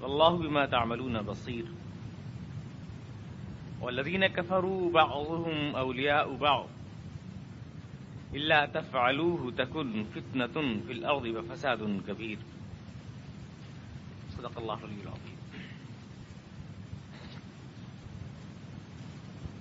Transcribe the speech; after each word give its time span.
والله 0.00 0.48
بما 0.48 0.66
تعملون 0.66 1.16
بصير. 1.26 1.64
والذين 3.80 4.22
كفروا 4.34 4.90
بعضهم 4.90 5.52
أولياء 5.72 6.36
بعض. 6.38 6.66
إلا 8.34 8.66
تفعلوه 8.66 9.50
تكن 9.56 10.02
فتنة 10.12 10.62
في 10.86 10.92
الأرض 10.92 11.22
وفساد 11.22 11.76
كبير. 12.06 12.36
صدق 14.30 14.50
الله 14.56 14.76
العلي 14.82 15.00
العظيم. 15.02 15.34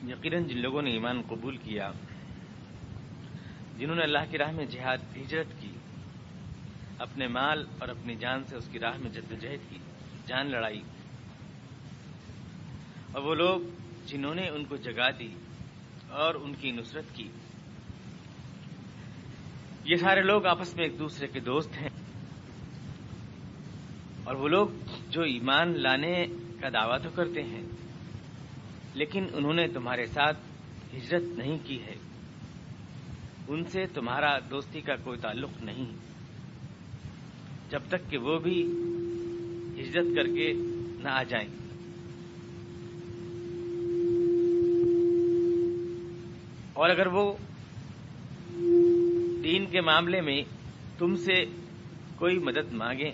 یقیناً 0.09 0.43
جن 0.43 0.57
لوگوں 0.57 0.81
نے 0.81 0.91
ایمان 0.91 1.21
قبول 1.27 1.57
کیا، 1.57 1.91
جنہوں 3.77 3.95
نے 3.95 4.03
اللہ 4.03 4.19
کی 4.31 4.37
راہ 4.37 4.51
میں 4.51 4.65
جہاد، 4.65 4.97
ہجرت 5.17 5.61
کی، 5.61 5.71
اپنے 6.99 7.27
مال 7.27 7.65
اور 7.79 7.89
اپنی 7.89 8.15
جان 8.15 8.43
سے 8.43 8.55
اس 8.55 8.69
کی 8.71 8.79
راہ 8.79 8.97
میں 8.97 9.11
جدوجہد 9.11 9.69
کی۔ 9.69 9.77
جان 10.27 10.51
لڑائی۔ 10.51 10.81
اور 13.11 13.23
وہ 13.23 13.35
لوگ 13.35 13.59
جنہوں 14.05 14.35
نے 14.35 14.49
ان 14.49 14.65
کو 14.65 14.75
جگا 14.75 15.09
دی 15.19 15.35
اور 16.09 16.35
ان 16.35 16.55
کی 16.55 16.71
نصرت 16.71 17.03
کی۔ 17.13 17.27
یہ 19.85 19.95
سارے 19.95 20.21
لوگ 20.21 20.45
آپس 20.45 20.75
میں 20.75 20.83
ایک 20.83 20.99
دوسرے 20.99 21.27
کے 21.27 21.39
دوست 21.39 21.77
ہیں۔ 21.81 21.89
اور 24.23 24.35
وہ 24.35 24.47
لوگ 24.47 24.67
جو 25.09 25.21
ایمان 25.21 25.81
لانے 25.81 26.25
کا 26.61 26.69
دعویٰ 26.69 27.03
تو 27.03 27.09
کرتے 27.09 27.43
ہیں، 27.43 27.63
لیکن 28.93 29.27
انہوں 29.33 29.53
نے 29.53 29.67
تمہارے 29.67 30.05
ساتھ 30.05 30.37
ہجرت 30.95 31.21
نہیں 31.21 31.57
کی 31.63 31.83
ہے۔ 31.83 31.95
ان 33.47 33.65
سے 33.65 33.85
تمہارا 33.85 34.39
دوستی 34.51 34.81
کا 34.81 34.95
کوئی 34.95 35.19
تعلق 35.19 35.49
نہیں۔ 35.61 35.85
جب 37.69 37.81
تک 37.87 38.09
کہ 38.09 38.17
وہ 38.17 38.39
بھی 38.39 38.63
ہجرت 39.81 40.05
کر 40.15 40.23
کے 40.23 40.53
نہ 40.99 41.09
آ 41.09 41.23
جائیں۔ 41.23 41.47
اور 46.73 46.89
اگر 46.89 47.07
وہ 47.07 47.33
دین 49.43 49.65
کے 49.65 49.81
معاملے 49.81 50.21
میں 50.21 50.41
تم 50.97 51.15
سے 51.15 51.45
کوئی 52.15 52.37
مدد 52.39 52.73
مانگیں 52.73 53.11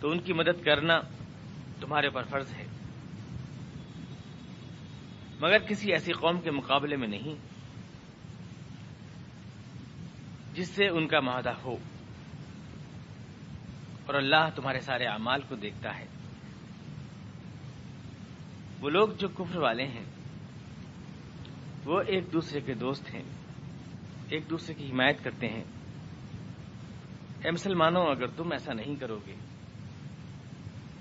تو 0.00 0.10
ان 0.10 0.18
کی 0.18 0.32
مدد 0.32 0.64
کرنا 0.64 1.00
تمہارے 1.80 2.10
پر 2.10 2.22
فرض 2.22 2.52
ہے۔ 2.52 2.66
مگر 5.40 5.58
کسی 5.58 5.92
ایسی 5.92 6.12
قوم 6.12 6.40
کے 6.40 6.50
مقابلے 6.50 6.96
میں 6.96 7.08
نہیں، 7.08 7.34
جس 10.54 10.68
سے 10.68 10.88
ان 10.88 11.06
کا 11.06 11.20
معاہدہ 11.20 11.52
ہو۔ 11.64 11.76
اور 14.06 14.14
اللہ 14.14 14.48
تمہارے 14.54 14.80
سارے 14.80 15.04
اعمال 15.04 15.40
کو 15.48 15.56
دیکھتا 15.56 15.98
ہے۔ 15.98 16.06
وہ 18.80 18.90
لوگ 18.90 19.08
جو 19.08 19.28
کفر 19.28 19.58
والے 19.58 19.84
ہیں، 19.84 20.04
وہ 21.84 22.02
ایک 22.06 22.32
دوسرے 22.32 22.60
کے 22.60 22.74
دوست 22.74 23.14
ہیں، 23.14 23.22
ایک 24.28 24.50
دوسرے 24.50 24.74
کی 24.74 24.90
حمایت 24.90 25.24
کرتے 25.24 25.48
ہیں۔ 25.48 25.64
اے 27.44 27.50
مسلمانوں، 27.50 28.06
اگر 28.06 28.26
تم 28.26 28.52
ایسا 28.52 28.72
نہیں 28.72 28.96
کرو 28.96 29.18
گے، 29.26 29.34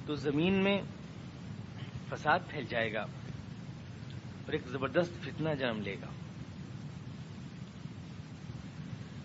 تو 0.05 0.15
زمین 0.15 0.63
میں 0.63 0.81
فساد 2.09 2.39
پھیل 2.49 2.65
جائے 2.65 2.93
گا 2.93 3.01
اور 3.01 4.51
ایک 4.51 4.67
زبردست 4.67 5.23
فتنہ 5.23 5.49
جنم 5.59 5.81
لے 5.81 5.95
گا۔ 6.01 6.22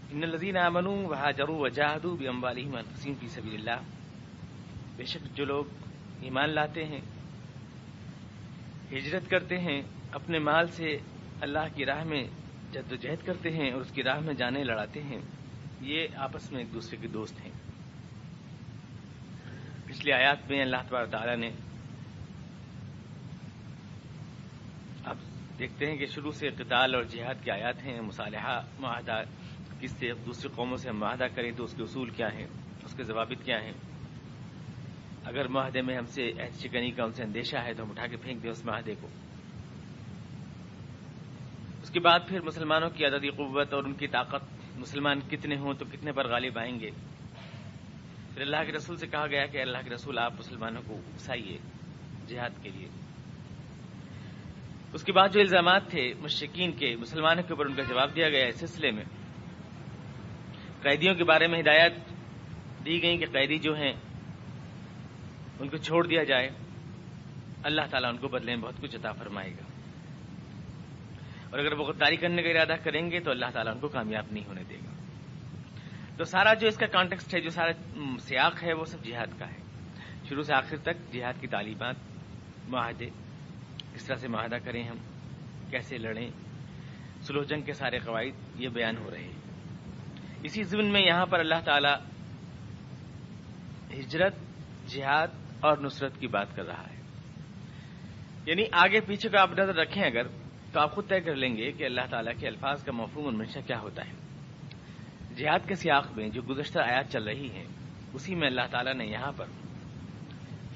ان 0.09 0.25
الذين 0.25 0.56
امنوا 0.56 1.09
وهاجروا 1.09 1.62
وجاهدوا 1.62 2.17
باموالهم 2.17 2.75
وانفسهم 2.75 3.14
في 3.14 3.28
سبيل 3.28 3.55
الله. 3.55 3.81
بے 4.97 5.05
شک 5.05 5.37
جو 5.37 5.45
لوگ 5.45 5.64
ایمان 6.20 6.51
لاتے 6.51 6.84
ہیں، 6.84 7.01
ہجرت 8.92 9.31
کرتے 9.31 9.59
ہیں، 9.59 9.83
اپنے 10.12 10.39
مال 10.39 10.67
سے 10.67 10.97
اللہ 11.41 11.67
کی 11.74 11.85
راہ 11.85 12.05
میں 12.05 12.23
جد 12.73 12.92
و 12.92 12.95
جہد 12.95 13.27
کرتے 13.27 13.51
ہیں 13.51 13.73
اور 13.73 13.80
اس 13.80 13.91
کی 13.91 14.02
راہ 14.02 14.20
میں 14.20 14.35
جانے 14.35 14.64
لڑاتے 14.64 15.02
ہیں، 15.02 15.20
یہ 15.80 16.07
آپس 16.17 16.52
میں 16.52 16.61
ایک 16.61 16.74
دوسرے 16.74 16.97
کے 16.97 17.08
دوست 17.08 17.41
ہیں۔ 17.41 17.52
پچھلی 19.86 20.13
آیات 20.13 20.51
میں 20.51 20.61
اللہ 20.63 20.77
تبار 20.89 21.05
تعالیٰ 21.05 21.36
نے 21.36 21.51
اب 25.05 25.17
دیکھتے 25.58 25.86
ہیں 25.86 25.97
کہ 25.97 26.07
شروع 26.07 26.33
سے 26.33 26.48
قتال 26.51 26.95
اور 26.95 27.02
جہاد 27.02 27.45
کی 27.45 27.51
آیات 27.51 27.83
ہیں، 27.83 28.01
مصالحہ، 28.01 28.61
معاہدہ 28.80 29.23
کس 29.80 29.90
سے 29.90 30.12
دوسری 30.27 30.48
قوموں 30.55 30.77
سے 30.77 30.89
ہم 30.89 30.98
معاہدہ 30.98 31.27
کریں 31.34 31.52
تو 31.52 31.64
اس 31.64 31.74
کے 31.77 31.83
اصول 31.83 32.11
کیا 32.11 32.28
ہیں؟ 32.33 32.46
اس 32.84 32.94
کے 32.94 33.02
ضوابط 33.02 33.44
کیا 33.44 33.62
ہیں؟ 33.62 33.72
اگر 35.24 35.48
معاہدے 35.48 35.83
میں 35.83 35.96
ہم 35.96 36.05
سے 36.05 36.22
ایسی 36.22 36.68
شکنی 36.68 36.90
کا 36.90 37.05
ان 37.05 37.12
سے 37.12 37.22
اندیشہ 37.22 37.56
ہے 37.56 37.74
تو 37.74 37.84
ہم 37.84 37.90
اٹھا 37.90 38.06
کے 38.06 38.17
پھینک 38.17 38.42
دیں 38.42 38.50
اس 38.50 38.64
معاہدے 38.64 38.94
کو۔ 39.00 39.08
اس 41.83 41.90
کے 41.90 42.00
بعد 42.00 42.20
پھر 42.28 42.40
مسلمانوں 42.40 42.90
کی 42.90 43.05
عددی 43.05 43.30
قوت 43.30 43.74
اور 43.74 43.84
ان 43.84 43.92
کی 43.92 44.06
طاقت، 44.06 44.42
مسلمان 44.77 45.20
کتنے 45.20 45.56
ہوں 45.56 45.74
تو 45.74 45.84
کتنے 45.84 46.12
پر 46.12 46.28
غالب 46.28 46.58
آئیں 46.58 46.80
گے؟ 46.80 46.90
پھر 48.34 48.42
اللہ 48.42 48.56
کے 48.67 48.72
رسول 48.72 48.96
سے 48.96 49.06
کہا 49.06 49.27
گیا 49.27 49.46
کہ 49.46 49.62
اللہ 49.62 49.78
کے 49.84 49.90
رسول 49.90 50.18
آپ 50.18 50.33
مسلمانوں 50.38 50.83
کو 50.86 50.94
اکسائیے 50.94 51.58
جہاد 52.27 52.62
کے 52.62 52.70
لیے۔ 52.70 52.88
اس 54.92 55.05
کے 55.05 55.12
بعد 55.12 55.28
جو 55.28 55.40
الزامات 55.40 55.83
تھے 55.90 56.12
مشکین 56.18 56.72
کے، 56.72 56.96
مسلمانوں 56.96 57.42
کے 57.42 57.52
اوپر 57.52 57.67
ان 57.67 57.74
کا 57.74 57.83
جواب 57.83 58.17
دیا 58.17 58.28
گیا 58.28 58.46
اس 58.46 58.61
سلسلے 58.61 58.90
میں۔ 58.90 59.05
قیدیوں 60.83 61.14
کے 61.14 61.24
بارے 61.24 61.46
میں 61.46 61.61
ہدایت 61.61 61.92
دی 62.84 63.02
گئی 63.02 63.18
کہ 63.18 63.27
قیدی 63.27 63.58
جو 63.58 63.77
ہیں، 63.77 63.92
ان 65.61 65.68
کو 65.68 65.77
چھوڑ 65.77 66.06
دیا 66.06 66.24
جائے۔ 66.24 66.50
اللہ 67.62 67.80
تعالیٰ 67.90 68.11
ان 68.11 68.16
کو 68.16 68.28
بدلے 68.28 68.55
میں 68.55 68.62
بہت 68.62 68.74
کچھ 68.80 68.96
عطا 68.96 69.12
فرمائے 69.12 69.50
گا۔ 69.50 69.64
اور 71.50 71.58
اگر 71.58 71.72
وہ 71.72 71.84
غداری 71.84 72.17
کرنے 72.17 72.42
کا 72.42 72.48
ارادہ 72.48 72.74
کریں 72.84 73.11
گے 73.11 73.20
تو 73.20 73.30
اللہ 73.30 73.46
تعالیٰ 73.52 73.72
ان 73.72 73.80
کو 73.80 73.88
کامیاب 73.88 74.24
نہیں 74.30 74.44
ہونے 74.44 74.62
دے 74.68 74.74
گا۔ 74.74 74.90
تو 76.17 76.24
سارا 76.24 76.55
جو 76.55 76.68
اس 76.68 76.77
کا 76.77 76.86
کانٹیکسٹ 76.86 77.34
ہے، 77.34 77.40
جو 77.40 77.50
سارا 77.50 77.72
سیاق 78.20 78.62
ہے، 78.62 78.72
وہ 78.72 78.84
سب 78.84 79.05
جہاد 79.05 79.38
کا 79.38 79.48
ہے۔ 79.48 79.58
شروع 80.28 80.42
سے 80.42 80.55
آخر 80.55 80.77
تک 80.77 81.12
جہاد 81.12 81.40
کی 81.40 81.46
تعلیمات، 81.46 81.94
معاہدے، 82.68 83.06
کس 83.94 84.05
طرح 84.05 84.17
سے 84.17 84.28
معاہدہ 84.28 84.56
کریں 84.64 84.83
ہم، 84.83 84.96
کیسے 85.70 85.98
لڑیں 85.98 86.30
سلو 87.22 87.44
جنگ 87.44 87.62
کے 87.62 87.72
سارے 87.72 87.98
قواعد 87.98 88.61
یہ 88.61 88.68
بیان 88.68 88.96
ہو 88.96 89.11
رہے 89.11 89.22
ہیں۔ 89.22 89.48
اسی 90.42 90.62
ضمن 90.62 90.92
میں 90.92 91.00
یہاں 91.00 91.26
پر 91.26 91.38
اللہ 91.38 91.60
تعالی 91.64 91.94
ہجرت، 94.00 94.34
جہاد 94.86 95.28
اور 95.60 95.78
نصرت 95.78 96.20
کی 96.20 96.26
بات 96.26 96.56
کر 96.56 96.66
رہا 96.66 96.82
ہے۔ 96.82 96.98
یعنی 98.46 98.64
آگے 98.72 99.00
پیچھے 99.00 99.28
کا 99.28 99.42
آپ 99.42 99.50
نظر 99.50 99.74
رکھیں 99.74 100.02
اگر، 100.02 100.22
تو 100.72 100.80
آپ 100.80 100.94
خود 100.94 101.08
طے 101.08 101.20
کر 101.20 101.34
لیں 101.34 101.56
گے 101.56 101.72
کہ 101.72 101.84
اللہ 101.84 102.00
تعالیٰ 102.10 102.32
کے 102.38 102.48
الفاظ 102.48 102.84
کا 102.84 102.92
مفہوم 102.92 103.24
اور 103.24 103.32
منشا 103.32 103.60
کیا 103.60 103.80
ہوتا 103.80 104.02
ہے۔ 104.06 104.12
جہاد 105.34 105.68
کے 105.68 105.74
سیاق 105.74 106.12
میں 106.16 106.28
جو 106.28 106.42
گزشتہ 106.42 106.78
آیات 106.78 107.12
چل 107.12 107.24
رہی 107.24 107.50
ہیں، 107.50 107.64
اسی 108.12 108.34
میں 108.34 108.48
اللہ 108.48 108.66
تعالیٰ 108.70 108.94
نے 108.94 109.06
یہاں 109.06 109.32
پر 109.36 109.46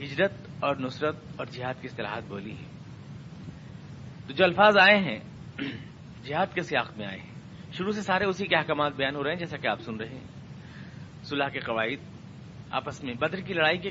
ہجرت 0.00 0.32
اور 0.60 0.76
نصرت 0.76 1.16
اور 1.36 1.46
جہاد 1.46 1.74
کی 1.80 1.88
اصطلاحات 1.90 2.22
بولی 2.28 2.52
ہیں۔ 2.52 2.68
تو 4.26 4.32
جو 4.32 4.44
الفاظ 4.44 4.76
آئے 4.76 4.98
ہیں، 4.98 5.18
جہاد 6.24 6.46
کے 6.54 6.62
سیاق 6.62 6.98
میں 6.98 7.06
آئے 7.06 7.18
ہیں۔ 7.18 7.31
شروع 7.72 7.92
سے 7.92 8.02
سارے 8.02 8.24
اسی 8.24 8.46
کے 8.46 8.56
احکامات 8.56 8.92
بیان 8.96 9.16
ہو 9.16 9.24
رہے 9.24 9.30
ہیں 9.30 9.38
جیسا 9.38 9.56
کہ 9.56 9.66
آپ 9.66 9.80
سن 9.80 9.96
رہے 9.96 10.08
ہیں۔ 10.08 10.26
صلح 11.24 11.48
کے 11.48 11.60
قواعد۔ 11.60 12.04
آپس 12.70 13.04
میں 13.04 13.14
بدر 13.14 13.40
کی 13.40 13.54
لڑائی 13.54 13.78
کے 13.78 13.90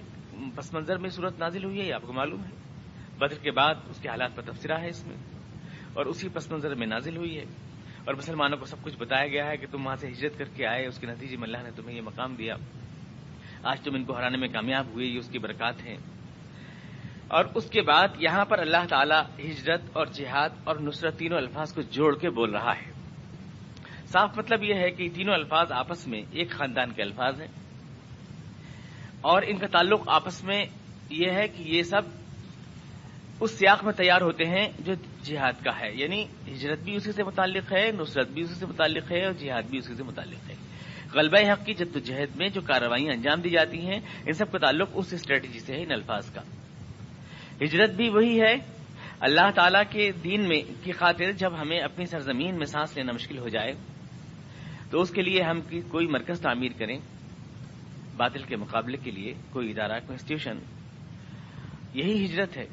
پس 0.56 0.74
منظر 0.74 0.98
میں 0.98 1.10
صورت 1.10 1.40
نازل 1.40 1.64
ہوئی 1.64 1.82
ہے، 1.82 1.86
یہ 1.86 1.94
آپ 1.94 2.02
کو 2.02 2.14
معلوم 2.14 2.44
ہے۔ 2.44 2.50
بدر 3.18 3.38
کے 3.38 3.52
بعد 3.52 3.76
اس 3.90 4.00
کے 4.02 4.10
حالات 4.10 4.36
پر 4.36 4.42
تبصرہ 4.42 4.78
ہے 4.80 4.90
اس 4.90 5.08
میں۔ 5.08 5.16
اور 5.94 6.06
اسی 6.06 6.30
پس 6.30 6.52
منظر 6.52 6.76
میں 6.76 6.88
نازل 6.88 7.18
ہوئی 7.18 7.38
ہے۔ 7.38 7.44
اور 8.06 8.14
مسلمانوں 8.14 8.58
کو 8.58 8.66
سب 8.66 8.78
کچھ 8.82 8.98
بتایا 8.98 9.28
گیا 9.28 9.48
ہے 9.48 9.58
کہ 9.58 9.68
تم 9.72 9.86
وہاں 9.86 9.96
سے 9.96 10.08
ہجرت 10.08 10.38
کر 10.38 10.46
کے 10.46 10.68
آئے، 10.68 10.88
اس 10.88 11.00
کے 11.00 11.08
نتیجے 11.08 11.38
میں 11.38 11.44
اللہ 11.44 11.58
نے 11.58 11.70
تمہیں 11.76 11.98
یہ 11.98 12.02
مقام 12.02 12.36
دیا۔ 12.36 12.56
آج 13.64 13.82
تم 13.82 13.96
ان 13.96 14.04
کو 14.04 14.18
ہرانے 14.18 14.38
میں 14.38 14.48
کامیاب 14.48 14.86
ہوئے، 14.88 15.06
یہ 15.06 15.20
اس 15.20 15.30
کی 15.30 15.40
برکات 15.40 15.86
ہیں۔ 15.86 15.98
اور 17.28 17.46
اس 17.56 17.70
کے 17.70 17.82
بعد 17.82 18.08
یہاں 18.20 18.46
پر 18.46 18.60
اللہ 18.60 18.86
تعالی 18.90 19.52
ہجرت 19.52 19.82
اور 19.94 20.06
جہاد 20.06 20.50
اور 20.64 20.76
نصرت 20.76 21.18
تینوں 21.18 21.38
الفاظ 21.38 21.74
کو 21.74 21.82
جوڑ 21.82 22.18
کے 22.18 22.30
بول 22.30 22.52
رہا 22.52 22.74
ہے۔ 22.76 23.01
صاف 24.12 24.38
مطلب 24.38 24.64
یہ 24.64 24.74
ہے 24.74 24.92
کہ 24.92 25.10
تینوں 25.14 25.34
الفاظ 25.34 25.72
آپس 25.72 26.08
میں 26.08 26.22
ایک 26.32 26.50
خاندان 26.50 26.92
کے 26.92 27.02
الفاظ 27.02 27.42
ہیں 27.42 27.48
اور 29.22 29.42
ان 29.48 29.58
کا 29.58 29.68
تعلق 29.68 30.10
آپس 30.10 30.44
میں 30.44 30.66
یہ 31.10 31.32
ہے 31.32 31.48
کہ 31.48 31.64
یہ 31.64 31.84
سب 31.84 32.02
اس 33.40 33.52
سیاق 33.52 33.84
میں 33.84 33.94
تیار 33.94 34.22
ہوتے 34.22 34.46
ہیں 34.46 34.68
جو 34.80 34.94
جہاد 35.24 35.64
کا 35.64 35.80
ہے۔ 35.80 35.92
یعنی 35.94 36.26
ہجرت 36.48 36.80
بھی 36.80 36.96
اسی 36.96 37.12
سے 37.12 37.24
متعلق 37.24 37.74
ہے، 37.74 37.92
نصرت 37.92 38.28
بھی 38.28 38.42
اسی 38.42 38.54
سے 38.54 38.66
متعلق 38.66 39.12
ہے 39.12 39.26
اور 39.26 39.34
جہاد 39.34 39.64
بھی 39.64 39.78
اسی 39.78 39.96
سے 39.96 40.04
متعلق 40.04 40.50
ہے۔ 40.50 40.56
غلبہ 41.14 41.52
حق 41.52 41.66
کی 41.66 41.74
جدوجہد 41.74 42.36
میں 42.36 42.50
جو 42.50 42.62
کارروائیاں 42.62 43.14
انجام 43.14 43.42
دی 43.42 43.50
جاتی 43.50 43.80
ہیں، 43.80 44.00
ان 44.26 44.34
سب 44.34 44.52
کا 44.52 44.58
تعلق 44.58 44.90
اس 44.94 45.14
اسٹریٹجی 45.14 45.60
سے 45.60 45.76
ہے، 45.76 45.84
ان 45.84 45.92
الفاظ 45.92 46.30
کا۔ 46.30 46.42
ہجرت 47.64 47.90
بھی 47.90 48.10
وہی 48.10 48.42
ہے، 48.42 48.56
اللہ 49.20 49.52
تعالی 49.56 49.80
کے 49.90 50.12
دین 50.12 50.48
میں 50.48 50.62
کی 50.84 50.92
خاطر 50.92 51.32
جب 51.32 51.62
ہمیں 51.62 51.80
اپنی 51.80 52.06
سرزمین 52.06 52.56
میں 52.56 52.66
سانس 52.66 52.98
لینا 52.98 53.12
مشکل 53.12 53.38
ہو 53.38 53.48
جائے 53.48 53.72
تو 54.92 55.02
اس 55.02 55.10
کے 55.10 55.22
لیے 55.22 55.44
ہم 55.44 55.60
کوئی 55.92 56.08
مرکز 56.08 56.42
تعمیر 56.42 56.72
کریں، 56.78 57.00
باطل 58.18 58.42
کے 58.42 58.56
مقابلے 58.56 58.98
کے 58.98 59.12
لیے 59.12 59.34
کوئی 59.50 59.72
ادارہ، 59.72 60.00
کوئی 60.00 60.12
انسٹیٹیوشن 60.12 60.60
یہی 61.94 62.26
ہجرت 62.26 62.58
ہے۔ 62.58 62.66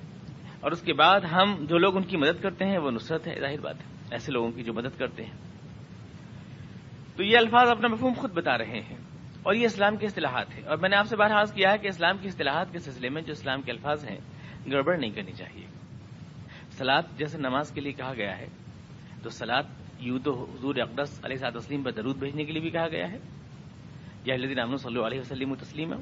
اور 0.61 0.73
اس 0.73 0.81
کے 0.81 0.93
بعد 0.93 1.21
ہم 1.21 1.65
جو 1.65 1.79
لوگ 1.79 1.97
ان 1.97 2.03
کی 2.03 2.17
مدد 2.17 2.43
کرتے 2.43 2.65
ہیں، 2.65 2.79
وہ 2.79 2.91
نصرت 2.91 3.27
ہے، 3.27 3.41
ظاہر 3.41 3.61
بات 3.61 3.77
ہے۔ 3.79 3.85
ایسے 4.11 4.33
لوگوں 4.33 4.51
کی 4.51 4.63
جو 4.63 4.73
مدد 4.73 4.99
کرتے 4.99 5.25
ہیں۔ 5.25 5.33
تو 7.17 7.23
یہ 7.23 7.39
الفاظ 7.39 7.69
اپنا 7.69 7.89
مفہوم 7.89 8.13
خود 8.17 8.33
بتا 8.33 8.59
رہے 8.59 8.81
ہیں۔ 8.81 8.97
اور 9.43 9.55
یہ 9.55 9.65
اسلام 9.65 9.97
کے 9.97 10.07
اصطلاحات 10.07 10.55
ہیں۔ 10.55 10.63
اور 10.65 10.77
میں 10.77 10.89
نے 10.89 10.97
آپ 10.97 11.07
سے 11.07 11.17
بہرحاص 11.17 11.53
کیا 11.53 11.73
ہے 11.73 11.79
کہ 11.79 11.89
اسلام 11.89 12.19
کی 12.19 12.29
اصطلاحات 12.29 12.73
کے 12.73 12.79
سلسلے 12.79 13.09
میں 13.09 13.23
جو 13.23 13.33
اسلام 13.33 13.63
کے 13.63 13.73
الفاظ 13.73 14.05
ہیں، 14.05 14.19
گڑبڑ 14.71 14.97
نہیں 14.97 15.11
کرنی 15.11 15.33
چاہیے۔ 15.33 15.67
سلاد 16.71 17.03
جیسے 17.19 17.39
نماز 17.39 17.71
کے 17.71 17.81
لیے 17.81 17.93
کہا 17.93 18.13
گیا 18.17 18.39
ہے، 18.39 18.47
تو 19.23 19.31
سلاد 19.31 19.63
یوں 19.99 20.19
تو 20.25 20.45
حضور 20.45 20.77
اقدس 20.77 21.21
علیہ 21.25 21.37
صاحب 21.37 21.59
تسلیم 21.59 21.83
پر 21.83 21.91
درود 21.91 22.17
بھیجنے 22.17 22.45
کے 22.45 22.53
لیے 22.53 22.61
بھی 22.61 22.71
کہا 22.71 22.89
گیا 22.89 23.13
ہے۔ 23.13 23.19
یا 24.25 24.35
الدین 24.35 24.59
امن 24.59 24.77
صلی 24.77 24.95
اللہ 24.95 25.07
علیہ 25.07 25.21
وسلم 25.21 25.55
تسلیم 25.55 25.93
ہے 25.93 25.99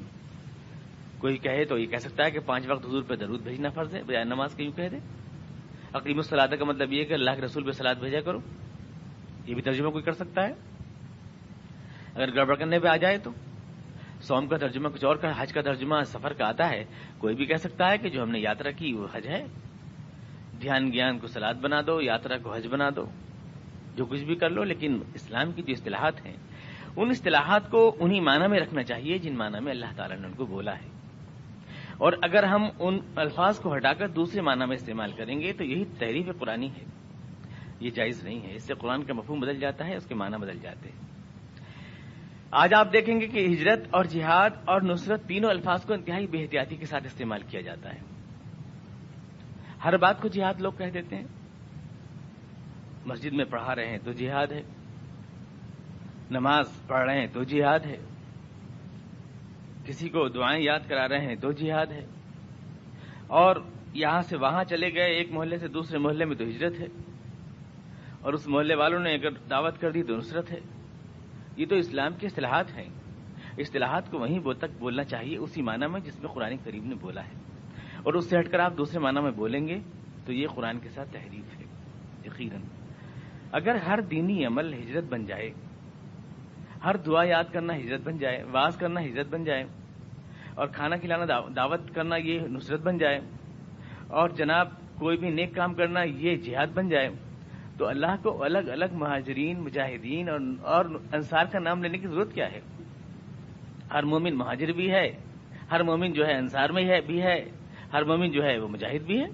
کوئی 1.17 1.37
کہے 1.37 1.65
تو 1.65 1.77
یہ 1.77 1.85
کہہ 1.85 1.97
سکتا 1.97 2.25
ہے 2.25 2.31
کہ 2.31 2.39
پانچ 2.39 2.67
وقت 2.67 2.85
حضور 2.85 3.03
پہ 3.03 3.15
درود 3.15 3.41
بھیجنا 3.41 3.69
فرض 3.69 3.95
ہے، 3.95 4.03
بجائے 4.03 4.23
نماز 4.23 4.55
کے 4.55 4.63
یوں 4.63 4.71
کہہ 4.71 4.87
دے۔ 4.91 4.97
عقیم 5.93 6.17
الصلاح 6.17 6.45
کا 6.45 6.65
مطلب 6.65 6.93
یہ 6.93 6.99
ہے 6.99 7.05
کہ 7.05 7.13
اللہ 7.13 7.31
کے 7.31 7.41
رسول 7.41 7.63
پہ 7.63 7.71
سلاد 7.71 7.95
بھیجا 7.95 8.19
کرو۔ 8.19 8.39
یہ 9.45 9.53
بھی 9.53 9.61
ترجمہ 9.61 9.89
کوئی 9.89 10.03
کر 10.03 10.11
سکتا 10.11 10.47
ہے۔ 10.47 10.53
اگر 12.15 12.35
گڑبڑ 12.35 12.55
کرنے 12.55 12.79
پہ 12.79 12.87
آ 12.87 12.95
جائے 12.95 13.17
تو۔ 13.17 13.31
سوم 14.21 14.47
کا 14.47 14.57
ترجمہ، 14.57 14.89
کچھ 14.89 15.05
اور 15.05 15.15
کا، 15.15 15.41
حج 15.41 15.53
کا 15.53 15.61
ترجمہ 15.61 15.95
سفر 16.05 16.33
کا 16.33 16.47
آتا 16.47 16.69
ہے۔ 16.69 16.83
کوئی 17.17 17.35
بھی 17.35 17.45
کہہ 17.45 17.55
سکتا 17.55 17.91
ہے 17.91 17.97
کہ 17.97 18.09
جو 18.09 18.23
ہم 18.23 18.29
نے 18.29 18.39
یاترا 18.39 18.71
کی 18.71 18.93
وہ 18.93 19.07
حج 19.13 19.27
ہے۔ 19.27 19.45
دھیان 20.61 20.91
گیان 20.91 21.19
کو 21.19 21.27
سلاد 21.27 21.53
بنا 21.53 21.81
دو، 21.87 22.01
یاترا 22.01 22.37
کو 22.37 22.53
حج 22.53 22.67
بنا 22.67 22.89
دو۔ 22.95 23.05
جو 23.97 24.05
کچھ 24.05 24.23
بھی 24.23 24.35
کر 24.35 24.49
لو، 24.49 24.63
لیکن 24.63 24.99
اسلام 25.13 25.51
کی 25.51 25.61
جو 25.61 25.71
اصطلاحات 25.71 26.25
ہیں، 26.25 26.35
ان 26.95 27.09
اصطلاحات 27.09 27.71
کو 27.71 27.95
انہی 27.99 28.19
معنی 28.19 28.47
میں 28.47 28.59
رکھنا 28.59 28.83
چاہیے 28.83 29.17
جن 29.17 29.37
معنی 29.37 29.63
میں 29.63 29.71
اللہ 29.71 29.85
تعالیٰ 29.95 30.17
نے 30.17 30.27
ان 30.27 30.33
کو 30.33 30.45
بولا 30.45 30.75
ہے۔ 30.75 30.87
اور 31.97 32.13
اگر 32.21 32.43
ہم 32.43 32.65
ان 32.79 32.99
الفاظ 33.15 33.59
کو 33.59 33.75
ہٹا 33.75 33.93
کر 33.93 34.07
دوسرے 34.07 34.41
معنی 34.41 34.65
میں 34.65 34.75
استعمال 34.75 35.11
کریں 35.11 35.41
گے، 35.41 35.53
تو 35.53 35.63
یہی 35.63 35.85
تحریف 35.85 36.25
قرآنی 36.39 36.67
ہے۔ 36.67 36.85
یہ 37.79 37.89
جائز 37.89 38.23
نہیں 38.23 38.41
ہے۔ 38.41 38.55
اس 38.55 38.63
سے 38.63 38.73
قرآن 38.73 39.03
کا 39.03 39.13
مفہوم 39.13 39.39
بدل 39.39 39.59
جاتا 39.59 39.85
ہے، 39.85 39.95
اس 39.95 40.05
کے 40.05 40.15
معنی 40.15 40.37
بدل 40.37 40.59
جاتے 40.59 40.89
ہیں۔ 40.89 41.07
آج 42.51 42.73
آپ 42.73 42.93
دیکھیں 42.93 43.21
گے 43.21 43.27
کہ 43.27 43.45
ہجرت 43.45 43.79
اور 43.91 44.03
جہاد 44.03 44.49
اور 44.65 44.81
نصرت 44.81 45.27
تینوں 45.27 45.49
الفاظ 45.49 45.85
کو 45.85 45.93
انتہائی 45.93 46.27
بے 46.27 46.41
احتیاطی 46.41 46.75
کے 46.75 46.85
ساتھ 46.85 47.05
استعمال 47.05 47.41
کیا 47.49 47.61
جاتا 47.61 47.93
ہے۔ 47.93 47.99
ہر 49.83 49.97
بات 49.97 50.21
کو 50.21 50.27
جہاد 50.27 50.61
لوگ 50.61 50.71
کہہ 50.71 50.85
دیتے 50.85 51.15
ہیں۔ 51.15 51.25
مسجد 53.07 53.33
میں 53.33 53.45
پڑھا 53.45 53.75
رہے 53.75 53.87
ہیں 53.87 53.97
تو 54.03 54.11
جہاد 54.11 54.47
ہے۔ 54.47 54.61
نماز 56.31 56.65
پڑھ 56.87 57.05
رہے 57.05 57.19
ہیں 57.19 57.27
تو 57.33 57.43
جہاد 57.43 57.79
ہے۔ 57.79 57.97
کسی 59.85 60.09
کو 60.09 60.27
دعائیں 60.27 60.63
یاد 60.63 60.79
کرا 60.89 61.07
رہے 61.07 61.25
ہیں 61.25 61.35
تو 61.35 61.51
جہاد 61.51 61.85
ہے۔ 61.85 62.05
اور 63.27 63.55
یہاں 63.93 64.21
سے 64.21 64.37
وہاں 64.37 64.63
چلے 64.63 64.93
گئے، 64.93 65.11
ایک 65.11 65.31
محلے 65.31 65.57
سے 65.57 65.67
دوسرے 65.67 65.97
محلے 65.97 66.25
میں 66.25 66.35
تو 66.35 66.43
ہجرت 66.43 66.79
ہے۔ 66.79 66.85
اور 68.21 68.33
اس 68.33 68.47
محلے 68.47 68.75
والوں 68.75 68.99
نے 68.99 69.13
اگر 69.13 69.31
دعوت 69.31 69.81
کر 69.81 69.91
دی 69.91 70.03
تو 70.03 70.17
نصرت 70.17 70.51
ہے۔ 70.51 70.59
یہ 71.57 71.65
تو 71.65 71.75
اسلام 71.75 72.13
کی 72.13 72.25
اصطلاحات 72.25 72.77
ہیں۔ 72.77 72.89
اصطلاحات 73.57 74.11
کو 74.11 74.19
وہیں 74.19 74.39
تک 74.39 74.79
بولنا 74.79 75.03
چاہیے، 75.03 75.37
اسی 75.37 75.61
معنی 75.61 75.87
میں 75.87 75.99
جس 75.99 76.19
میں 76.19 76.29
قرآن 76.29 76.57
کریم 76.63 76.87
نے 76.87 76.95
بولا 76.95 77.23
ہے۔ 77.23 77.33
اور 78.03 78.13
اس 78.13 78.29
سے 78.29 78.39
ہٹ 78.39 78.51
کر 78.51 78.59
آپ 78.59 78.77
دوسرے 78.77 78.99
معنی 78.99 79.21
میں 79.21 79.31
بولیں 79.31 79.67
گے 79.67 79.79
تو 80.25 80.33
یہ 80.33 80.47
قرآن 80.47 80.79
کے 80.79 80.89
ساتھ 80.89 81.13
تحریف 81.13 81.59
ہے، 81.59 81.63
یقیناً۔ 82.25 82.61
اگر 83.51 83.75
ہر 83.87 84.01
دینی 84.01 84.45
عمل 84.45 84.73
ہجرت 84.73 85.03
بن 85.09 85.25
جائے، 85.25 85.49
ہر 86.83 86.97
دعا 87.05 87.23
یاد 87.25 87.43
کرنا 87.53 87.75
ہجرت 87.75 88.01
بن 88.03 88.17
جائے، 88.17 88.43
واز 88.51 88.77
کرنا 88.77 89.01
ہجرت 89.01 89.27
بن 89.29 89.43
جائے، 89.43 89.63
اور 90.55 90.67
کھانا 90.67 90.95
کھلانا 90.97 91.25
دعوت 91.55 91.93
کرنا 91.95 92.15
یہ 92.17 92.39
نصرت 92.49 92.81
بن 92.83 92.97
جائے، 92.97 93.19
اور 94.09 94.29
جناب 94.37 94.67
کوئی 94.99 95.17
بھی 95.17 95.29
نیک 95.29 95.55
کام 95.55 95.73
کرنا 95.73 96.03
یہ 96.03 96.35
جہاد 96.45 96.73
بن 96.75 96.89
جائے، 96.89 97.09
تو 97.77 97.85
اللہ 97.87 98.15
کو 98.23 98.43
الگ 98.43 98.69
الگ 98.71 98.93
مہاجرین، 98.93 99.59
مجاہدین 99.63 100.29
اور 100.63 100.85
انصار 101.13 101.45
کا 101.51 101.59
نام 101.59 101.83
لینے 101.83 101.97
کی 101.97 102.07
ضرورت 102.07 102.33
کیا 102.33 102.51
ہے؟ 102.51 102.59
ہر 103.93 104.03
مومن 104.03 104.37
مہاجر 104.37 104.71
بھی 104.71 104.91
ہے، 104.91 105.07
ہر 105.71 105.83
مومن 105.83 106.13
جو 106.13 106.25
ہے 106.27 106.37
انصار 106.37 106.69
میں 106.69 106.85
ہے 106.89 106.99
بھی 107.01 107.21
ہے، 107.21 107.37
ہر 107.93 108.03
مومن 108.03 108.31
جو 108.31 108.43
ہے 108.43 108.57
وہ 108.59 108.67
مجاہد 108.67 109.03
بھی 109.05 109.19
ہے۔ 109.21 109.27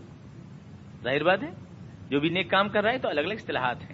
ظاہر 1.03 1.23
بات 1.23 1.43
ہے، 1.43 1.51
جو 2.09 2.19
بھی 2.19 2.29
نیک 2.29 2.49
کام 2.51 2.69
کر 2.69 2.83
رہا 2.83 2.91
ہے 2.91 2.97
تو 2.97 3.09
الگ 3.09 3.21
الگ 3.21 3.33
اصطلاحات 3.33 3.81
ہیں۔ 3.81 3.92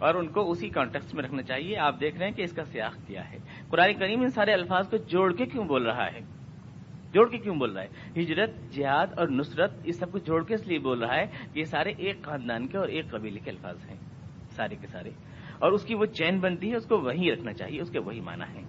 اور 0.00 0.14
ان 0.14 0.28
کو 0.28 0.50
اسی 0.50 0.68
کانٹیکس 0.68 1.14
میں 1.14 1.24
رکھنا 1.24 1.42
چاہیے۔ 1.42 1.78
آپ 1.78 2.00
دیکھ 2.00 2.16
رہے 2.16 2.26
ہیں 2.26 2.34
کہ 2.34 2.42
اس 2.42 2.52
کا 2.52 2.64
سیاق 2.64 3.06
کیا 3.06 3.30
ہے۔ 3.30 3.38
قرآن 3.68 3.94
کریم 3.94 4.20
ان 4.20 4.30
سارے 4.30 4.52
الفاظ 4.52 4.88
کو 4.88 4.96
جوڑ 4.96 5.34
کے 5.34 5.46
کیوں 5.46 5.64
بول 5.64 5.86
رہا 5.86 6.06
ہے؟ 6.06 6.20
جوڑ 7.12 7.28
کے 7.28 7.38
کیوں 7.38 7.54
بول 7.54 7.76
رہا 7.76 7.82
ہے؟ 7.82 8.20
ہجرت، 8.20 8.50
جہاد 8.70 9.06
اور 9.18 9.28
نصرت، 9.28 9.70
اس 9.84 9.98
سب 9.98 10.12
کو 10.12 10.18
جوڑ 10.18 10.44
کے 10.44 10.54
اس 10.54 10.66
لیے 10.66 10.78
بول 10.78 11.02
رہا 11.02 11.16
ہے 11.16 11.26
کہ 11.52 11.58
یہ 11.58 11.64
سارے 11.64 11.92
ایک 11.98 12.22
خاندان 12.22 12.66
کے 12.66 12.78
اور 12.78 12.88
ایک 12.88 13.10
قبیلے 13.10 13.38
کے 13.38 13.50
الفاظ 13.50 13.90
ہیں، 13.90 13.96
سارے 14.50 14.76
کے 14.80 14.86
سارے۔ 14.86 15.10
اور 15.58 15.72
اس 15.72 15.84
کی 15.84 15.94
وہ 15.94 16.04
چین 16.04 16.40
بنتی 16.40 16.70
ہے، 16.70 16.76
اس 16.76 16.86
کو 16.86 16.98
وہیں 16.98 17.30
رکھنا 17.30 17.52
چاہیے، 17.52 17.80
اس 17.80 17.90
کے 17.90 17.98
وہی 17.98 18.20
معنی 18.20 18.58
ہے 18.58 18.62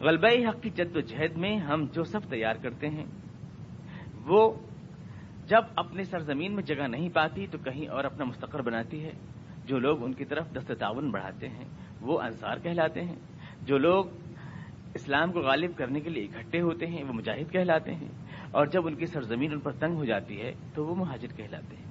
غلبہ 0.00 0.48
حق 0.48 0.62
کی 0.62 0.70
جد 0.70 0.96
و 0.96 1.00
جہد 1.00 1.36
میں 1.36 1.56
ہم 1.56 1.86
جو 1.92 2.04
سب 2.04 2.20
تیار 2.30 2.54
کرتے 2.62 2.88
ہیں، 2.88 3.04
وہ 4.26 4.54
جب 5.46 5.62
اپنے 5.76 6.02
سرزمین 6.02 6.54
میں 6.54 6.62
جگہ 6.62 6.86
نہیں 6.86 7.08
پاتی 7.08 7.46
تو 7.46 7.58
کہیں 7.58 7.88
اور 7.88 8.04
اپنا 8.04 8.24
مستقر 8.24 8.62
بناتی 8.62 9.04
ہے۔ 9.04 9.12
جو 9.68 9.78
لوگ 9.78 10.04
ان 10.04 10.12
کی 10.12 10.24
طرف 10.24 10.46
دست 10.56 10.72
تعاون 10.78 11.10
بڑھاتے 11.10 11.48
ہیں، 11.48 11.64
وہ 12.00 12.20
انصار 12.20 12.56
کہلاتے 12.62 13.04
ہیں۔ 13.04 13.16
جو 13.62 13.78
لوگ 13.78 14.04
اسلام 14.94 15.32
کو 15.32 15.40
غالب 15.40 15.70
کرنے 15.76 16.00
کے 16.00 16.10
لیے 16.10 16.24
اکٹھے 16.24 16.60
ہوتے 16.60 16.86
ہیں، 16.86 17.04
وہ 17.04 17.12
مجاہد 17.12 17.52
کہلاتے 17.52 17.94
ہیں۔ 17.94 18.08
اور 18.50 18.66
جب 18.66 18.86
ان 18.86 18.94
کی 18.94 19.06
سرزمین 19.06 19.52
ان 19.52 19.60
پر 19.60 19.72
تنگ 19.72 19.94
ہو 19.94 20.04
جاتی 20.04 20.40
ہے، 20.40 20.52
تو 20.74 20.86
وہ 20.86 20.94
مہاجر 20.94 21.28
کہلاتے 21.36 21.76
ہیں۔ 21.76 21.84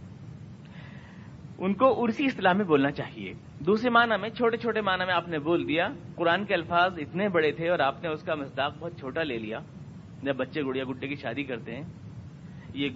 ان 1.57 1.73
کو 1.73 2.03
اسی 2.03 2.25
اسلام 2.25 2.57
میں 2.57 2.65
بولنا 2.65 2.91
چاہیے۔ 2.91 3.33
دوسرے 3.59 3.89
معنی 3.89 4.21
میں، 4.21 4.29
چھوٹے 4.29 4.57
چھوٹے 4.57 4.81
معنی 4.81 5.05
میں 5.05 5.13
آپ 5.13 5.27
نے 5.27 5.39
بول 5.39 5.67
دیا، 5.67 5.87
قرآن 6.15 6.45
کے 6.45 6.53
الفاظ 6.53 6.99
اتنے 6.99 7.29
بڑے 7.29 7.51
تھے 7.51 7.69
اور 7.69 7.79
آپ 7.79 8.03
نے 8.03 8.09
اس 8.09 8.23
کا 8.23 8.35
مزداق 8.35 8.73
بہت 8.79 8.91
چھوٹا 8.99 9.23
لے 9.23 9.37
لیا۔ 9.37 9.59
جب 10.23 10.35
بچے 10.35 10.61
گڑیا 10.61 10.83
گڈے 10.83 11.07
کی 11.07 11.15
شادی 11.15 11.43
کرتے 11.43 11.75
ہیں، 11.75 11.83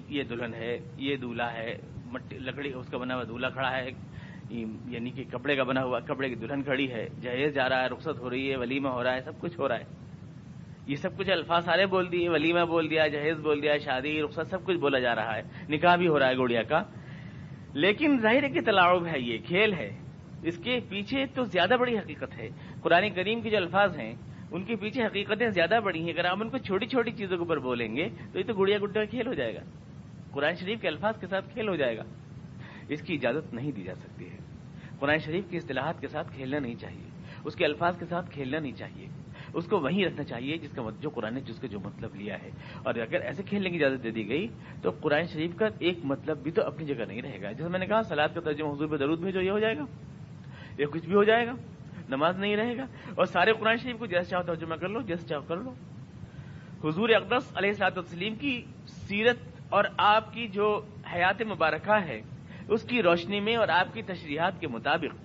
یہ 0.10 0.24
دلہن 0.24 0.54
ہے، 0.54 0.78
یہ 0.98 1.16
دولہا 1.16 1.54
ہے 1.54 1.78
لکڑی 2.31 2.74
اس 2.74 2.88
کا 2.88 2.98
بنا 2.98 3.16
ہوا 3.16 3.24
دولہا 3.28 3.50
کھڑا 3.50 3.78
ہے 3.78 3.89
یعنی 4.88 5.09
کہ 5.09 5.24
کپڑے 5.31 5.56
کا 5.56 5.63
بنا 5.63 5.83
ہوا، 5.83 6.00
کپڑے 6.00 6.30
کی 6.30 6.36
دلہن 6.36 6.63
کھڑی 6.63 6.92
ہے، 6.92 7.07
جہیز 7.21 7.53
جا 7.53 7.69
رہا 7.69 7.83
ہے، 7.83 7.88
رخصت 7.88 8.19
ہو 8.19 8.30
رہی 8.30 8.51
ہے، 8.51 8.57
ولیمہ 8.57 8.89
ہو 8.89 9.03
رہا 9.03 9.13
ہے، 9.13 9.21
سب 9.21 9.39
کچھ 9.39 9.59
ہو 9.59 9.68
رہا 9.68 9.75
ہے۔ 9.75 9.83
یہ 10.88 10.95
سب 10.95 11.18
کچھ 11.18 11.31
الفاظ 11.31 11.65
سارے 11.65 11.86
بول 11.86 12.12
دیے، 12.12 12.30
ولیمہ 12.30 12.65
بول 12.65 12.89
دیا، 12.89 13.07
جہیز 13.07 13.40
بول 13.40 13.61
دیا، 13.61 13.78
شادی، 13.78 14.21
رخصت، 14.21 14.47
سب 14.49 14.66
کچھ 14.66 14.78
بولا 14.78 14.99
جا 14.99 15.16
رہا 15.16 15.35
ہے۔ 15.35 15.42
نکاح 15.69 15.95
بھی 15.95 16.07
ہو 16.07 16.19
رہا 16.19 16.30
ہے 16.30 16.37
گوڑیا 16.37 16.64
کا۔ 16.64 16.83
لیکن 17.73 18.19
ظاہر 18.21 18.47
کی 18.47 18.61
تلاؤ 18.61 19.06
ہے، 19.06 19.19
یہ 19.19 19.37
کھیل 19.37 19.73
ہے۔ 19.73 19.99
اس 20.44 20.57
کے 20.57 20.80
پیچھے 20.90 21.25
تو 21.25 21.44
زیادہ 21.44 21.73
بڑی 21.80 21.97
حقیقت 21.97 22.40
ہے۔ 22.40 22.49
قرآن 22.81 23.09
کریم 23.09 23.42
کے 23.42 23.49
جو 23.49 23.57
الفاظ 23.57 23.99
ہیں، 23.99 24.16
ان 24.52 24.64
کے 24.64 24.75
پیچھے 24.75 25.06
حقیقتیں 25.06 25.49
زیادہ 25.49 25.80
بڑی 25.83 26.04
ہیں۔ 26.04 26.14
اگر 26.14 26.25
آپ 26.25 26.37
ان 26.42 26.49
کو 26.49 26.57
چھوٹی 26.57 26.85
چھوٹی 26.85 27.11
چیزوں 27.11 27.37
کے 27.37 27.44
اوپر 27.44 27.57
بولیں 27.57 27.95
گے، 27.95 28.09
تو 28.33 28.40
یہ 28.40 28.44
تو 28.44 28.54
گڑیا 28.54 28.78
گڈا 28.83 29.06
کھیل 29.06 29.28
ہو 29.28 29.33
جائے 29.33 29.56
گا۔ 29.56 29.59
قرآن 30.31 30.56
شریف 30.56 30.81
کے 30.81 30.87
الفاظ 30.87 31.19
کے 31.19 31.28
ساتھ 31.28 31.54
کھیل 31.54 31.68
ہو 31.68 31.75
جائے 31.75 31.97
گا۔ 31.97 32.04
اس 32.90 33.02
کی 33.02 33.14
اجازت 33.14 33.54
نہیں 33.54 33.71
دی 33.71 33.83
جا 33.83 33.95
سکتی 33.95 34.30
ہے۔ 34.30 34.41
قرآن 35.01 35.17
شریف 35.17 35.43
کی 35.49 35.57
اصطلاحات 35.57 36.01
کے 36.01 36.07
ساتھ 36.07 36.35
کھیلنا 36.35 36.59
نہیں 36.59 36.75
چاہیے۔ 36.75 37.09
اس 37.45 37.55
کے 37.55 37.65
الفاظ 37.65 37.97
کے 37.99 38.05
ساتھ 38.05 38.31
کھیلنا 38.31 38.59
نہیں 38.59 38.71
چاہیے۔ 38.71 39.07
اس 39.53 39.65
کو 39.65 39.79
وہیں 39.79 40.05
رکھنا 40.05 40.23
چاہیے 40.23 40.57
جس 40.57 40.71
کا 40.71 40.81
جو 40.99 41.09
قرآن 41.09 41.33
نے 41.33 41.39
جس 41.39 41.59
کا 41.59 41.67
جو 41.67 41.79
مطلب 41.79 42.15
لیا 42.15 42.41
ہے۔ 42.41 42.49
اور 42.83 42.95
اگر 42.95 43.21
ایسے 43.21 43.43
کھیلنے 43.43 43.69
کی 43.69 43.75
اجازت 43.75 44.03
دے 44.03 44.11
دی 44.11 44.29
گئی 44.29 44.47
تو 44.81 44.89
قرآن 44.89 45.23
شریف 45.23 45.55
کا 45.55 45.65
ایک 45.79 45.97
مطلب 46.03 46.37
بھی 46.37 46.51
تو 46.51 46.65
اپنی 46.65 46.85
جگہ 46.85 47.03
نہیں 47.05 47.21
رہے 47.21 47.41
گا۔ 47.41 47.51
جیسے 47.51 47.69
میں 47.69 47.79
نے 47.79 47.85
کہا 47.85 48.03
سلاد 48.03 48.29
کا 48.33 48.41
ترجمہ 48.41 48.73
حضور 48.73 48.87
پہ 48.87 48.97
درود 48.97 49.19
بھیجو، 49.19 49.41
یہ 49.41 49.51
ہو 49.51 49.59
جائے 49.59 49.77
گا۔ 49.77 49.83
یہ 50.77 50.85
کچھ 50.85 51.05
بھی 51.05 51.15
ہو 51.15 51.23
جائے 51.23 51.47
گا۔ 51.47 51.51
نماز 52.09 52.39
نہیں 52.39 52.55
رہے 52.55 52.77
گا۔ 52.77 52.83
اور 53.15 53.25
سارے 53.25 53.53
قرآن 53.53 53.77
شریف 53.77 53.97
کو 53.99 54.05
جیسے 54.05 54.29
چاہو 54.29 54.43
ترجمہ 54.43 54.75
کر 54.75 54.89
لو، 54.89 55.01
جیسے 55.01 55.27
چاہو 55.27 55.41
کر 55.41 55.57
لو۔ 55.57 55.73
حضور 56.89 57.09
اقدس 57.09 57.57
علیہ 57.57 57.71
سلاط 57.71 57.95
تسلیم 57.95 58.35
کی 58.35 58.61
سیرت 58.87 59.37
اور 59.69 59.83
آپ 59.97 60.33
کی 60.33 60.47
جو 60.47 60.81
حیات 61.13 61.41
مبارکہ 61.41 61.99
ہے 62.07 62.21
اس 62.68 62.83
کی 62.83 63.03
روشنی 63.03 63.39
میں 63.39 63.56
اور 63.56 63.68
آپ 63.68 63.94
کی 63.94 64.01
تشریحات 64.01 64.59
کے 64.59 64.68
مطابق۔ 64.68 65.15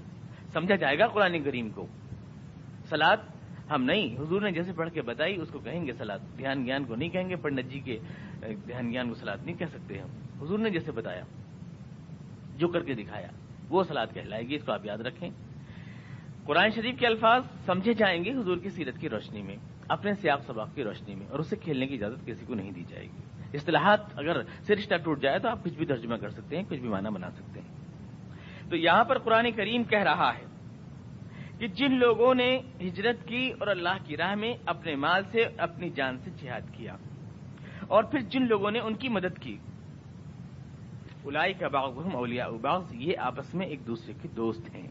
سمجھا 0.52 0.75
جائے 0.75 0.99
گا 0.99 1.07
قرآن 1.07 1.43
کریم 1.43 1.71
کو۔ 1.71 1.87
سلاد؟ 2.88 3.16
ہم 3.71 3.83
نہیں، 3.83 4.19
حضور 4.19 4.43
نے 4.43 4.50
جیسے 4.50 4.73
پڑھ 4.73 4.90
کے 4.90 5.02
بتائی، 5.02 5.40
اس 5.40 5.49
کو 5.49 5.59
کہیں 5.59 5.87
گے 5.87 5.93
سلاد۔ 5.93 6.19
دھیان 6.38 6.66
گیان 6.66 6.85
کو 6.85 6.97
نہیں 6.97 7.09
کہیں 7.09 7.28
گے، 7.28 7.37
پنڈت 7.37 7.71
جی 7.71 7.81
کے 7.81 7.99
دھیان 8.40 8.93
گیان 8.93 9.09
کو 9.09 9.14
سلاد 9.14 9.37
نہیں 9.45 9.57
کہہ 9.57 9.66
سکتے 9.66 9.99
ہم۔ 9.99 10.43
حضور 10.43 10.59
نے 10.59 10.71
جیسے 10.71 10.93
بتایا، 10.93 11.25
جو 12.57 12.69
کر 12.69 12.83
کے 12.83 12.95
دکھایا، 12.95 13.28
وہ 13.69 13.83
سلاد 13.83 14.07
کہلائے 14.14 14.43
گی، 14.43 14.55
اس 14.55 14.64
کو 14.64 14.73
آپ 14.73 14.87
یاد 14.87 14.99
رکھیں۔ 14.99 15.31
قرآن 16.45 16.71
شریف 16.71 16.99
کے 16.99 17.07
الفاظ 17.07 17.43
سمجھے 17.66 17.95
جائیں 17.95 18.25
گے 18.25 18.31
حضور 18.31 18.57
کی 18.57 18.69
سیرت 18.69 18.99
کی 18.99 19.09
روشنی 19.09 19.43
میں، 19.43 19.57
اپنے 19.88 20.12
سیاق 20.14 20.40
سباق 20.47 20.69
کی 20.75 20.85
روشنی 20.85 21.14
میں، 21.14 21.26
اور 21.26 21.38
اسے 21.38 21.57
کھیلنے 21.57 21.87
کی 21.87 21.95
اجازت 21.95 22.26
کسی 22.26 22.47
کو 22.47 22.55
نہیں 22.55 22.71
دی 22.71 22.85
جائے 22.88 23.05
گی۔ 23.05 23.36
اصطلاحات 23.57 24.19
اگر 24.19 24.43
سرشتہ 24.67 24.95
ٹوٹ 25.05 25.23
جائے 25.23 25.39
تو 25.39 25.49
آپ 25.49 25.65
کچھ 25.65 25.75
بھی 25.75 25.87
ترجمہ 25.87 26.17
کر 26.17 26.31
سکتے 26.31 26.57
ہیں، 26.57 26.65
کچھ 26.69 26.81
بھی 26.81 26.89
معنی 26.89 27.11
بنا 27.11 27.31
سکتے 27.31 27.61
ہیں۔ 27.61 28.71
تو 28.71 28.77
یہاں 28.77 29.05
پر 29.05 29.19
قرآن 29.19 29.51
کریم 29.51 29.85
کہہ 29.85 30.03
رہا 30.03 30.31
ہے 30.39 30.45
کہ 31.59 31.67
جن 31.67 31.99
لوگوں 31.99 32.35
نے 32.35 32.61
ہجرت 32.81 33.27
کی 33.27 33.51
اور 33.59 33.67
اللہ 33.67 33.97
کی 34.05 34.17
راہ 34.17 34.35
میں 34.35 34.55
اپنے 34.67 34.95
مال 34.95 35.23
سے، 35.33 35.45
اپنی 35.59 35.91
جان 35.91 36.19
سے 36.19 36.31
جہاد 36.31 36.61
کیا 36.73 36.97
اور 37.89 38.05
پھر 38.05 38.21
جن 38.21 38.47
لوگوں 38.49 38.71
نے 38.71 38.79
ان 38.79 38.95
کی 38.95 39.09
مدد 39.09 39.39
کی 39.39 39.57
الائی 41.25 41.53
کا 41.53 41.69
باغ 41.69 42.15
اولیا 42.15 42.45
اباغ 42.45 42.83
یہ 42.91 43.19
آپس 43.19 43.55
میں 43.55 43.67
ایک 43.67 43.87
دوسرے 43.87 44.13
کے 44.23 44.29
دوست 44.29 44.75
ہیں۔ 44.75 44.91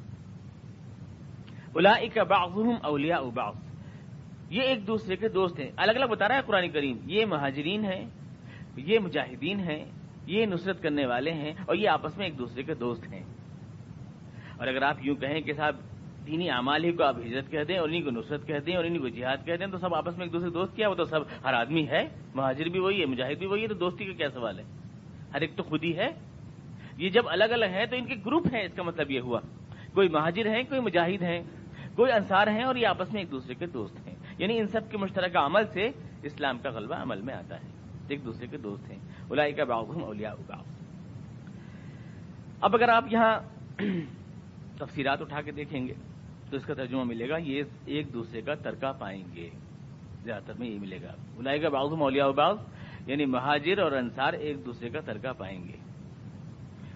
الائی 1.75 2.09
کا 2.09 2.23
باغ 2.23 2.59
اولیا 2.83 3.17
اباغ 3.17 3.53
یہ 4.49 4.61
ایک 4.61 4.87
دوسرے 4.87 5.15
کے 5.15 5.27
دوست 5.27 5.59
ہیں۔ 5.59 5.71
الگ 5.77 5.91
الگ 5.91 6.05
بتا 6.05 6.27
رہا 6.27 6.35
ہے 6.35 6.41
قرآن 6.45 6.69
کریم، 6.69 6.97
یہ 7.05 7.25
مہاجرین 7.25 7.85
ہیں 7.85 8.05
یہ 8.77 8.99
مجاہدین 8.99 9.59
ہیں، 9.59 9.85
یہ 10.25 10.45
نصرت 10.45 10.83
کرنے 10.83 11.05
والے 11.05 11.33
ہیں 11.33 11.53
اور 11.65 11.75
یہ 11.75 11.89
آپس 11.89 12.17
میں 12.17 12.25
ایک 12.25 12.37
دوسرے 12.37 12.63
کے 12.63 12.73
دوست 12.73 13.13
ہیں۔ 13.13 13.23
اور 14.57 14.67
اگر 14.67 14.81
آپ 14.81 14.95
یوں 15.01 15.15
کہیں 15.15 15.41
کہ 15.41 15.53
صاحب، 15.53 15.75
دینی 16.27 16.49
اعمال 16.49 16.83
ہی 16.83 16.91
کو 16.91 17.03
آپ 17.03 17.17
ہجرت 17.17 17.51
کہہ 17.51 17.63
دیں 17.63 17.77
اور 17.77 17.87
انہیں 17.87 18.01
کو 18.01 18.09
نصرت 18.09 18.47
کہہ 18.47 18.59
دیں 18.65 18.75
اور 18.75 18.83
انہیں 18.83 18.99
کو 18.99 19.07
جہاد 19.07 19.37
کہہ 19.45 19.55
دیں، 19.55 19.67
تو 19.67 19.77
سب 19.77 19.95
آپس 19.95 20.17
میں 20.17 20.25
ایک 20.25 20.33
دوسرے 20.33 20.49
دوست، 20.49 20.75
کیا 20.75 20.89
وہ 20.89 20.95
تو 20.95 21.05
سب 21.05 21.19
ہر 21.43 21.53
آدمی 21.53 21.87
ہے، 21.87 22.07
مہاجر 22.35 22.65
بھی 22.65 22.79
وہی 22.79 23.01
ہے، 23.01 23.05
مجاہد 23.05 23.37
بھی 23.37 23.45
وہی 23.45 23.63
ہے، 23.63 23.67
تو 23.67 23.73
دوستی 23.73 24.05
کا 24.05 24.13
کیا 24.13 24.29
سوال 24.29 24.59
ہے؟ 24.59 24.63
ہر 25.33 25.41
ایک 25.41 25.55
تو 25.55 25.63
خود 25.63 25.83
ہی 25.83 25.97
ہے۔ 25.97 26.09
یہ 26.97 27.09
جب 27.09 27.23
الگ 27.27 27.43
الگ 27.43 27.65
ہیں 27.65 27.85
تو 27.85 27.95
ان 27.95 28.05
کے 28.05 28.15
گروپ 28.25 28.47
ہیں، 28.53 28.61
اس 28.61 28.73
کا 28.73 28.83
مطلب 28.83 29.11
یہ 29.11 29.19
ہوا۔ 29.19 29.39
کوئی 29.93 30.09
مہاجر 30.09 30.55
ہیں، 30.55 30.63
کوئی 30.63 30.81
مجاہد 30.81 31.21
ہیں، 31.21 31.43
کوئی 31.95 32.11
انصار 32.11 32.47
ہیں 32.47 32.63
اور 32.63 32.75
یہ 32.75 32.87
آپس 32.87 33.13
میں 33.13 33.21
ایک 33.21 33.31
دوسرے 33.31 33.53
کے 33.53 33.65
دوست 33.65 34.07
ہیں۔ 34.07 34.15
یعنی 34.37 34.59
ان 34.59 34.67
سب 34.67 34.91
کے 34.91 34.97
مشترکہ 34.97 35.37
عمل 35.37 35.65
سے 35.73 35.89
اسلام 36.23 36.57
کا 36.57 36.69
غلبہ 36.69 36.95
عمل 36.95 37.21
میں 37.21 37.33
آتا 37.33 37.55
ہے۔ 37.55 37.84
ایک 38.09 38.25
دوسرے 38.25 38.47
کے 38.47 38.57
دوست 38.57 38.91
ہیں۔ 38.91 38.99
الائی 39.29 39.53
کا 39.53 39.63
باغ 39.63 40.03
اولیا 40.03 40.33
اب 42.61 42.75
اگر 42.75 42.89
آپ 42.89 43.05
یہاں 43.11 43.39
تفصیلات 44.77 45.21
اٹھا 45.21 45.41
کے 45.41 45.51
دیکھیں 45.51 45.87
گے، 45.87 45.93
تو 46.49 46.57
اس 46.57 46.65
کا 46.65 46.73
ترجمہ 46.73 47.03
ملے 47.03 47.29
گا، 47.29 47.37
یہ 47.37 47.63
ایک 47.85 48.13
دوسرے 48.13 48.41
کا 48.41 48.53
ترکہ 48.55 48.91
پائیں 48.99 49.23
گے۔ 49.35 49.49
زیادہ 50.23 50.43
تر 50.45 50.53
میں 50.59 50.67
یہ 50.67 50.79
ملے 50.79 50.99
گا۔ 51.01 51.13
الائی 51.37 51.59
کا 51.59 51.69
باغ 51.69 51.95
مولیا 51.95 52.29
باغ 52.29 52.57
یعنی 53.07 53.25
مہاجر 53.25 53.79
اور 53.79 53.91
انصار 53.91 54.33
ایک 54.33 54.65
دوسرے 54.65 54.89
کا 54.89 54.99
ترکہ 54.99 55.33
پائیں 55.37 55.63
گے۔ 55.63 55.77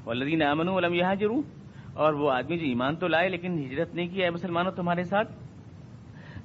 اور 0.03 0.15
لدین 0.15 0.41
امن 0.41 0.69
علم 0.69 0.93
یہ 0.93 1.03
اور 1.93 2.13
وہ 2.13 2.31
آدمی 2.31 2.57
جو 2.57 2.65
ایمان 2.65 2.95
تو 2.95 3.07
لائے 3.07 3.29
لیکن 3.29 3.59
ہجرت 3.59 3.95
نہیں 3.95 4.07
کیا 4.07 4.25
ہے 4.25 4.31
مسلمانوں 4.31 4.71
تمہارے 4.71 5.03
ساتھ 5.03 5.31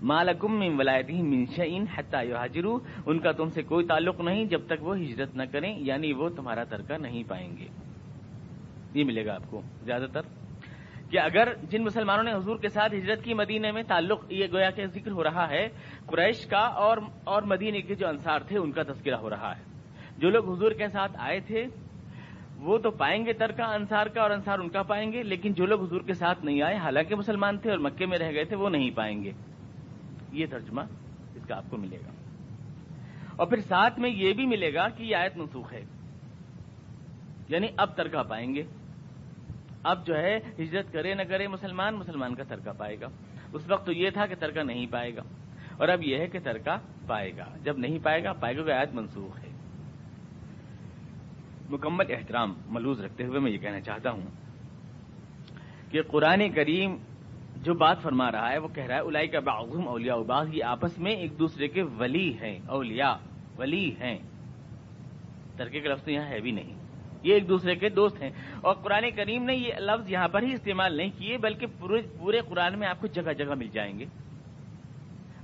مالکم 0.05 0.59
من 0.59 0.75
ولایتی 0.79 1.23
منشین 1.23 1.85
حتہ 1.97 2.17
حاجرو 2.17 2.79
ان 3.07 3.19
کا 3.19 3.33
تم 3.33 3.49
سے 3.49 3.63
کوئی 3.63 3.87
تعلق 3.87 4.21
نہیں 4.21 4.45
جب 4.45 4.61
تک 4.67 4.83
وہ 4.83 4.97
ہجرت 4.97 5.37
نہ 5.37 5.43
کریں 5.53 5.79
یعنی 5.79 6.13
وہ 6.13 6.29
تمہارا 6.29 6.65
ترکہ 6.65 6.99
نہیں 6.99 7.23
پائیں 7.29 7.57
گے۔ 7.57 7.67
یہ 8.95 9.05
ملے 9.05 9.27
گا 9.27 9.35
آپ 9.35 9.51
کو 9.51 9.63
زیادہ 9.83 10.07
تر۔ 10.13 10.21
کہ 11.11 11.19
اگر 11.19 11.49
جن 11.71 11.85
مسلمانوں 11.85 12.25
نے 12.25 12.33
حضور 12.33 12.57
کے 12.57 12.69
ساتھ 12.69 12.95
ہجرت 12.95 13.25
کی 13.25 13.35
مدینے 13.35 13.73
میں 13.73 13.83
تعلق 13.83 14.33
یہ 14.33 14.47
گویا 14.53 14.71
کہ 14.71 14.87
ذکر 14.87 15.11
ہو 15.11 15.25
رہا 15.25 15.49
ہے، 15.51 15.69
قریش 16.07 16.47
کا 16.47 16.59
اور 16.59 16.99
اور 17.25 17.43
مدینے 17.43 17.81
کے 17.81 17.95
جو 17.95 18.09
انصار 18.09 18.41
تھے، 18.41 18.59
ان 18.59 18.73
کا 18.73 18.83
تذکرہ 18.83 19.15
ہو 19.15 19.31
رہا 19.31 19.57
ہے۔ 19.57 19.63
جو 20.19 20.31
لوگ 20.31 20.53
حضور 20.53 20.73
کے 20.73 20.89
ساتھ 20.89 21.13
آئے 21.19 21.41
تھے، 21.41 21.65
وہ 22.57 22.79
تو 22.79 22.91
پائیں 22.91 23.27
گے 23.27 23.33
ترکہ 23.33 23.63
انصار 23.63 24.07
کا 24.07 24.23
اور 24.23 24.31
انصار 24.31 24.59
ان 24.59 24.69
کا 24.69 24.83
پائیں 24.83 25.13
گے، 25.13 25.23
لیکن 25.23 25.53
جو 25.53 25.67
لوگ 25.67 25.85
حضور 25.85 26.01
کے 26.01 26.15
ساتھ 26.15 26.45
نہیں 26.45 26.63
آئے، 26.63 26.77
حالانکہ 26.77 27.15
مسلمان 27.15 27.59
تھے 27.59 27.71
اور 27.71 27.79
مکے 27.79 28.07
میں 28.07 28.19
رہ 28.19 28.33
گئے 28.33 28.45
تھے، 28.45 28.57
وہ 28.57 28.71
نہیں 28.71 28.91
پائیں 28.91 29.25
گے۔ 29.25 29.33
یہ 30.35 30.47
ترجمہ 30.51 30.81
اس 31.35 31.47
کا 31.47 31.57
آپ 31.57 31.65
کو 31.71 31.77
ملے 31.77 31.99
گا۔ 32.07 32.11
اور 33.37 33.47
پھر 33.47 33.61
ساتھ 33.61 33.99
میں 33.99 34.11
یہ 34.11 34.33
بھی 34.33 34.47
ملے 34.47 34.75
گا 34.75 34.89
کہ 34.89 35.03
یہ 35.03 35.17
آیت 35.17 35.37
منسوخ 35.37 35.73
ہے۔ 35.73 35.85
یعنی 37.49 37.67
اب 37.77 37.97
ترکہ 37.97 38.23
پائیں 38.23 38.55
گے۔ 38.55 38.63
اب 39.83 40.07
جو 40.07 40.17
ہے 40.17 40.39
ہجرت 40.59 40.93
کرے 40.93 41.15
نہ 41.15 41.23
کرے 41.23 41.49
مسلمان 41.49 41.95
مسلمان 41.95 42.35
کا 42.35 42.43
ترکہ 42.49 42.71
پائے 42.79 43.01
گا۔ 43.01 43.07
اس 43.53 43.63
وقت 43.69 43.87
تو 43.87 43.93
یہ 43.93 44.11
تھا 44.11 44.27
کہ 44.27 44.35
ترکہ 44.35 44.63
نہیں 44.63 44.87
پائے 44.91 45.17
گا۔ 45.17 45.23
اور 45.77 45.89
اب 45.89 46.03
یہ 46.03 46.19
ہے 46.19 46.27
کہ 46.27 46.39
ترکہ 46.45 46.77
پائے 47.07 47.37
گا۔ 47.37 47.45
جب 47.65 47.79
نہیں 47.79 47.99
پائے 48.03 48.25
گا 48.25 48.33
پائے 48.33 48.57
گا 48.57 48.65
کہ 48.65 48.71
آیت 48.71 48.95
منسوخ 48.95 49.39
ہے۔ 49.39 49.51
مکمل 51.71 52.05
احترام 52.09 52.55
ملوز 52.67 53.01
رکھتے 53.01 53.25
ہوئے 53.25 53.41
میں 53.41 53.51
یہ 53.51 53.59
کہنا 53.59 53.81
چاہتا 53.81 54.11
ہوں 54.11 54.27
کہ 55.91 56.03
قرآن 56.03 56.51
کریم 56.51 56.97
جو 57.65 57.75
بات 57.75 58.03
فرما 58.03 58.33
رہا 58.33 58.53
ہے، 58.53 58.59
وہ 58.59 58.69
کہہ 58.75 58.85
رہا 58.85 58.95
ہے 58.95 59.01
الائی 59.01 59.29
کا 59.29 59.41
باغم 59.41 59.89
اولیا 59.89 60.15
اباغ 60.15 60.45
یہ 60.53 60.65
آپس 60.65 60.99
میں 60.99 61.13
ایک 61.13 61.39
دوسرے 61.39 61.69
کے 61.69 61.83
ولی 61.83 62.35
ہیں، 62.41 62.59
اولیاء، 62.67 63.15
ولی 63.59 63.95
ہیں۔ 64.01 64.19
ترکے 65.57 65.81
کا 65.81 65.91
لفظ 65.91 66.09
یہاں 66.09 66.29
ہے 66.29 66.41
بھی 66.41 66.51
نہیں۔ 66.51 66.75
یہ 67.23 67.35
ایک 67.35 67.49
دوسرے 67.49 67.75
کے 67.75 67.89
دوست 67.89 68.23
ہیں۔ 68.23 68.31
اور 68.61 68.75
قرآن 68.75 69.05
کریم 69.17 69.45
نے 69.45 69.55
یہ 69.55 69.75
لفظ 69.79 70.11
یہاں 70.11 70.29
پر 70.29 70.43
ہی 70.43 70.53
استعمال 70.53 70.97
نہیں 70.97 71.11
کیے، 71.19 71.39
بلکہ 71.39 71.67
پورے 72.19 72.41
قرآن 72.49 72.79
میں 72.79 72.89
آپ 72.89 73.01
کو 73.01 73.07
جگہ 73.07 73.33
جگہ 73.33 73.55
مل 73.55 73.69
جائیں 73.69 73.99
گے۔ 73.99 74.05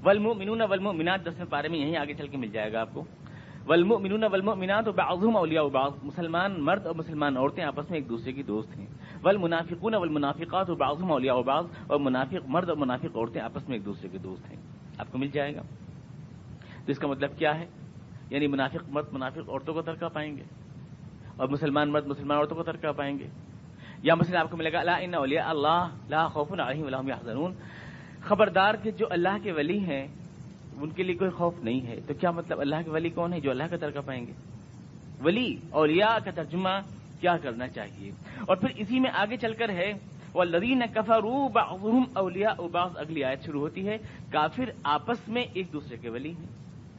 ولم 0.04 0.32
منون 0.38 0.60
ولم 0.60 0.96
مینات 0.96 1.24
دسویں 1.24 1.50
پارے 1.50 1.68
میں 1.68 1.78
یہیں 1.78 1.96
آگے 1.96 2.14
چل 2.14 2.28
کے 2.28 2.36
مل 2.36 2.48
جائے 2.48 2.72
گا 2.72 2.80
آپ 2.80 2.88
کو۔ 2.92 3.04
ولم 3.68 3.88
منون 4.00 4.24
ولم 4.24 4.58
مینات 4.58 4.88
اور 4.88 5.34
اولیا 5.34 5.62
اباغ 5.62 5.90
مسلمان 6.02 6.54
مرد 6.58 6.86
اور 6.86 6.94
مسلمان 6.94 7.36
عورتیں 7.36 7.64
آپس 7.64 7.90
میں 7.90 7.98
ایک 7.98 8.08
دوسرے 8.08 8.32
کی 8.32 8.42
دوست 8.42 8.76
ہیں۔ 8.76 8.86
ول 9.24 9.36
منافقون 9.36 9.94
ول 9.94 10.08
منافقات 10.08 10.68
اور 10.68 10.76
بعض 10.76 11.00
مولیا 11.00 11.34
و 11.34 11.42
بعض 11.42 11.64
اور 11.86 12.00
منافق 12.00 12.46
مرد 12.46 12.68
اور 12.68 12.76
منافق 12.76 13.16
عورتیں 13.16 13.40
آپس 13.40 13.68
میں 13.68 13.76
ایک 13.76 13.84
دوسرے 13.84 14.08
کے 14.08 14.18
دوست 14.18 14.50
ہیں۔ 14.50 14.56
آپ 14.98 15.06
کو 15.12 15.18
مل 15.18 15.28
جائے 15.28 15.56
گا۔ 15.56 15.62
تو 16.86 16.92
اس 16.92 16.98
کا 16.98 17.06
مطلب 17.06 17.30
کیا 17.38 17.58
ہے؟ 17.58 17.66
یعنی 18.30 18.46
منافق 18.46 18.88
مرد، 18.88 19.04
منافق 19.12 19.48
عورتوں 19.48 19.74
کو 19.74 19.82
ترکہ 19.82 20.08
پائیں 20.08 20.36
گے، 20.36 20.42
اور 21.36 21.48
مسلمان 21.48 21.90
مرد، 21.90 22.06
مسلمان 22.06 22.38
عورتوں 22.38 22.56
کو 22.56 22.62
ترکہ 22.62 22.92
پائیں 22.92 23.18
گے۔ 23.18 23.28
یا 24.02 24.14
مسئلہ 24.14 24.38
آپ 24.38 24.50
کو 24.50 24.56
ملے 24.56 24.72
گا 24.72 24.78
اللہ 24.78 24.90
ان 25.00 25.14
اولیاء 25.14 25.48
اللہ 25.48 25.88
لا 26.08 26.28
خوف 26.28 26.52
علیہم 26.52 26.86
ولا 26.86 27.00
هم 27.00 27.08
يحزنون 27.08 27.54
خبردار 28.20 28.74
کہ 28.82 28.90
جو 28.90 29.06
اللہ 29.10 29.36
کے 29.42 29.52
ولی 29.52 29.78
ہیں، 29.78 30.08
ان 30.76 30.90
کے 30.90 31.02
لیے 31.02 31.14
کوئی 31.14 31.30
خوف 31.30 31.54
نہیں 31.62 31.86
ہے۔ 31.86 32.00
تو 32.06 32.14
کیا 32.20 32.30
مطلب 32.30 32.60
اللہ 32.60 32.76
کے 32.84 32.90
ولی 32.90 33.10
کون 33.10 33.32
ہے 33.32 33.40
جو 33.40 33.50
اللہ 33.50 33.64
کا 33.70 33.76
ترکہ 33.76 34.00
پائیں 34.00 34.26
گے؟ 34.26 34.32
ولی، 35.24 35.56
اولیاء 35.70 36.16
کا 36.24 36.30
ترجمہ 36.30 36.68
کیا 37.20 37.36
کرنا 37.36 37.68
چاہیے؟ 37.68 38.10
اور 38.46 38.56
پھر 38.56 38.68
اسی 38.76 39.00
میں 39.00 39.10
آگے 39.14 39.36
چل 39.36 39.54
کر 39.54 39.68
ہے 39.68 39.92
وہ 40.34 40.44
لدین 40.44 40.82
کفرو 40.94 41.48
اولیا 42.12 42.48
اباس 42.48 42.92
اگلی 42.96 43.24
آیت 43.24 43.44
شروع 43.44 43.60
ہوتی 43.60 43.88
ہے، 43.88 43.98
کافر 44.32 44.70
آپس 44.82 45.28
میں 45.28 45.42
ایک 45.52 45.72
دوسرے 45.72 45.96
کے 45.96 46.08
ولی 46.08 46.30
ہیں۔ 46.30 46.46